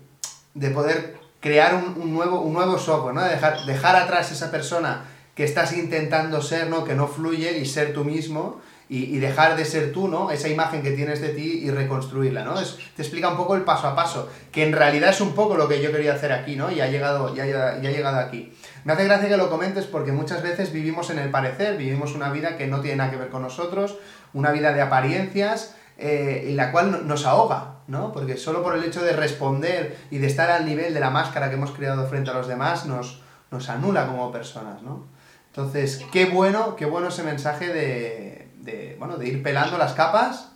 de 0.54 0.70
poder 0.70 1.18
crear 1.40 1.74
un, 1.74 2.00
un 2.00 2.14
nuevo, 2.14 2.40
un 2.40 2.52
nuevo 2.52 2.78
software, 2.78 3.16
¿no? 3.16 3.24
De 3.24 3.30
dejar, 3.30 3.64
dejar 3.64 3.96
atrás 3.96 4.30
esa 4.30 4.52
persona 4.52 5.06
que 5.40 5.44
estás 5.46 5.72
intentando 5.72 6.42
ser, 6.42 6.68
¿no? 6.68 6.84
Que 6.84 6.94
no 6.94 7.08
fluye 7.08 7.56
y 7.56 7.64
ser 7.64 7.94
tú 7.94 8.04
mismo 8.04 8.60
y, 8.90 9.04
y 9.04 9.18
dejar 9.20 9.56
de 9.56 9.64
ser 9.64 9.90
tú, 9.90 10.06
¿no? 10.06 10.30
Esa 10.30 10.48
imagen 10.50 10.82
que 10.82 10.90
tienes 10.90 11.22
de 11.22 11.30
ti 11.30 11.62
y 11.64 11.70
reconstruirla, 11.70 12.44
¿no? 12.44 12.56
Te 12.56 13.00
explica 13.00 13.30
un 13.30 13.38
poco 13.38 13.56
el 13.56 13.62
paso 13.62 13.86
a 13.88 13.96
paso, 13.96 14.28
que 14.52 14.64
en 14.66 14.74
realidad 14.74 15.08
es 15.08 15.22
un 15.22 15.32
poco 15.34 15.56
lo 15.56 15.66
que 15.66 15.80
yo 15.80 15.90
quería 15.92 16.12
hacer 16.12 16.30
aquí, 16.32 16.56
¿no? 16.56 16.70
Y 16.70 16.82
ha 16.82 16.88
llegado, 16.88 17.34
ya, 17.34 17.46
ya, 17.46 17.68
ha 17.68 17.78
llegado 17.78 18.18
aquí. 18.18 18.52
Me 18.84 18.92
hace 18.92 19.04
gracia 19.04 19.30
que 19.30 19.38
lo 19.38 19.48
comentes 19.48 19.86
porque 19.86 20.12
muchas 20.12 20.42
veces 20.42 20.74
vivimos 20.74 21.08
en 21.08 21.18
el 21.20 21.30
parecer, 21.30 21.78
vivimos 21.78 22.14
una 22.14 22.28
vida 22.30 22.58
que 22.58 22.66
no 22.66 22.82
tiene 22.82 22.98
nada 22.98 23.10
que 23.10 23.16
ver 23.16 23.30
con 23.30 23.40
nosotros, 23.40 23.96
una 24.34 24.50
vida 24.50 24.74
de 24.74 24.82
apariencias, 24.82 25.74
eh, 25.96 26.48
y 26.50 26.52
la 26.52 26.70
cual 26.70 26.90
no- 26.90 26.98
nos 26.98 27.24
ahoga, 27.24 27.76
¿no? 27.86 28.12
Porque 28.12 28.36
solo 28.36 28.62
por 28.62 28.76
el 28.76 28.84
hecho 28.84 29.02
de 29.02 29.14
responder 29.14 29.96
y 30.10 30.18
de 30.18 30.26
estar 30.26 30.50
al 30.50 30.66
nivel 30.66 30.92
de 30.92 31.00
la 31.00 31.08
máscara 31.08 31.48
que 31.48 31.54
hemos 31.54 31.70
creado 31.70 32.06
frente 32.08 32.28
a 32.30 32.34
los 32.34 32.46
demás 32.46 32.84
nos, 32.84 33.22
nos 33.50 33.68
anula 33.70 34.06
como 34.06 34.30
personas, 34.30 34.82
¿no? 34.82 35.06
Entonces, 35.50 36.04
qué 36.12 36.26
bueno, 36.26 36.76
qué 36.76 36.86
bueno 36.86 37.08
ese 37.08 37.24
mensaje 37.24 37.72
de, 37.72 38.48
de, 38.60 38.96
bueno, 38.98 39.16
de 39.16 39.28
ir 39.28 39.42
pelando 39.42 39.78
las 39.78 39.94
capas, 39.94 40.52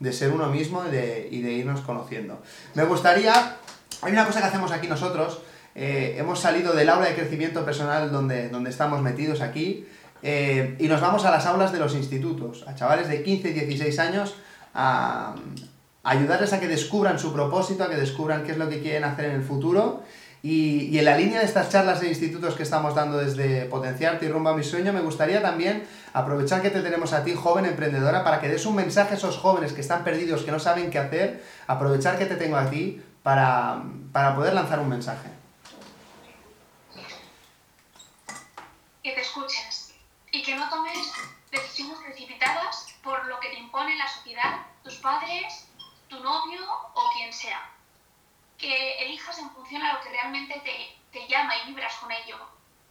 de 0.00 0.12
ser 0.12 0.32
uno 0.32 0.48
mismo 0.48 0.84
y 0.86 0.90
de, 0.90 1.28
y 1.30 1.40
de 1.40 1.52
irnos 1.52 1.80
conociendo. 1.80 2.42
Me 2.74 2.84
gustaría, 2.84 3.56
hay 4.02 4.12
una 4.12 4.26
cosa 4.26 4.40
que 4.40 4.46
hacemos 4.46 4.72
aquí 4.72 4.88
nosotros, 4.88 5.40
eh, 5.76 6.16
hemos 6.18 6.40
salido 6.40 6.72
del 6.72 6.88
aula 6.88 7.06
de 7.06 7.14
crecimiento 7.14 7.64
personal 7.64 8.10
donde, 8.10 8.48
donde 8.48 8.70
estamos 8.70 9.02
metidos 9.02 9.40
aquí 9.40 9.86
eh, 10.22 10.76
y 10.78 10.86
nos 10.88 11.00
vamos 11.00 11.24
a 11.24 11.30
las 11.30 11.46
aulas 11.46 11.72
de 11.72 11.78
los 11.78 11.94
institutos, 11.94 12.64
a 12.66 12.74
chavales 12.74 13.08
de 13.08 13.22
15 13.22 13.50
y 13.50 13.52
16 13.52 13.98
años, 13.98 14.34
a, 14.72 15.34
a 16.02 16.10
ayudarles 16.10 16.52
a 16.52 16.60
que 16.60 16.66
descubran 16.68 17.18
su 17.18 17.32
propósito, 17.32 17.84
a 17.84 17.88
que 17.88 17.96
descubran 17.96 18.42
qué 18.44 18.52
es 18.52 18.58
lo 18.58 18.68
que 18.68 18.80
quieren 18.80 19.04
hacer 19.04 19.26
en 19.26 19.36
el 19.36 19.42
futuro. 19.42 20.02
Y, 20.44 20.88
y 20.92 20.98
en 20.98 21.06
la 21.06 21.16
línea 21.16 21.40
de 21.40 21.46
estas 21.46 21.70
charlas 21.70 22.00
de 22.00 22.08
institutos 22.08 22.54
que 22.54 22.64
estamos 22.64 22.94
dando 22.94 23.16
desde 23.16 23.64
Potenciarte 23.64 24.26
y 24.26 24.28
Rumbo 24.28 24.50
a 24.50 24.54
mi 24.54 24.62
sueño, 24.62 24.92
me 24.92 25.00
gustaría 25.00 25.40
también 25.40 25.88
aprovechar 26.12 26.60
que 26.60 26.68
te 26.68 26.82
tenemos 26.82 27.14
a 27.14 27.24
ti, 27.24 27.34
joven 27.34 27.64
emprendedora, 27.64 28.22
para 28.22 28.42
que 28.42 28.48
des 28.50 28.66
un 28.66 28.76
mensaje 28.76 29.14
a 29.14 29.16
esos 29.16 29.38
jóvenes 29.38 29.72
que 29.72 29.80
están 29.80 30.04
perdidos, 30.04 30.42
que 30.42 30.52
no 30.52 30.58
saben 30.58 30.90
qué 30.90 30.98
hacer, 30.98 31.42
aprovechar 31.66 32.18
que 32.18 32.26
te 32.26 32.36
tengo 32.36 32.58
a 32.58 32.68
ti 32.68 33.02
para, 33.22 33.84
para 34.12 34.36
poder 34.36 34.52
lanzar 34.52 34.80
un 34.80 34.90
mensaje. 34.90 35.30
que 39.04 39.12
te 39.12 39.20
escuches 39.20 39.94
y 40.32 40.42
que 40.42 40.56
no 40.56 40.68
tomes 40.70 41.12
decisiones 41.50 41.98
precipitadas 41.98 42.94
por 43.02 43.26
lo 43.26 43.38
que 43.38 43.50
te 43.50 43.58
impone 43.58 43.96
la 43.96 44.08
sociedad, 44.08 44.66
tus 44.82 44.94
padres, 44.96 45.68
tu 46.08 46.18
novio 46.20 46.62
o 46.94 47.10
quien 47.12 47.30
sea. 47.30 47.73
Que 48.64 49.04
elijas 49.04 49.38
en 49.38 49.50
función 49.50 49.82
a 49.82 49.92
lo 49.92 50.00
que 50.00 50.08
realmente 50.08 50.58
te, 50.60 50.96
te 51.12 51.28
llama 51.28 51.54
y 51.58 51.66
vibras 51.66 51.94
con 51.96 52.10
ello. 52.10 52.38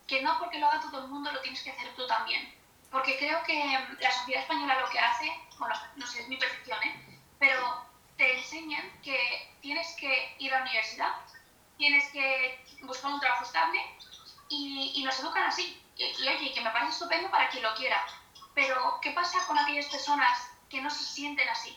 Que 0.05 0.21
no 0.21 0.37
porque 0.37 0.59
lo 0.59 0.67
haga 0.67 0.81
todo 0.81 0.99
el 1.03 1.07
mundo 1.07 1.31
lo 1.31 1.41
tienes 1.41 1.63
que 1.63 1.71
hacer 1.71 1.95
tú 1.95 2.05
también. 2.05 2.53
Porque 2.91 3.17
creo 3.17 3.41
que 3.41 3.55
mm, 3.55 3.97
la 3.99 4.11
sociedad 4.11 4.43
española 4.43 4.79
lo 4.79 4.89
que 4.89 4.99
hace, 4.99 5.25
bueno, 5.57 5.73
no 5.95 6.05
sé, 6.05 6.21
es 6.21 6.27
mi 6.27 6.37
percepción, 6.37 6.77
¿eh? 6.83 7.19
pero 7.39 7.87
te 8.17 8.37
enseñan 8.37 8.83
que 9.01 9.17
tienes 9.61 9.87
que 9.95 10.35
ir 10.37 10.53
a 10.53 10.59
la 10.59 10.65
universidad, 10.65 11.11
tienes 11.75 12.07
que 12.11 12.63
buscar 12.83 13.11
un 13.11 13.19
trabajo 13.19 13.43
estable 13.43 13.81
y, 14.49 14.91
y 14.95 15.03
nos 15.03 15.19
educan 15.21 15.43
así. 15.43 15.81
Y, 15.97 16.03
y, 16.03 16.27
oye, 16.27 16.53
que 16.53 16.61
me 16.61 16.69
parece 16.69 16.91
estupendo 16.91 17.31
para 17.31 17.49
quien 17.49 17.63
lo 17.63 17.73
quiera. 17.73 18.05
Pero, 18.53 18.99
¿qué 19.01 19.09
pasa 19.09 19.43
con 19.47 19.57
aquellas 19.57 19.87
personas 19.87 20.51
que 20.69 20.81
no 20.81 20.91
se 20.91 21.03
sienten 21.03 21.49
así? 21.49 21.75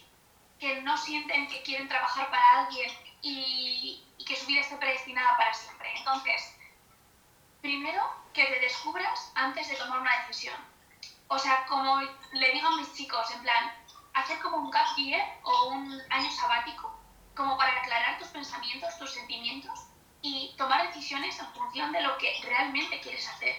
Que 0.61 0.83
no 0.83 0.99
sienten 0.99 1.49
que 1.49 1.63
quieren 1.63 1.89
trabajar 1.89 2.31
para 2.31 2.67
alguien 2.67 2.91
y, 3.23 3.56
esté 4.61 4.77
predestinada 4.77 5.37
para 5.37 5.53
siempre. 5.55 5.93
Entonces, 5.97 6.57
primero 7.61 8.03
que 8.33 8.45
te 8.45 8.61
descubras 8.61 9.33
antes 9.35 9.69
de 9.69 9.77
tomar 9.77 10.01
una 10.01 10.19
decisión. 10.21 10.57
O 11.29 11.39
sea, 11.39 11.67
como 11.67 12.01
le 12.33 12.53
digo 12.53 12.69
a 12.69 12.77
mis 12.77 12.93
chicos, 12.95 13.31
en 13.33 13.43
plan, 13.43 13.73
hacer 14.15 14.39
como 14.41 14.59
un 14.59 14.71
gap 14.71 14.97
year 14.97 15.21
o 15.43 15.69
un 15.69 16.01
año 16.11 16.31
sabático, 16.31 16.93
como 17.35 17.57
para 17.57 17.81
aclarar 17.81 18.19
tus 18.19 18.29
pensamientos, 18.29 18.99
tus 18.99 19.13
sentimientos 19.13 19.87
y 20.23 20.55
tomar 20.57 20.87
decisiones 20.87 21.39
en 21.39 21.47
función 21.53 21.93
de 21.93 22.01
lo 22.01 22.17
que 22.19 22.33
realmente 22.45 23.01
quieres 23.01 23.29
hacer. 23.29 23.57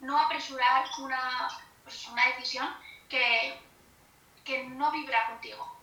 No 0.00 0.18
apresurar 0.18 0.86
una, 0.98 1.48
pues, 1.82 2.08
una 2.08 2.26
decisión 2.26 2.68
que, 3.08 3.60
que 4.44 4.64
no 4.64 4.90
vibra 4.90 5.26
contigo. 5.26 5.76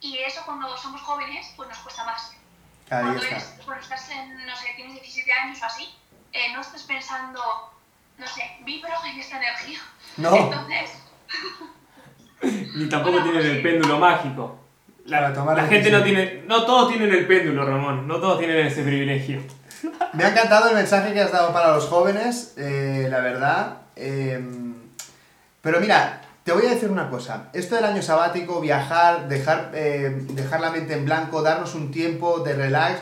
Y 0.00 0.18
eso 0.18 0.42
cuando 0.44 0.76
somos 0.76 1.00
jóvenes, 1.02 1.52
pues 1.56 1.68
nos 1.68 1.78
cuesta 1.78 2.04
más. 2.04 2.36
Cuando, 3.00 3.22
eres- 3.22 3.54
cuando 3.64 3.82
estás 3.82 4.10
en, 4.10 4.46
no 4.46 4.54
sé, 4.56 4.66
tienes 4.76 4.94
17 4.94 5.32
años 5.32 5.58
o 5.62 5.64
así, 5.66 5.88
eh, 6.32 6.52
no 6.54 6.60
estás 6.60 6.82
pensando, 6.82 7.40
no 8.18 8.26
sé, 8.26 8.42
vibro 8.64 8.90
en 9.10 9.18
esta 9.20 9.36
energía. 9.38 9.78
No. 10.18 10.34
Entonces, 10.36 10.90
Ni 12.76 12.88
tampoco 12.88 13.22
tienen 13.22 13.42
el 13.46 13.62
péndulo 13.62 13.98
mágico. 13.98 14.58
La, 15.06 15.32
tomar 15.32 15.56
la 15.56 15.66
gente 15.66 15.90
no 15.90 16.02
tiene. 16.02 16.42
No 16.46 16.64
todos 16.64 16.88
tienen 16.90 17.10
el 17.12 17.26
péndulo, 17.26 17.64
Ramón. 17.64 18.06
No 18.06 18.16
todos 18.20 18.38
tienen 18.38 18.66
ese 18.66 18.82
privilegio. 18.82 19.42
Me 20.12 20.24
ha 20.24 20.28
encantado 20.30 20.68
el 20.70 20.74
mensaje 20.76 21.12
que 21.12 21.20
has 21.20 21.32
dado 21.32 21.52
para 21.52 21.72
los 21.74 21.86
jóvenes, 21.88 22.54
eh, 22.56 23.06
la 23.10 23.20
verdad. 23.20 23.78
eh, 23.96 24.40
pero 25.60 25.80
mira, 25.80 26.20
te 26.44 26.52
voy 26.52 26.66
a 26.66 26.70
decir 26.70 26.90
una 26.90 27.08
cosa. 27.08 27.48
Esto 27.52 27.76
del 27.76 27.84
año 27.84 28.02
sabático, 28.02 28.60
viajar, 28.60 29.28
dejar, 29.28 29.70
eh, 29.74 30.26
dejar 30.30 30.60
la 30.60 30.70
mente 30.70 30.94
en 30.94 31.04
blanco, 31.04 31.42
darnos 31.42 31.74
un 31.74 31.90
tiempo 31.90 32.40
de 32.40 32.54
relax, 32.54 33.00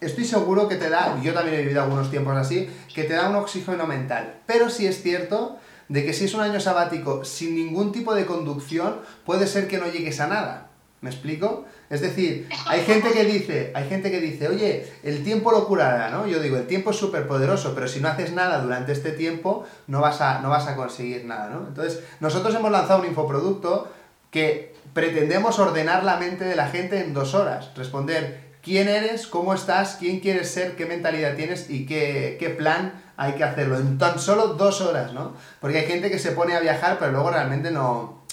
estoy 0.00 0.24
seguro 0.24 0.68
que 0.68 0.76
te 0.76 0.90
da, 0.90 1.20
yo 1.22 1.32
también 1.32 1.56
he 1.56 1.62
vivido 1.62 1.82
algunos 1.82 2.10
tiempos 2.10 2.36
así, 2.36 2.68
que 2.94 3.04
te 3.04 3.14
da 3.14 3.28
un 3.28 3.36
oxígeno 3.36 3.86
mental. 3.86 4.40
Pero 4.46 4.70
sí 4.70 4.86
es 4.86 5.02
cierto 5.02 5.58
de 5.88 6.04
que 6.04 6.12
si 6.12 6.24
es 6.24 6.34
un 6.34 6.40
año 6.40 6.58
sabático 6.58 7.24
sin 7.24 7.54
ningún 7.54 7.92
tipo 7.92 8.14
de 8.14 8.26
conducción, 8.26 9.00
puede 9.24 9.46
ser 9.46 9.68
que 9.68 9.78
no 9.78 9.86
llegues 9.86 10.18
a 10.20 10.26
nada. 10.26 10.68
¿Me 11.04 11.10
explico? 11.10 11.66
Es 11.90 12.00
decir, 12.00 12.48
hay 12.66 12.80
gente 12.80 13.12
que 13.12 13.24
dice, 13.26 13.72
hay 13.74 13.86
gente 13.90 14.10
que 14.10 14.22
dice, 14.22 14.48
oye, 14.48 14.90
el 15.02 15.22
tiempo 15.22 15.52
lo 15.52 15.68
curará, 15.68 16.08
¿no? 16.08 16.26
Yo 16.26 16.40
digo, 16.40 16.56
el 16.56 16.66
tiempo 16.66 16.92
es 16.92 16.96
súper 16.96 17.28
poderoso, 17.28 17.74
pero 17.74 17.88
si 17.88 18.00
no 18.00 18.08
haces 18.08 18.32
nada 18.32 18.62
durante 18.62 18.92
este 18.92 19.12
tiempo, 19.12 19.66
no 19.86 20.00
vas, 20.00 20.22
a, 20.22 20.38
no 20.38 20.48
vas 20.48 20.66
a 20.66 20.76
conseguir 20.76 21.26
nada, 21.26 21.50
¿no? 21.50 21.68
Entonces, 21.68 22.02
nosotros 22.20 22.54
hemos 22.54 22.72
lanzado 22.72 23.00
un 23.00 23.06
infoproducto 23.06 23.92
que 24.30 24.74
pretendemos 24.94 25.58
ordenar 25.58 26.04
la 26.04 26.16
mente 26.16 26.46
de 26.46 26.56
la 26.56 26.68
gente 26.68 26.98
en 26.98 27.12
dos 27.12 27.34
horas. 27.34 27.70
Responder 27.76 28.40
quién 28.62 28.88
eres, 28.88 29.26
cómo 29.26 29.52
estás, 29.52 29.96
quién 30.00 30.20
quieres 30.20 30.50
ser, 30.50 30.74
qué 30.74 30.86
mentalidad 30.86 31.34
tienes 31.34 31.68
y 31.68 31.84
qué, 31.84 32.38
qué 32.40 32.48
plan 32.48 32.94
hay 33.18 33.34
que 33.34 33.44
hacerlo. 33.44 33.76
En 33.76 33.98
tan 33.98 34.18
solo 34.18 34.54
dos 34.54 34.80
horas, 34.80 35.12
¿no? 35.12 35.34
Porque 35.60 35.80
hay 35.80 35.86
gente 35.86 36.10
que 36.10 36.18
se 36.18 36.32
pone 36.32 36.56
a 36.56 36.60
viajar, 36.60 36.96
pero 36.98 37.12
luego 37.12 37.30
realmente 37.30 37.70
no, 37.70 38.23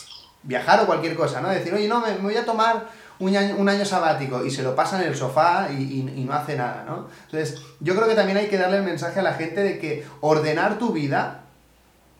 viajar 0.43 0.81
o 0.81 0.85
cualquier 0.85 1.15
cosa, 1.15 1.41
¿no? 1.41 1.49
Decir, 1.49 1.73
oye, 1.73 1.87
no, 1.87 1.99
me, 2.01 2.13
voy 2.17 2.35
a 2.37 2.45
tomar 2.45 2.87
un 3.19 3.35
año, 3.69 3.85
sabático 3.85 4.43
y 4.43 4.49
se 4.49 4.63
lo 4.63 4.75
pasa 4.75 4.99
en 4.99 5.07
el 5.07 5.15
sofá 5.15 5.67
y, 5.71 5.75
y- 5.83 6.13
y 6.21 6.23
no 6.25 6.33
hace 6.33 6.55
nada, 6.55 6.83
¿no? 6.87 7.07
Entonces, 7.25 7.61
yo 7.79 7.95
creo 7.95 8.07
que 8.07 8.15
también 8.15 8.37
hay 8.37 8.47
que 8.47 8.57
darle 8.57 8.77
el 8.77 8.83
mensaje 8.83 9.19
a 9.19 9.23
la 9.23 9.33
gente 9.35 9.61
de 9.61 9.77
que 9.77 10.03
ordenar 10.21 10.79
tu 10.79 10.91
vida, 10.91 11.41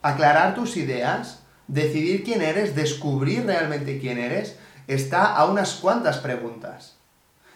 aclarar 0.03 0.53
tus 0.55 0.77
ideas, 0.77 1.39
decidir 1.67 2.23
quién 2.23 2.41
eres, 2.41 2.75
descubrir 2.75 3.45
realmente 3.45 3.99
quién 3.99 4.17
eres, 4.19 4.57
está 4.87 5.25
a 5.35 5.45
unas 5.45 5.73
cuantas 5.75 6.17
preguntas. 6.19 6.95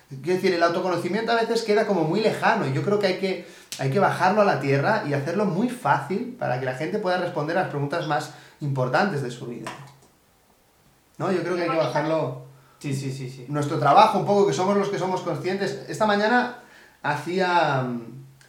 Quiero 0.10 0.36
decir, 0.36 0.54
el 0.54 0.64
autoconocimiento 0.64 1.32
a 1.32 1.36
veces 1.36 1.64
queda 1.64 1.86
como 1.88 2.04
muy 2.04 2.22
lejano 2.22 2.68
y 2.68 2.74
yo 2.74 2.84
creo 2.84 3.00
que 3.00 3.08
hay, 3.08 3.18
que 3.20 3.48
hay 3.80 3.90
que 3.90 4.00
bajarlo 4.00 4.42
a 4.42 4.46
la 4.46 4.60
tierra 4.60 5.04
y 5.08 5.14
hacerlo 5.14 5.46
muy 5.46 5.70
fácil 5.70 6.36
para 6.40 6.60
que 6.60 6.66
la 6.66 6.76
gente 6.76 7.00
pueda 7.00 7.18
responder 7.18 7.58
a 7.58 7.62
las 7.64 7.70
preguntas 7.70 8.08
más 8.08 8.32
importantes 8.62 9.22
de 9.24 9.32
su 9.32 9.48
vida. 9.48 9.70
¿No? 11.18 11.32
Yo 11.32 11.42
creo 11.44 11.56
que 11.56 11.64
hay 11.64 11.70
que 11.70 11.78
bajarlo 11.78 12.44
Sí, 12.80 12.94
sí, 12.94 13.12
sí, 13.12 13.30
sí. 13.30 13.46
nuestro 13.48 13.80
trabajo, 13.80 14.20
un 14.20 14.26
poco 14.26 14.46
que 14.48 14.54
somos 14.54 14.76
los 14.78 14.90
que 14.90 15.00
somos 15.00 15.22
conscientes. 15.22 15.86
Esta 15.88 16.06
mañana 16.06 16.58
hacía, 17.04 17.82
mm, 17.84 18.02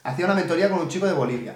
hacía 0.03 0.25
una 0.27 0.35
mentoría 0.35 0.69
con 0.69 0.81
un 0.81 0.89
chico 0.89 1.07
de 1.07 1.13
Bolivia. 1.13 1.55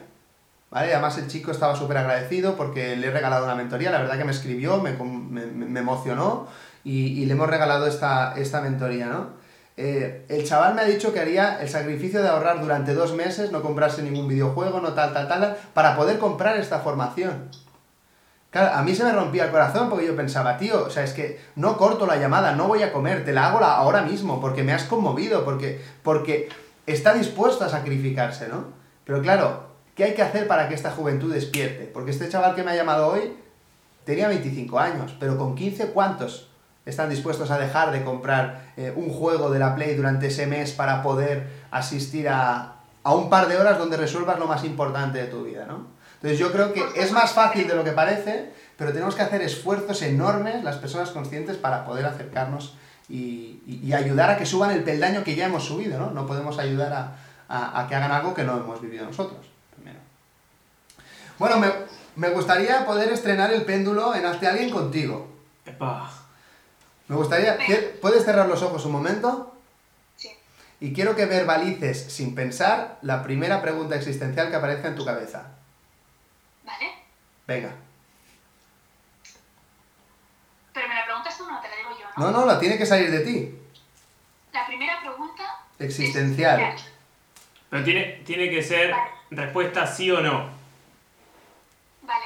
¿Vale? 0.70 0.92
Además 0.94 1.18
el 1.18 1.26
chico 1.26 1.50
estaba 1.50 1.74
súper 1.74 1.98
agradecido 1.98 2.54
porque 2.56 2.94
le 2.96 3.08
he 3.08 3.10
regalado 3.10 3.44
una 3.44 3.56
mentoría, 3.56 3.90
la 3.90 3.98
verdad 3.98 4.16
que 4.16 4.24
me 4.24 4.30
escribió, 4.30 4.78
me- 4.80 4.92
me 4.92 5.80
emocionó 5.80 6.46
y, 6.84 7.20
y 7.20 7.26
le 7.26 7.32
hemos 7.32 7.48
regalado 7.50 7.86
esta, 7.88 8.34
esta 8.36 8.60
mentoría, 8.60 9.06
¿no? 9.06 9.40
Eh, 9.76 10.26
el 10.28 10.44
chaval 10.46 10.74
me 10.74 10.82
ha 10.82 10.84
dicho 10.84 11.12
que 11.12 11.18
haría 11.20 11.60
el 11.60 11.68
sacrificio 11.68 12.22
de 12.22 12.28
ahorrar 12.28 12.60
durante 12.60 12.94
dos 12.94 13.14
meses, 13.14 13.50
no 13.50 13.62
comprarse 13.62 14.02
ningún 14.02 14.28
videojuego, 14.28 14.80
no 14.80 14.92
tal, 14.92 15.12
tal, 15.12 15.26
tal, 15.26 15.56
para 15.74 15.96
poder 15.96 16.18
comprar 16.20 16.56
esta 16.56 16.78
formación. 16.80 17.48
Claro, 18.50 18.74
a 18.74 18.82
mí 18.82 18.94
se 18.96 19.04
me 19.04 19.12
rompía 19.12 19.44
el 19.44 19.50
corazón 19.52 19.88
porque 19.88 20.06
yo 20.06 20.16
pensaba, 20.16 20.56
tío, 20.56 20.84
o 20.86 20.90
sea, 20.90 21.04
es 21.04 21.12
que 21.12 21.40
no 21.54 21.76
corto 21.76 22.04
la 22.06 22.16
llamada, 22.16 22.52
no 22.56 22.66
voy 22.66 22.82
a 22.82 22.92
comer, 22.92 23.24
te 23.24 23.32
la 23.32 23.46
hago 23.48 23.60
la- 23.60 23.76
ahora 23.76 24.02
mismo 24.02 24.40
porque 24.40 24.64
me 24.64 24.72
has 24.72 24.84
conmovido, 24.84 25.44
porque, 25.44 25.80
porque 26.02 26.48
está 26.86 27.14
dispuesto 27.14 27.64
a 27.64 27.68
sacrificarse, 27.68 28.48
¿no? 28.48 28.64
Pero 29.04 29.22
claro, 29.22 29.66
¿qué 29.94 30.02
hay 30.04 30.14
que 30.14 30.22
hacer 30.22 30.48
para 30.48 30.68
que 30.68 30.74
esta 30.74 30.90
juventud 30.90 31.32
despierte? 31.32 31.84
Porque 31.92 32.10
este 32.10 32.28
chaval 32.28 32.56
que 32.56 32.64
me 32.64 32.72
ha 32.72 32.76
llamado 32.76 33.06
hoy 33.06 33.34
tenía 34.04 34.26
25 34.26 34.80
años, 34.80 35.14
pero 35.20 35.38
con 35.38 35.54
15, 35.54 35.88
¿cuántos 35.92 36.48
están 36.86 37.08
dispuestos 37.08 37.52
a 37.52 37.58
dejar 37.58 37.92
de 37.92 38.02
comprar 38.02 38.72
eh, 38.76 38.92
un 38.96 39.10
juego 39.10 39.50
de 39.50 39.60
la 39.60 39.76
Play 39.76 39.94
durante 39.94 40.26
ese 40.26 40.48
mes 40.48 40.72
para 40.72 41.02
poder 41.04 41.48
asistir 41.70 42.28
a, 42.28 42.72
a 43.04 43.14
un 43.14 43.30
par 43.30 43.46
de 43.46 43.58
horas 43.58 43.78
donde 43.78 43.96
resuelvas 43.96 44.40
lo 44.40 44.46
más 44.48 44.64
importante 44.64 45.18
de 45.18 45.26
tu 45.28 45.44
vida, 45.44 45.66
¿no? 45.68 45.86
Entonces 46.22 46.38
yo 46.38 46.52
creo 46.52 46.72
que 46.72 46.84
es 46.96 47.12
más 47.12 47.32
fácil 47.32 47.66
de 47.66 47.74
lo 47.74 47.82
que 47.82 47.92
parece, 47.92 48.52
pero 48.76 48.92
tenemos 48.92 49.14
que 49.14 49.22
hacer 49.22 49.40
esfuerzos 49.42 50.02
enormes, 50.02 50.62
las 50.62 50.76
personas 50.76 51.10
conscientes, 51.10 51.56
para 51.56 51.84
poder 51.86 52.04
acercarnos 52.06 52.74
y, 53.08 53.62
y- 53.66 53.80
y 53.84 53.92
ayudar 53.94 54.30
a 54.30 54.36
que 54.36 54.44
suban 54.46 54.70
el 54.70 54.82
peldaño 54.84 55.24
que 55.24 55.34
ya 55.34 55.46
hemos 55.46 55.64
subido, 55.64 55.98
¿no? 55.98 56.10
No 56.10 56.26
podemos 56.26 56.58
ayudar 56.58 56.92
a, 56.92 57.16
a- 57.48 57.80
a 57.80 57.88
que 57.88 57.94
hagan 57.94 58.12
algo 58.12 58.34
que 58.34 58.44
no 58.44 58.56
hemos 58.58 58.80
vivido 58.82 59.04
nosotros. 59.06 59.46
primero. 59.74 59.98
Bueno, 61.38 61.58
me, 61.58 61.68
me 62.16 62.28
gustaría 62.30 62.84
poder 62.84 63.10
estrenar 63.12 63.52
el 63.52 63.62
péndulo 63.62 64.14
en 64.14 64.26
Hazte 64.26 64.46
Alguien 64.46 64.70
contigo. 64.70 65.28
Epa. 65.64 66.10
Me 67.08 67.16
gustaría... 67.16 67.58
¿quie- 67.58 67.98
¿Puedes 68.00 68.24
cerrar 68.24 68.46
los 68.46 68.62
ojos 68.62 68.84
un 68.84 68.92
momento? 68.92 69.54
Sí. 70.16 70.28
Y 70.80 70.92
quiero 70.92 71.16
que 71.16 71.24
verbalices, 71.26 72.12
sin 72.12 72.34
pensar, 72.34 72.98
la 73.02 73.22
primera 73.22 73.62
pregunta 73.62 73.96
existencial 73.96 74.50
que 74.50 74.56
aparezca 74.56 74.88
en 74.88 74.94
tu 74.96 75.04
cabeza. 75.04 75.46
Venga. 77.50 77.74
Pero 80.72 80.86
me 80.86 80.94
la 80.94 81.04
preguntas 81.04 81.36
tú 81.36 81.50
no 81.50 81.60
te 81.60 81.68
la 81.68 81.74
digo 81.74 81.90
yo, 81.98 82.06
¿no? 82.16 82.30
No, 82.30 82.38
no, 82.38 82.46
la 82.46 82.60
tiene 82.60 82.78
que 82.78 82.86
salir 82.86 83.10
de 83.10 83.20
ti. 83.24 83.58
La 84.52 84.66
primera 84.68 85.00
pregunta 85.00 85.58
Existencial. 85.80 86.76
Pero 87.68 87.82
tiene, 87.84 88.22
tiene 88.24 88.48
que 88.50 88.62
ser 88.62 88.94
respuesta 89.32 89.84
sí 89.84 90.12
o 90.12 90.20
no. 90.20 90.48
Vale. 92.02 92.24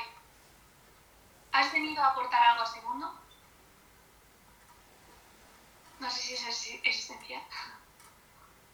¿Has 1.53 1.73
venido 1.73 2.03
a 2.03 2.09
aportar 2.09 2.43
algo 2.43 2.61
a 2.63 2.67
este 2.67 2.83
mundo? 2.83 3.11
No 6.01 6.11
sé 6.11 6.21
si 6.21 6.35
es 6.35 6.43
exi- 6.47 6.81
existencial. 6.85 7.41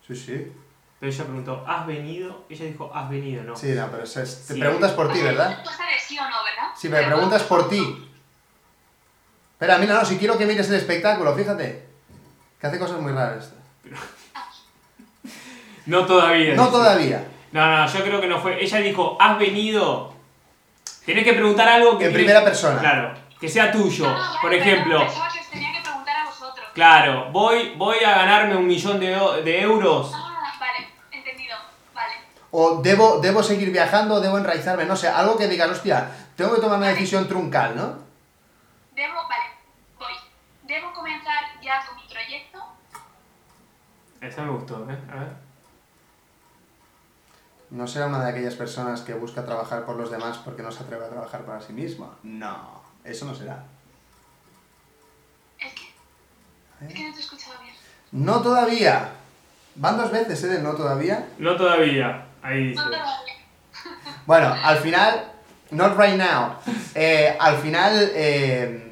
Sí, 0.04 0.16
sí. 0.16 0.52
Pero 1.00 1.10
ella 1.12 1.24
preguntó, 1.24 1.64
¿has 1.66 1.86
venido? 1.86 2.44
Ella 2.50 2.64
dijo, 2.66 2.90
¿has 2.94 3.08
venido? 3.08 3.42
No. 3.42 3.56
Sí, 3.56 3.68
no, 3.68 3.88
pero 3.90 4.04
es- 4.04 4.16
es- 4.18 4.46
te 4.46 4.54
Sí. 4.54 4.60
preguntas 4.60 4.92
por 4.92 5.10
ti, 5.12 5.20
¿verdad? 5.22 5.48
respuesta 5.56 5.84
de 5.86 5.98
sí 5.98 6.18
o 6.18 6.22
no, 6.22 6.36
¿verdad? 6.44 6.70
Sí, 6.76 6.88
pero 6.90 7.06
preguntas 7.06 7.42
por 7.44 7.68
ti. 7.70 8.06
Espera, 9.52 9.78
mira, 9.78 9.94
no, 9.94 10.04
si 10.04 10.18
quiero 10.18 10.36
que 10.38 10.44
mires 10.46 10.68
el 10.68 10.76
espectáculo, 10.76 11.34
fíjate. 11.34 11.88
Que 12.60 12.66
hace 12.66 12.78
cosas 12.78 13.00
muy 13.00 13.12
raras. 13.12 13.52
No 15.86 16.04
todavía. 16.06 16.54
No 16.54 16.64
dice. 16.66 16.72
todavía. 16.76 17.28
No, 17.52 17.66
no, 17.78 17.86
yo 17.86 18.02
creo 18.04 18.20
que 18.20 18.26
no 18.28 18.38
fue. 18.40 18.62
Ella 18.62 18.78
dijo, 18.78 19.16
¿has 19.20 19.38
venido? 19.38 20.14
Tenés 21.04 21.24
que 21.24 21.32
preguntar 21.32 21.68
algo 21.68 21.98
que. 21.98 22.06
En 22.06 22.12
primera 22.12 22.44
persona. 22.44 22.78
Claro, 22.78 23.14
que 23.40 23.48
sea 23.48 23.72
tuyo. 23.72 24.06
Ah, 24.06 24.12
vale, 24.28 24.40
Por 24.42 24.54
ejemplo, 24.54 24.98
que 25.00 25.06
os 25.40 25.50
tenía 25.50 25.72
que 25.72 25.80
preguntar 25.82 26.16
a 26.16 26.24
vosotros. 26.26 26.66
claro, 26.74 27.30
voy, 27.32 27.74
voy 27.76 27.96
a 28.04 28.10
ganarme 28.10 28.56
un 28.56 28.66
millón 28.66 29.00
de, 29.00 29.06
de 29.42 29.62
euros. 29.62 30.12
Ah, 30.14 30.52
vale, 30.60 30.88
entendido. 31.10 31.56
Vale. 31.94 32.12
O 32.52 32.82
debo, 32.82 33.20
debo 33.20 33.42
seguir 33.42 33.70
viajando, 33.70 34.14
o 34.16 34.20
debo 34.20 34.38
enraizarme, 34.38 34.84
no 34.84 34.96
sé, 34.96 35.08
algo 35.08 35.36
que 35.36 35.46
digas, 35.46 35.70
hostia, 35.70 36.10
tengo 36.36 36.54
que 36.54 36.60
tomar 36.60 36.78
una 36.78 36.88
decisión 36.88 37.28
truncal, 37.28 37.76
¿no? 37.76 37.98
Debo, 38.94 39.14
vale, 39.28 39.44
voy. 39.98 40.12
Debo 40.64 40.92
comenzar 40.92 41.44
ya 41.62 41.84
con 41.86 41.96
mi 41.96 42.02
proyecto. 42.08 42.58
Esa 44.20 44.42
me 44.42 44.50
gustó, 44.50 44.90
¿eh? 44.90 44.98
A 45.12 45.16
ver. 45.16 45.50
No 47.70 47.86
será 47.86 48.06
una 48.06 48.24
de 48.24 48.30
aquellas 48.30 48.54
personas 48.54 49.02
que 49.02 49.14
busca 49.14 49.44
trabajar 49.44 49.86
por 49.86 49.94
los 49.94 50.10
demás 50.10 50.38
porque 50.38 50.62
no 50.62 50.72
se 50.72 50.82
atreve 50.82 51.06
a 51.06 51.08
trabajar 51.08 51.42
para 51.42 51.60
sí 51.60 51.72
misma. 51.72 52.16
No, 52.24 52.82
eso 53.04 53.26
no 53.26 53.34
será. 53.34 53.62
¿El 55.60 55.72
qué? 55.72 55.94
Es 56.88 56.94
que 56.94 57.04
no 57.06 57.12
te 57.12 57.20
he 57.20 57.22
escuchado 57.22 57.62
bien. 57.62 57.74
No 58.10 58.42
todavía. 58.42 59.12
Van 59.76 59.96
dos 59.96 60.10
veces, 60.10 60.42
¿eh? 60.42 60.58
No 60.60 60.74
todavía. 60.74 61.28
No 61.38 61.56
todavía. 61.56 62.26
Ahí 62.42 62.68
dice. 62.68 62.82
Bueno, 64.26 64.54
al 64.62 64.78
final, 64.78 65.32
not 65.70 65.98
right 65.98 66.16
now. 66.16 66.56
Eh, 66.94 67.36
al 67.38 67.58
final, 67.58 68.10
eh, 68.14 68.90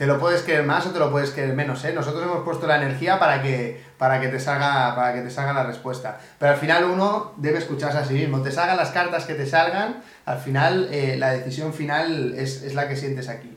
te 0.00 0.06
lo 0.06 0.18
puedes 0.18 0.40
creer 0.40 0.64
más 0.64 0.86
o 0.86 0.92
te 0.92 0.98
lo 0.98 1.10
puedes 1.10 1.30
creer 1.30 1.52
menos, 1.52 1.84
¿eh? 1.84 1.92
Nosotros 1.92 2.22
hemos 2.22 2.42
puesto 2.42 2.66
la 2.66 2.76
energía 2.76 3.18
para 3.18 3.42
que, 3.42 3.84
para 3.98 4.18
que, 4.18 4.28
te, 4.28 4.40
salga, 4.40 4.94
para 4.96 5.12
que 5.12 5.20
te 5.20 5.30
salga 5.30 5.52
la 5.52 5.64
respuesta. 5.64 6.18
Pero 6.38 6.52
al 6.52 6.58
final 6.58 6.84
uno 6.84 7.34
debe 7.36 7.58
escucharse 7.58 7.98
a 7.98 8.04
sí 8.06 8.14
mismo. 8.14 8.42
Te 8.42 8.50
salgan 8.50 8.78
las 8.78 8.92
cartas 8.92 9.26
que 9.26 9.34
te 9.34 9.44
salgan, 9.44 10.02
al 10.24 10.38
final 10.38 10.88
eh, 10.90 11.16
la 11.18 11.32
decisión 11.32 11.74
final 11.74 12.32
es, 12.34 12.62
es 12.62 12.72
la 12.72 12.88
que 12.88 12.96
sientes 12.96 13.28
aquí. 13.28 13.54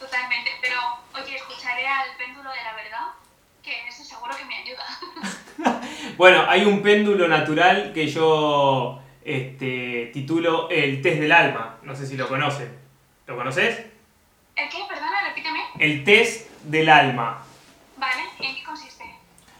Totalmente. 0.00 0.50
Pero, 0.60 0.80
oye, 1.14 1.36
escucharé 1.36 1.86
al 1.86 2.16
péndulo 2.16 2.50
de 2.50 2.64
la 2.64 2.74
verdad, 2.74 3.06
que 3.62 3.80
en 3.80 3.86
eso 3.86 4.02
seguro 4.02 4.36
que 4.36 4.44
me 4.46 4.56
ayuda. 4.56 4.82
Bueno, 6.18 6.44
hay 6.48 6.64
un 6.64 6.82
péndulo 6.82 7.28
natural 7.28 7.92
que 7.94 8.08
yo 8.08 9.00
este, 9.24 10.10
titulo 10.12 10.68
El 10.68 11.00
test 11.00 11.20
del 11.20 11.32
alma. 11.32 11.76
No 11.84 11.94
sé 11.94 12.06
si 12.06 12.16
lo 12.16 12.28
conocen. 12.28 12.68
¿Lo 13.26 13.36
conoces? 13.36 13.78
¿El 14.56 14.68
qué? 14.68 14.78
Perdona, 14.88 15.28
repíteme. 15.28 15.60
El 15.78 16.02
test 16.04 16.50
del 16.64 16.88
alma. 16.88 17.38
Vale, 17.96 18.22
¿en 18.40 18.54
qué 18.56 18.62
consiste? 18.64 19.04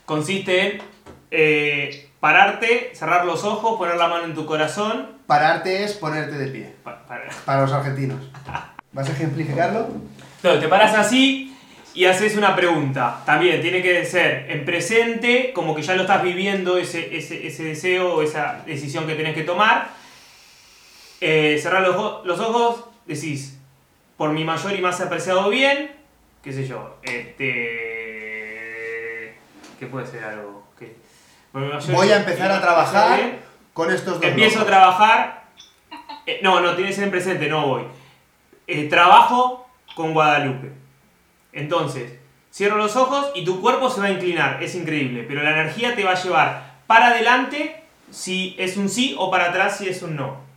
Consiste 0.05 0.67
en 0.75 0.83
eh, 1.31 2.11
pararte, 2.19 2.91
cerrar 2.95 3.25
los 3.25 3.45
ojos, 3.45 3.79
poner 3.79 3.97
la 3.97 4.09
mano 4.09 4.25
en 4.25 4.35
tu 4.35 4.45
corazón. 4.47 5.17
Pararte 5.27 5.85
es 5.85 5.93
ponerte 5.95 6.37
de 6.37 6.47
pie, 6.49 6.75
pa- 6.83 7.07
para- 7.07 7.29
para 7.45 7.61
los 7.63 7.73
argentinos. 7.73 8.19
¿Vas 8.93 9.09
a 9.09 9.13
ejemplificarlo? 9.13 9.89
No, 10.43 10.59
te 10.59 10.67
paras 10.69 10.95
así 10.95 11.57
y 11.99 12.07
haces 12.07 12.37
una 12.37 12.55
pregunta. 12.55 13.23
También 13.27 13.61
tiene 13.61 13.83
que 13.83 14.05
ser 14.05 14.47
en 14.49 14.65
presente, 14.65 15.53
como 15.53 15.75
que 15.75 15.83
ya 15.83 15.97
lo 15.97 16.03
estás 16.03 16.23
viviendo, 16.23 16.79
ese, 16.79 17.17
ese, 17.17 17.45
ese 17.45 17.65
deseo 17.65 18.15
o 18.15 18.23
esa 18.23 18.63
decisión 18.65 19.05
que 19.05 19.17
tenés 19.17 19.35
que 19.35 19.43
tomar. 19.43 19.89
Eh, 21.21 21.59
cerrar 21.61 21.83
los, 21.83 22.25
los 22.25 22.39
ojos, 22.39 22.85
decís, 23.05 23.59
por 24.17 24.31
mi 24.31 24.45
mayor 24.45 24.77
y 24.77 24.81
más 24.81 25.01
apreciado 25.01 25.51
bien, 25.51 25.91
qué 26.45 26.53
sé 26.53 26.69
yo, 26.69 26.99
este... 27.03 27.35
¿Qué 29.81 29.87
puede 29.91 30.07
ser 30.07 30.23
algo? 30.23 30.69
Voy 31.53 32.13
a 32.13 32.19
empezar 32.19 32.53
a 32.53 32.61
trabajar 32.61 33.17
bien, 33.17 33.41
con 33.73 33.91
estos 33.91 34.21
dos 34.21 34.23
Empiezo 34.23 34.61
a 34.61 34.67
trabajar. 34.67 35.49
eh, 36.27 36.39
no, 36.45 36.61
no, 36.61 36.77
tiene 36.77 36.91
que 36.91 36.95
ser 36.95 37.05
en 37.05 37.11
presente, 37.11 37.49
no 37.49 37.67
voy. 37.67 37.83
Eh, 38.69 38.85
trabajo 38.85 39.69
con 39.97 40.15
Guadalupe. 40.15 40.87
Entonces, 41.59 42.13
cierro 42.53 42.77
los 42.77 42.97
ojos 42.97 43.31
y 43.35 43.45
tu 43.45 43.61
cuerpo 43.61 43.91
se 43.91 44.01
va 44.01 44.07
a 44.07 44.11
inclinar. 44.11 44.63
Es 44.63 44.75
increíble. 44.75 45.25
Pero 45.27 45.43
la 45.43 45.51
energía 45.51 45.95
te 45.95 46.05
va 46.05 46.13
a 46.13 46.23
llevar 46.23 46.79
para 46.87 47.09
adelante 47.09 47.83
si 48.11 48.57
es 48.59 48.77
un 48.77 48.89
sí 48.89 49.15
o 49.19 49.31
para 49.31 49.51
atrás 49.51 49.79
si 49.79 49.89
es 49.89 50.03
un 50.03 50.17
no. 50.17 50.49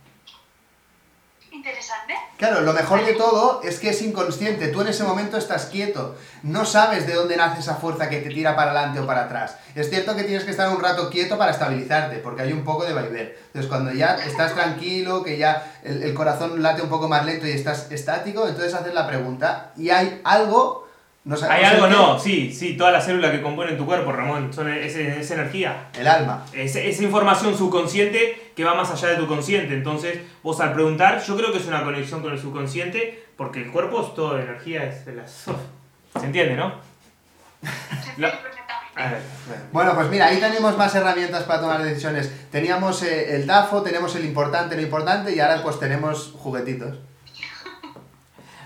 Interesante. 1.52 2.14
Claro, 2.38 2.62
lo 2.62 2.72
mejor 2.72 3.04
de 3.04 3.12
todo 3.12 3.60
es 3.62 3.78
que 3.78 3.90
es 3.90 4.02
inconsciente. 4.02 4.68
Tú 4.68 4.80
en 4.80 4.88
ese 4.88 5.04
momento 5.04 5.36
estás 5.36 5.66
quieto. 5.66 6.16
No 6.42 6.64
sabes 6.64 7.06
de 7.06 7.14
dónde 7.14 7.36
nace 7.36 7.60
esa 7.60 7.76
fuerza 7.76 8.08
que 8.08 8.20
te 8.20 8.30
tira 8.30 8.56
para 8.56 8.72
adelante 8.72 8.98
o 8.98 9.06
para 9.06 9.26
atrás. 9.26 9.58
Es 9.74 9.90
cierto 9.90 10.16
que 10.16 10.24
tienes 10.24 10.44
que 10.44 10.50
estar 10.50 10.74
un 10.74 10.82
rato 10.82 11.08
quieto 11.08 11.38
para 11.38 11.52
estabilizarte, 11.52 12.16
porque 12.16 12.42
hay 12.42 12.52
un 12.52 12.64
poco 12.64 12.84
de 12.84 12.94
vaivén. 12.94 13.32
Entonces, 13.46 13.68
cuando 13.68 13.92
ya 13.92 14.16
estás 14.26 14.54
tranquilo, 14.54 15.22
que 15.22 15.36
ya 15.36 15.74
el, 15.84 16.02
el 16.02 16.14
corazón 16.14 16.62
late 16.62 16.82
un 16.82 16.88
poco 16.88 17.06
más 17.06 17.24
lento 17.24 17.46
y 17.46 17.52
estás 17.52 17.92
estático, 17.92 18.48
entonces 18.48 18.74
haces 18.74 18.94
la 18.94 19.06
pregunta. 19.06 19.72
Y 19.76 19.90
hay 19.90 20.20
algo. 20.24 20.81
No 21.24 21.36
Hay 21.36 21.40
sabemos 21.40 21.70
algo, 21.70 21.86
qué, 21.86 21.92
no, 21.92 22.18
sí, 22.18 22.52
sí, 22.52 22.76
todas 22.76 22.92
las 22.92 23.04
células 23.04 23.30
que 23.30 23.40
componen 23.42 23.76
tu 23.78 23.86
cuerpo, 23.86 24.10
Ramón, 24.10 24.52
son 24.52 24.68
esa, 24.72 24.98
esa 24.98 25.34
energía. 25.34 25.88
El 25.96 26.08
alma. 26.08 26.44
Es- 26.52 26.74
esa 26.74 27.02
información 27.04 27.56
subconsciente 27.56 28.50
que 28.56 28.64
va 28.64 28.74
más 28.74 28.90
allá 28.90 29.08
de 29.10 29.16
tu 29.16 29.28
consciente. 29.28 29.72
Entonces, 29.74 30.18
vos 30.42 30.58
al 30.60 30.72
preguntar, 30.72 31.22
yo 31.22 31.36
creo 31.36 31.52
que 31.52 31.58
es 31.58 31.66
una 31.66 31.84
conexión 31.84 32.22
con 32.22 32.32
el 32.32 32.40
subconsciente, 32.40 33.24
porque 33.36 33.60
el 33.62 33.70
cuerpo 33.70 34.04
es 34.04 34.14
todo 34.14 34.36
energía, 34.40 34.82
es 34.84 35.06
de 35.06 35.14
las... 35.14 35.44
¿Se 36.18 36.26
entiende, 36.26 36.56
no? 36.56 36.74
La- 38.18 38.40
Bueno, 39.72 39.94
pues 39.94 40.08
mira, 40.08 40.26
ahí 40.26 40.38
tenemos 40.40 40.76
más 40.76 40.94
herramientas 40.94 41.44
para 41.44 41.60
tomar 41.60 41.82
decisiones. 41.82 42.30
Teníamos 42.50 43.02
eh, 43.04 43.36
el 43.36 43.46
DAFO, 43.46 43.82
tenemos 43.82 44.14
el 44.16 44.24
importante, 44.24 44.74
lo 44.76 44.82
importante, 44.82 45.34
y 45.34 45.40
ahora 45.40 45.62
pues 45.62 45.78
tenemos 45.78 46.32
juguetitos. 46.36 46.98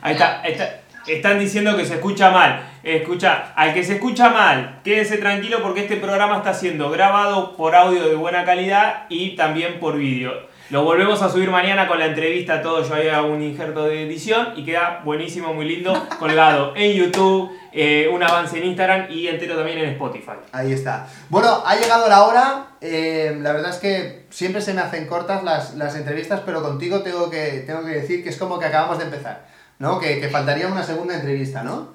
Ahí 0.01 0.15
está, 0.15 0.43
está- 0.43 0.81
están 1.09 1.39
diciendo 1.39 1.77
que 1.77 1.85
se 1.85 1.95
escucha 1.95 2.31
mal. 2.31 2.73
Escucha, 2.83 3.53
al 3.57 3.75
que 3.75 3.83
se 3.83 3.95
escucha 3.95 4.31
mal, 4.31 4.81
quédese 4.85 5.19
tranquilo 5.19 5.59
porque 5.63 5.81
este 5.81 5.97
programa 5.97 6.37
está 6.37 6.55
siendo 6.55 6.91
grabado 6.91 7.57
por 7.57 7.75
audio 7.75 8.09
de 8.09 8.15
buena 8.15 8.45
calidad 8.45 9.07
y 9.09 9.35
también 9.35 9.81
por 9.81 9.97
vídeo. 9.97 10.33
Lo 10.69 10.83
volvemos 10.83 11.23
a 11.23 11.29
subir 11.29 11.49
mañana 11.49 11.87
con 11.87 12.01
la 12.01 12.07
entrevista, 12.07 12.61
todo. 12.61 12.83
Yo 12.83 13.15
hago 13.15 13.29
un 13.29 13.41
injerto 13.41 13.85
de 13.85 14.03
edición 14.03 14.49
y 14.57 14.65
queda 14.65 15.01
buenísimo, 15.05 15.55
muy 15.55 15.65
lindo, 15.65 16.09
colgado 16.19 16.73
en 16.75 16.93
YouTube, 16.93 17.53
eh, 17.73 18.11
un 18.13 18.21
avance 18.21 18.59
en 18.59 18.65
Instagram 18.65 19.07
y 19.09 19.29
entero 19.29 19.55
también 19.55 19.79
en 19.79 19.91
Spotify. 19.91 20.33
Ahí 20.51 20.73
está. 20.73 21.07
Bueno, 21.29 21.63
ha 21.65 21.77
llegado 21.77 22.09
la 22.09 22.25
hora. 22.25 22.67
eh, 22.81 23.37
la 23.41 23.53
verdad 23.53 23.71
es 23.71 23.77
que 23.77 24.27
siempre 24.31 24.61
se 24.61 24.75
me 24.75 24.81
hacen 24.81 25.07
cortas 25.07 25.45
las, 25.45 25.75
las 25.77 25.95
entrevistas, 25.95 26.41
pero 26.45 26.63
contigo 26.63 27.01
tengo 27.01 27.31
que, 27.31 27.63
tengo 27.65 27.85
que 27.85 27.91
decir 27.91 28.25
que 28.25 28.31
es 28.31 28.37
como 28.37 28.59
que 28.59 28.67
acabamos 28.67 28.99
de 28.99 29.05
empezar. 29.05 29.47
¿No? 29.79 29.99
Que, 29.99 30.21
que 30.21 30.29
faltaría 30.29 30.69
una 30.69 30.83
segunda 30.83 31.15
entrevista, 31.15 31.63
¿no? 31.63 31.95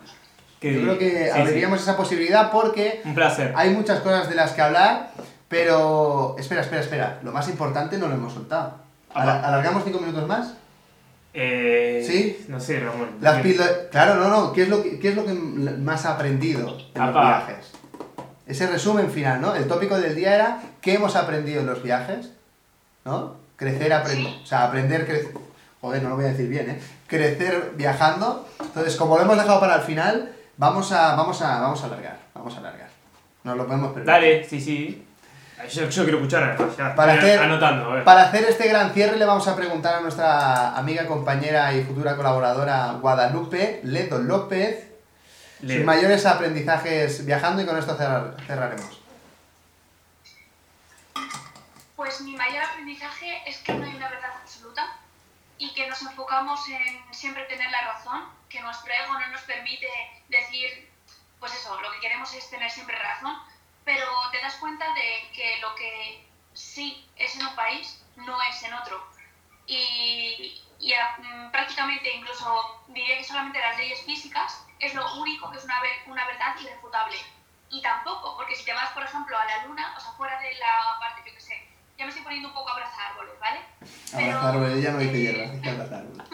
Que- 0.59 0.75
Yo 0.75 0.81
creo 0.81 0.97
que 0.99 1.31
sí, 1.33 1.39
abriríamos 1.39 1.81
esa 1.81 1.97
posibilidad 1.97 2.51
porque 2.51 2.99
sí. 3.01 3.09
Un 3.09 3.15
placer. 3.15 3.51
hay 3.55 3.71
muchas 3.71 3.99
cosas 4.01 4.29
de 4.29 4.35
las 4.35 4.51
que 4.51 4.61
hablar, 4.61 5.11
pero. 5.47 6.35
Espera, 6.37 6.61
espera, 6.61 6.81
espera. 6.81 7.19
Lo 7.23 7.31
más 7.31 7.47
importante 7.49 7.97
no 7.97 8.07
lo 8.07 8.13
hemos 8.15 8.33
soltado. 8.33 8.75
Ala-. 9.13 9.39
¿Alargamos 9.39 9.83
cinco 9.83 9.99
minutos 9.99 10.27
más? 10.27 10.53
Eh, 11.33 12.03
¿Sí? 12.05 12.45
No 12.49 12.59
sé, 12.59 12.79
Ramón. 12.79 13.09
Las 13.21 13.41
Claro, 13.89 14.15
no, 14.15 14.27
no. 14.29 14.53
¿Qué 14.53 14.63
es 14.63 14.69
lo 14.69 14.83
que, 14.83 14.99
qué 14.99 15.09
es 15.09 15.15
lo 15.15 15.25
que 15.25 15.33
más 15.33 16.05
ha 16.05 16.13
aprendido 16.15 16.59
en 16.93 17.01
los 17.01 17.09
Apa. 17.09 17.21
viajes? 17.45 17.71
Ese 18.45 18.67
resumen 18.67 19.09
final, 19.09 19.39
¿no? 19.41 19.55
El 19.55 19.67
tópico 19.67 19.97
del 19.97 20.13
día 20.13 20.35
era 20.35 20.61
¿qué 20.81 20.95
hemos 20.95 21.15
aprendido 21.15 21.61
en 21.61 21.67
los 21.67 21.81
viajes? 21.81 22.31
¿No? 23.05 23.37
Crecer, 23.55 23.93
aprender. 23.93 24.33
O 24.43 24.45
sea, 24.45 24.65
aprender, 24.65 25.05
crecer. 25.05 25.31
Joder, 25.79 26.03
no 26.03 26.09
lo 26.09 26.15
voy 26.17 26.25
a 26.25 26.29
decir 26.29 26.47
bien, 26.49 26.69
¿eh? 26.69 26.79
Crecer 27.11 27.73
viajando. 27.75 28.47
Entonces, 28.59 28.95
como 28.95 29.17
lo 29.17 29.23
hemos 29.23 29.37
dejado 29.37 29.59
para 29.59 29.75
el 29.75 29.81
final, 29.81 30.33
vamos 30.55 30.91
a, 30.93 31.13
vamos 31.15 31.41
a, 31.41 31.59
vamos 31.59 31.83
a 31.83 31.85
alargar. 31.87 32.17
Vamos 32.33 32.55
a 32.55 32.59
alargar. 32.59 32.87
Nos 33.43 33.57
lo 33.57 33.65
podemos 33.65 33.87
permitir. 33.91 34.05
Dale, 34.13 34.43
sí, 34.47 34.61
sí. 34.61 35.05
Yo, 35.69 35.89
yo 35.89 36.03
quiero 36.03 36.17
escuchar 36.19 36.41
además, 36.43 36.75
ya. 36.77 36.95
Para 36.95 37.13
hacer- 37.13 37.39
Anotando, 37.39 37.91
a 37.91 37.95
ver. 37.95 38.03
Para 38.05 38.23
hacer 38.23 38.45
este 38.45 38.67
gran 38.69 38.91
cierre 38.93 39.17
le 39.17 39.25
vamos 39.25 39.45
a 39.47 39.55
preguntar 39.55 39.95
a 39.95 39.99
nuestra 39.99 40.75
amiga, 40.75 41.05
compañera 41.05 41.71
y 41.73 41.83
futura 41.83 42.15
colaboradora 42.15 42.93
Guadalupe 43.01 43.81
Ledo 43.83 44.17
López 44.19 44.87
sus 45.59 45.83
mayores 45.83 46.25
aprendizajes 46.25 47.23
viajando 47.25 47.61
y 47.61 47.65
con 47.67 47.77
esto 47.77 47.95
cerrar- 47.95 48.35
cerraremos. 48.47 49.01
Pues 51.95 52.21
mi 52.21 52.35
mayor 52.35 52.63
aprendizaje 52.63 53.43
es 53.45 53.57
que 53.59 53.73
no 53.73 53.85
hay 53.85 53.95
una 53.95 54.09
verdad 54.09 54.30
y 55.61 55.71
que 55.75 55.87
nos 55.87 56.01
enfocamos 56.01 56.67
en 56.69 57.13
siempre 57.13 57.43
tener 57.43 57.69
la 57.69 57.81
razón, 57.81 58.27
que 58.49 58.59
nuestro 58.61 58.91
ego 58.91 59.13
no 59.13 59.27
nos 59.27 59.41
permite 59.41 59.87
decir, 60.27 60.91
pues 61.39 61.53
eso, 61.53 61.79
lo 61.79 61.91
que 61.91 61.99
queremos 61.99 62.33
es 62.33 62.49
tener 62.49 62.71
siempre 62.71 62.97
razón, 62.97 63.37
pero 63.85 64.07
te 64.31 64.41
das 64.41 64.55
cuenta 64.55 64.91
de 64.95 65.29
que 65.35 65.59
lo 65.61 65.75
que 65.75 66.27
sí 66.53 67.07
es 67.15 67.35
en 67.35 67.45
un 67.45 67.55
país 67.55 68.03
no 68.15 68.41
es 68.41 68.63
en 68.63 68.73
otro. 68.73 69.07
Y, 69.67 70.59
y 70.79 70.93
mm, 70.95 71.51
prácticamente 71.51 72.11
incluso 72.11 72.81
diría 72.87 73.19
que 73.19 73.23
solamente 73.23 73.59
las 73.59 73.77
leyes 73.77 74.01
físicas 74.03 74.65
es 74.79 74.95
lo 74.95 75.13
único 75.17 75.51
que 75.51 75.59
es 75.59 75.63
una, 75.63 75.79
una 76.07 76.25
verdad 76.25 76.55
irrefutable. 76.59 77.17
Y 77.69 77.83
tampoco, 77.83 78.35
porque 78.35 78.55
si 78.55 78.65
te 78.65 78.73
vas, 78.73 78.89
por 78.93 79.03
ejemplo, 79.03 79.37
a 79.37 79.45
la 79.45 79.65
luna, 79.67 79.93
o 79.95 79.99
sea, 79.99 80.11
fuera 80.13 80.39
de 80.39 80.55
la 80.55 80.97
parte, 80.99 81.21
yo 81.23 81.35
que 81.35 81.39
sé, 81.39 81.70
ya 82.01 82.05
me 82.05 82.09
estoy 82.09 82.23
poniendo 82.23 82.49
un 82.49 82.55
poco 82.55 82.69
a 82.69 82.73
abrazar 82.73 83.11
árboles, 83.11 83.39
¿vale? 83.39 83.59
Pero, 84.11 84.25
Abrazar 84.25 84.55
árboles, 84.55 84.77
ella 84.77 84.91
no 84.91 84.97
dice 84.97 85.13
eh, 85.13 85.21
hierbas, 85.21 85.51
dice 85.51 85.69
abrazar 85.69 85.99
árboles. 85.99 86.27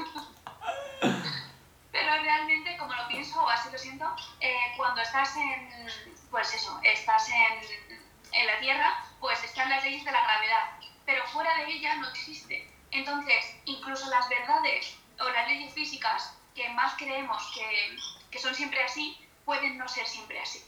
Pero 1.92 2.24
realmente, 2.24 2.78
como 2.78 2.94
lo 2.94 3.08
pienso, 3.10 3.44
o 3.44 3.50
así 3.50 3.70
lo 3.70 3.78
siento, 3.78 4.16
eh, 4.40 4.56
cuando 4.78 5.02
estás 5.02 5.36
en, 5.36 5.70
pues 6.32 6.54
eso, 6.54 6.80
estás 6.84 7.28
en, 7.28 8.00
en 8.32 8.48
la 8.48 8.60
Tierra, 8.62 9.04
pues 9.20 9.44
están 9.44 9.70
las 9.70 9.84
leyes 9.84 10.06
de 10.06 10.12
la 10.12 10.24
gravedad, 10.24 10.80
pero 11.06 11.26
fuera 11.28 11.54
de 11.58 11.70
ella 11.70 11.96
no 11.98 12.08
existe. 12.12 12.72
Entonces, 12.92 13.58
incluso 13.66 14.10
las 14.10 14.30
verdades 14.30 14.96
o 15.20 15.30
las 15.30 15.48
leyes 15.50 15.74
físicas 15.74 16.34
que 16.56 16.70
más 16.70 16.94
creemos 16.94 17.44
que, 17.54 17.98
que 18.32 18.40
son 18.40 18.56
siempre 18.56 18.82
así, 18.84 19.20
pueden 19.44 19.78
no 19.78 19.88
ser 19.90 20.08
siempre 20.08 20.40
así. 20.40 20.64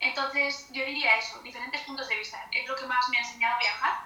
Entonces, 0.00 0.66
yo 0.72 0.84
diría 0.84 1.16
eso, 1.16 1.38
diferentes 1.42 1.82
puntos 1.82 2.08
de 2.08 2.16
vista. 2.16 2.46
Es 2.50 2.66
lo 2.66 2.74
que 2.74 2.86
más 2.86 3.08
me 3.10 3.18
ha 3.18 3.20
enseñado 3.20 3.56
a 3.56 3.58
viajar. 3.58 4.00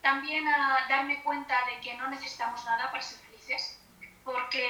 También 0.00 0.48
a 0.48 0.86
darme 0.88 1.22
cuenta 1.22 1.54
de 1.66 1.80
que 1.80 1.94
no 1.94 2.08
necesitamos 2.08 2.64
nada 2.64 2.90
para 2.90 3.02
ser 3.02 3.18
felices, 3.18 3.78
porque 4.24 4.66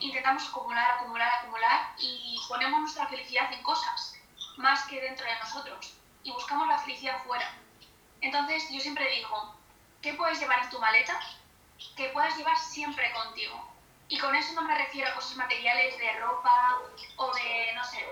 intentamos 0.00 0.48
acumular, 0.48 0.90
acumular, 0.92 1.32
acumular 1.32 1.94
y 1.98 2.38
ponemos 2.48 2.80
nuestra 2.80 3.06
felicidad 3.06 3.50
en 3.52 3.62
cosas 3.62 4.14
más 4.58 4.84
que 4.84 5.00
dentro 5.00 5.24
de 5.24 5.38
nosotros 5.38 5.96
y 6.22 6.30
buscamos 6.32 6.68
la 6.68 6.78
felicidad 6.78 7.22
fuera. 7.24 7.50
Entonces, 8.20 8.68
yo 8.70 8.80
siempre 8.80 9.08
digo, 9.10 9.54
¿qué 10.02 10.14
puedes 10.14 10.38
llevar 10.38 10.64
en 10.64 10.70
tu 10.70 10.78
maleta? 10.78 11.18
Que 11.96 12.08
puedas 12.08 12.36
llevar 12.36 12.58
siempre 12.58 13.12
contigo. 13.12 13.72
Y 14.08 14.18
con 14.18 14.34
eso 14.34 14.52
no 14.54 14.62
me 14.62 14.76
refiero 14.76 15.10
a 15.10 15.14
cosas 15.14 15.36
materiales 15.36 15.98
de 15.98 16.20
ropa 16.20 16.78
o 17.16 17.34
de, 17.34 17.72
no 17.74 17.84
sé, 17.84 18.04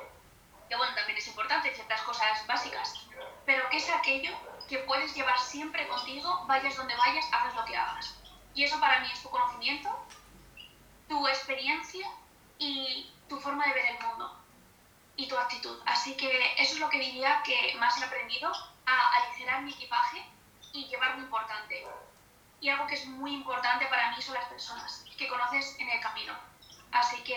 que 0.68 0.76
bueno, 0.76 0.94
también 0.94 1.18
es 1.18 1.26
importante, 1.28 1.74
ciertas 1.74 2.02
cosas 2.02 2.46
básicas, 2.46 3.06
pero 3.44 3.68
que 3.70 3.76
es 3.76 3.90
aquello 3.90 4.36
que 4.68 4.78
puedes 4.78 5.14
llevar 5.14 5.38
siempre 5.38 5.86
contigo, 5.88 6.44
vayas 6.46 6.76
donde 6.76 6.96
vayas, 6.96 7.26
hagas 7.32 7.54
lo 7.54 7.64
que 7.64 7.76
hagas. 7.76 8.14
Y 8.54 8.64
eso 8.64 8.78
para 8.80 9.00
mí 9.00 9.08
es 9.12 9.22
tu 9.22 9.30
conocimiento, 9.30 9.90
tu 11.08 11.26
experiencia 11.28 12.08
y 12.58 13.10
tu 13.28 13.38
forma 13.40 13.66
de 13.66 13.74
ver 13.74 13.86
el 13.86 14.06
mundo 14.06 14.40
y 15.16 15.28
tu 15.28 15.36
actitud. 15.36 15.78
Así 15.86 16.16
que 16.16 16.54
eso 16.58 16.74
es 16.74 16.80
lo 16.80 16.88
que 16.88 16.98
diría 16.98 17.42
que 17.44 17.74
más 17.78 18.00
he 18.00 18.04
aprendido 18.04 18.52
a 18.86 19.16
aligerar 19.16 19.62
mi 19.62 19.72
equipaje 19.72 20.24
y 20.72 20.86
llevar 20.86 21.16
lo 21.16 21.24
importante. 21.24 21.86
Y 22.60 22.68
algo 22.68 22.86
que 22.86 22.94
es 22.94 23.06
muy 23.06 23.34
importante 23.34 23.86
para 23.86 24.10
mí 24.12 24.22
son 24.22 24.34
las 24.34 24.46
personas 24.46 25.04
que 25.16 25.28
conoces 25.28 25.76
en 25.78 25.88
el 25.88 26.00
camino. 26.00 26.34
Así 26.94 27.16
que 27.24 27.36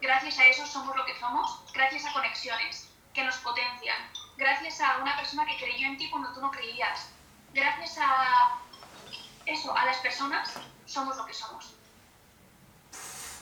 gracias 0.00 0.38
a 0.38 0.46
eso 0.46 0.64
somos 0.66 0.96
lo 0.96 1.04
que 1.04 1.18
somos, 1.18 1.64
gracias 1.74 2.06
a 2.06 2.12
conexiones 2.12 2.88
que 3.12 3.24
nos 3.24 3.34
potencian, 3.38 3.96
gracias 4.36 4.80
a 4.80 4.98
una 5.02 5.16
persona 5.16 5.44
que 5.46 5.56
creyó 5.56 5.88
en 5.88 5.98
ti 5.98 6.08
cuando 6.10 6.32
tú 6.32 6.40
no 6.40 6.50
creías, 6.52 7.08
gracias 7.52 7.98
a 7.98 8.60
eso, 9.46 9.76
a 9.76 9.84
las 9.84 9.96
personas, 9.96 10.48
somos 10.86 11.16
lo 11.16 11.26
que 11.26 11.34
somos. 11.34 11.74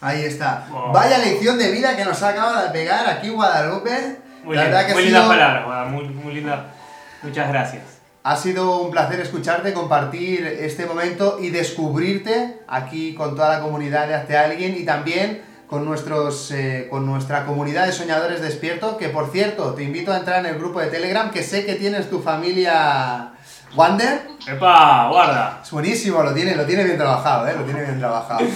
Ahí 0.01 0.25
está. 0.25 0.67
Wow. 0.71 0.91
Vaya 0.93 1.19
lección 1.19 1.59
de 1.59 1.71
vida 1.71 1.97
que 1.97 2.05
nos 2.05 2.23
acaba 2.23 2.65
de 2.65 2.71
pegar 2.71 3.07
aquí 3.09 3.29
Guadalupe. 3.29 4.19
Muy, 4.43 4.57
la 4.57 4.63
linda, 4.65 4.79
verdad 4.79 4.87
que 4.89 4.95
muy 4.95 5.05
sido- 5.05 5.29
palabras, 5.29 5.65
Guada, 5.67 5.85
muy, 5.85 6.05
muy 6.09 6.35
linda. 6.35 6.75
Muchas 7.23 7.49
gracias. 7.49 7.92
Ha 8.25 8.37
sido 8.37 8.79
un 8.79 8.93
placer 8.93 9.19
escucharte, 9.19 9.73
compartir 9.73 10.47
este 10.47 10.87
momento 10.87 11.39
y 11.41 11.51
descubrirte 11.51 12.61
aquí 12.69 13.15
con 13.17 13.35
toda 13.35 13.49
la 13.49 13.61
comunidad 13.61 14.07
de 14.07 14.15
Hazte 14.15 14.37
Alguien 14.37 14.77
y 14.79 14.85
también 14.85 15.43
con, 15.67 15.85
nuestros, 15.85 16.53
eh, 16.53 16.87
con 16.89 17.05
nuestra 17.05 17.45
comunidad 17.45 17.87
de 17.87 17.93
soñadores 17.93 18.41
despiertos, 18.41 18.97
que 18.97 19.09
por 19.09 19.33
cierto, 19.33 19.75
te 19.75 19.83
invito 19.83 20.13
a 20.13 20.19
entrar 20.19 20.39
en 20.39 20.53
el 20.53 20.59
grupo 20.61 20.79
de 20.79 20.87
Telegram, 20.87 21.33
que 21.33 21.43
sé 21.43 21.67
que 21.67 21.75
tienes 21.75 22.11
tu 22.11 22.21
familia 22.21 23.33
Wander. 23.75 24.29
¡Epa! 24.47 25.09
Guarda. 25.09 25.61
Es 25.65 25.71
buenísimo, 25.73 26.23
lo 26.23 26.33
tiene, 26.33 26.55
lo 26.55 26.65
tiene 26.65 26.85
bien 26.85 26.99
trabajado, 26.99 27.49
¿eh? 27.49 27.57
Lo 27.59 27.65
tiene 27.65 27.83
bien 27.83 27.99
trabajado. 27.99 28.47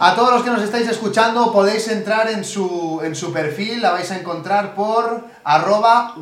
A 0.00 0.14
todos 0.14 0.32
los 0.32 0.42
que 0.42 0.50
nos 0.50 0.62
estáis 0.62 0.88
escuchando 0.88 1.52
podéis 1.52 1.88
entrar 1.88 2.30
en 2.30 2.42
su, 2.42 3.02
en 3.04 3.14
su 3.14 3.34
perfil, 3.34 3.82
la 3.82 3.90
vais 3.90 4.10
a 4.12 4.18
encontrar 4.18 4.74
por 4.74 5.26
arroba 5.44 6.14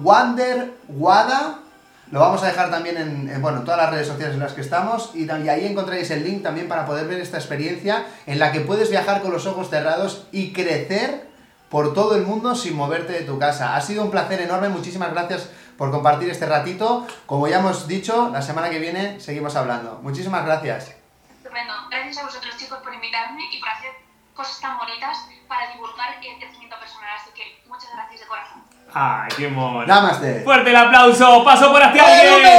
Lo 2.11 2.21
vamos 2.21 2.43
a 2.43 2.47
dejar 2.47 2.71
también 2.71 2.97
en, 2.97 3.29
en, 3.29 3.43
bueno, 3.43 3.63
todas 3.63 3.81
las 3.81 3.91
redes 3.91 4.07
sociales 4.07 4.35
en 4.35 4.41
las 4.41 4.53
que 4.53 4.61
estamos 4.61 5.11
y, 5.15 5.25
y 5.25 5.49
ahí 5.49 5.67
encontraréis 5.67 6.11
el 6.13 6.25
link 6.25 6.43
también 6.43 6.69
para 6.69 6.87
poder 6.87 7.09
ver 7.09 7.21
esta 7.21 7.37
experiencia 7.37 8.07
en 8.27 8.39
la 8.39 8.53
que 8.53 8.61
puedes 8.61 8.91
viajar 8.91 9.23
con 9.23 9.33
los 9.33 9.47
ojos 9.47 9.71
cerrados 9.71 10.27
y 10.31 10.53
crecer 10.53 11.27
por 11.69 11.95
todo 11.95 12.15
el 12.15 12.23
mundo 12.23 12.55
sin 12.55 12.77
moverte 12.77 13.13
de 13.13 13.23
tu 13.23 13.39
casa. 13.39 13.75
Ha 13.75 13.81
sido 13.81 14.05
un 14.05 14.11
placer 14.13 14.41
enorme, 14.41 14.69
muchísimas 14.69 15.11
gracias 15.11 15.51
por 15.77 15.91
compartir 15.91 16.31
este 16.31 16.47
ratito. 16.47 17.07
Como 17.27 17.49
ya 17.49 17.59
hemos 17.59 17.89
dicho, 17.89 18.31
la 18.33 18.41
semana 18.41 18.71
que 18.71 18.79
viene 18.79 19.19
seguimos 19.19 19.57
hablando. 19.57 19.99
Muchísimas 20.03 20.45
gracias. 20.45 20.95
Estupendo. 21.39 21.75
Gracias 21.91 22.19
a 22.19 22.25
vosotros, 22.25 22.57
chicos, 22.57 22.79
por 22.85 22.95
invitarme 22.95 23.43
y 23.53 23.59
por 23.59 23.69
hacer 23.69 24.06
cosas 24.37 24.61
tan 24.61 24.79
bonitas 24.79 25.27
para 25.49 25.73
divulgar 25.73 26.15
el 26.23 26.39
crecimiento 26.39 26.79
personal. 26.79 27.09
Así 27.21 27.31
que 27.35 27.63
muchas 27.69 27.91
gracias 27.95 28.21
de 28.21 28.27
corazón. 28.27 28.63
Ay, 28.95 29.29
qué 29.37 29.49
mono. 29.49 29.87
Namaste. 29.87 30.43
Fuerte 30.45 30.71
el 30.71 30.77
aplauso. 30.77 31.43
Paso 31.45 31.73
por 31.73 31.83
alguien. 31.83 32.05
¡Hombre! 32.05 32.59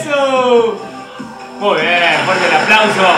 Eso. 0.00 0.80
Muy 1.58 1.80
bien, 1.80 2.20
fuerte 2.24 2.46
el 2.46 2.54
aplauso. 2.56 3.08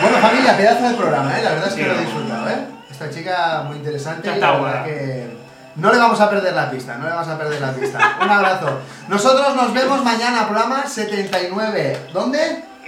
Bueno, 0.00 0.16
familia, 0.18 0.56
pedazo 0.56 0.88
de 0.88 0.94
programa, 0.94 1.38
¿eh? 1.38 1.42
La 1.42 1.50
verdad 1.50 1.68
es 1.68 1.74
que 1.74 1.82
Sí. 1.82 1.88
lo 1.88 1.94
he 1.94 1.98
disfrutado, 2.00 2.48
¿eh? 2.48 2.66
Esta 2.90 3.10
chica 3.10 3.62
muy 3.66 3.76
interesante 3.76 4.26
Ya 4.26 4.32
y 4.32 4.34
está 4.36 4.46
la 4.46 4.52
verdad 4.60 4.70
buena. 4.70 4.84
que 4.84 5.36
no 5.76 5.92
le 5.92 5.98
vamos 5.98 6.20
a 6.20 6.30
perder 6.30 6.54
la 6.54 6.70
pista, 6.70 6.96
no 6.96 7.04
le 7.04 7.10
vamos 7.12 7.28
a 7.28 7.38
perder 7.38 7.60
la 7.60 7.72
pista. 7.72 8.16
Un 8.22 8.30
abrazo. 8.30 8.80
Nosotros 9.08 9.54
nos 9.54 9.72
vemos 9.74 10.02
mañana, 10.02 10.46
programa 10.48 10.86
79. 10.86 12.08
¿Dónde? 12.12 12.64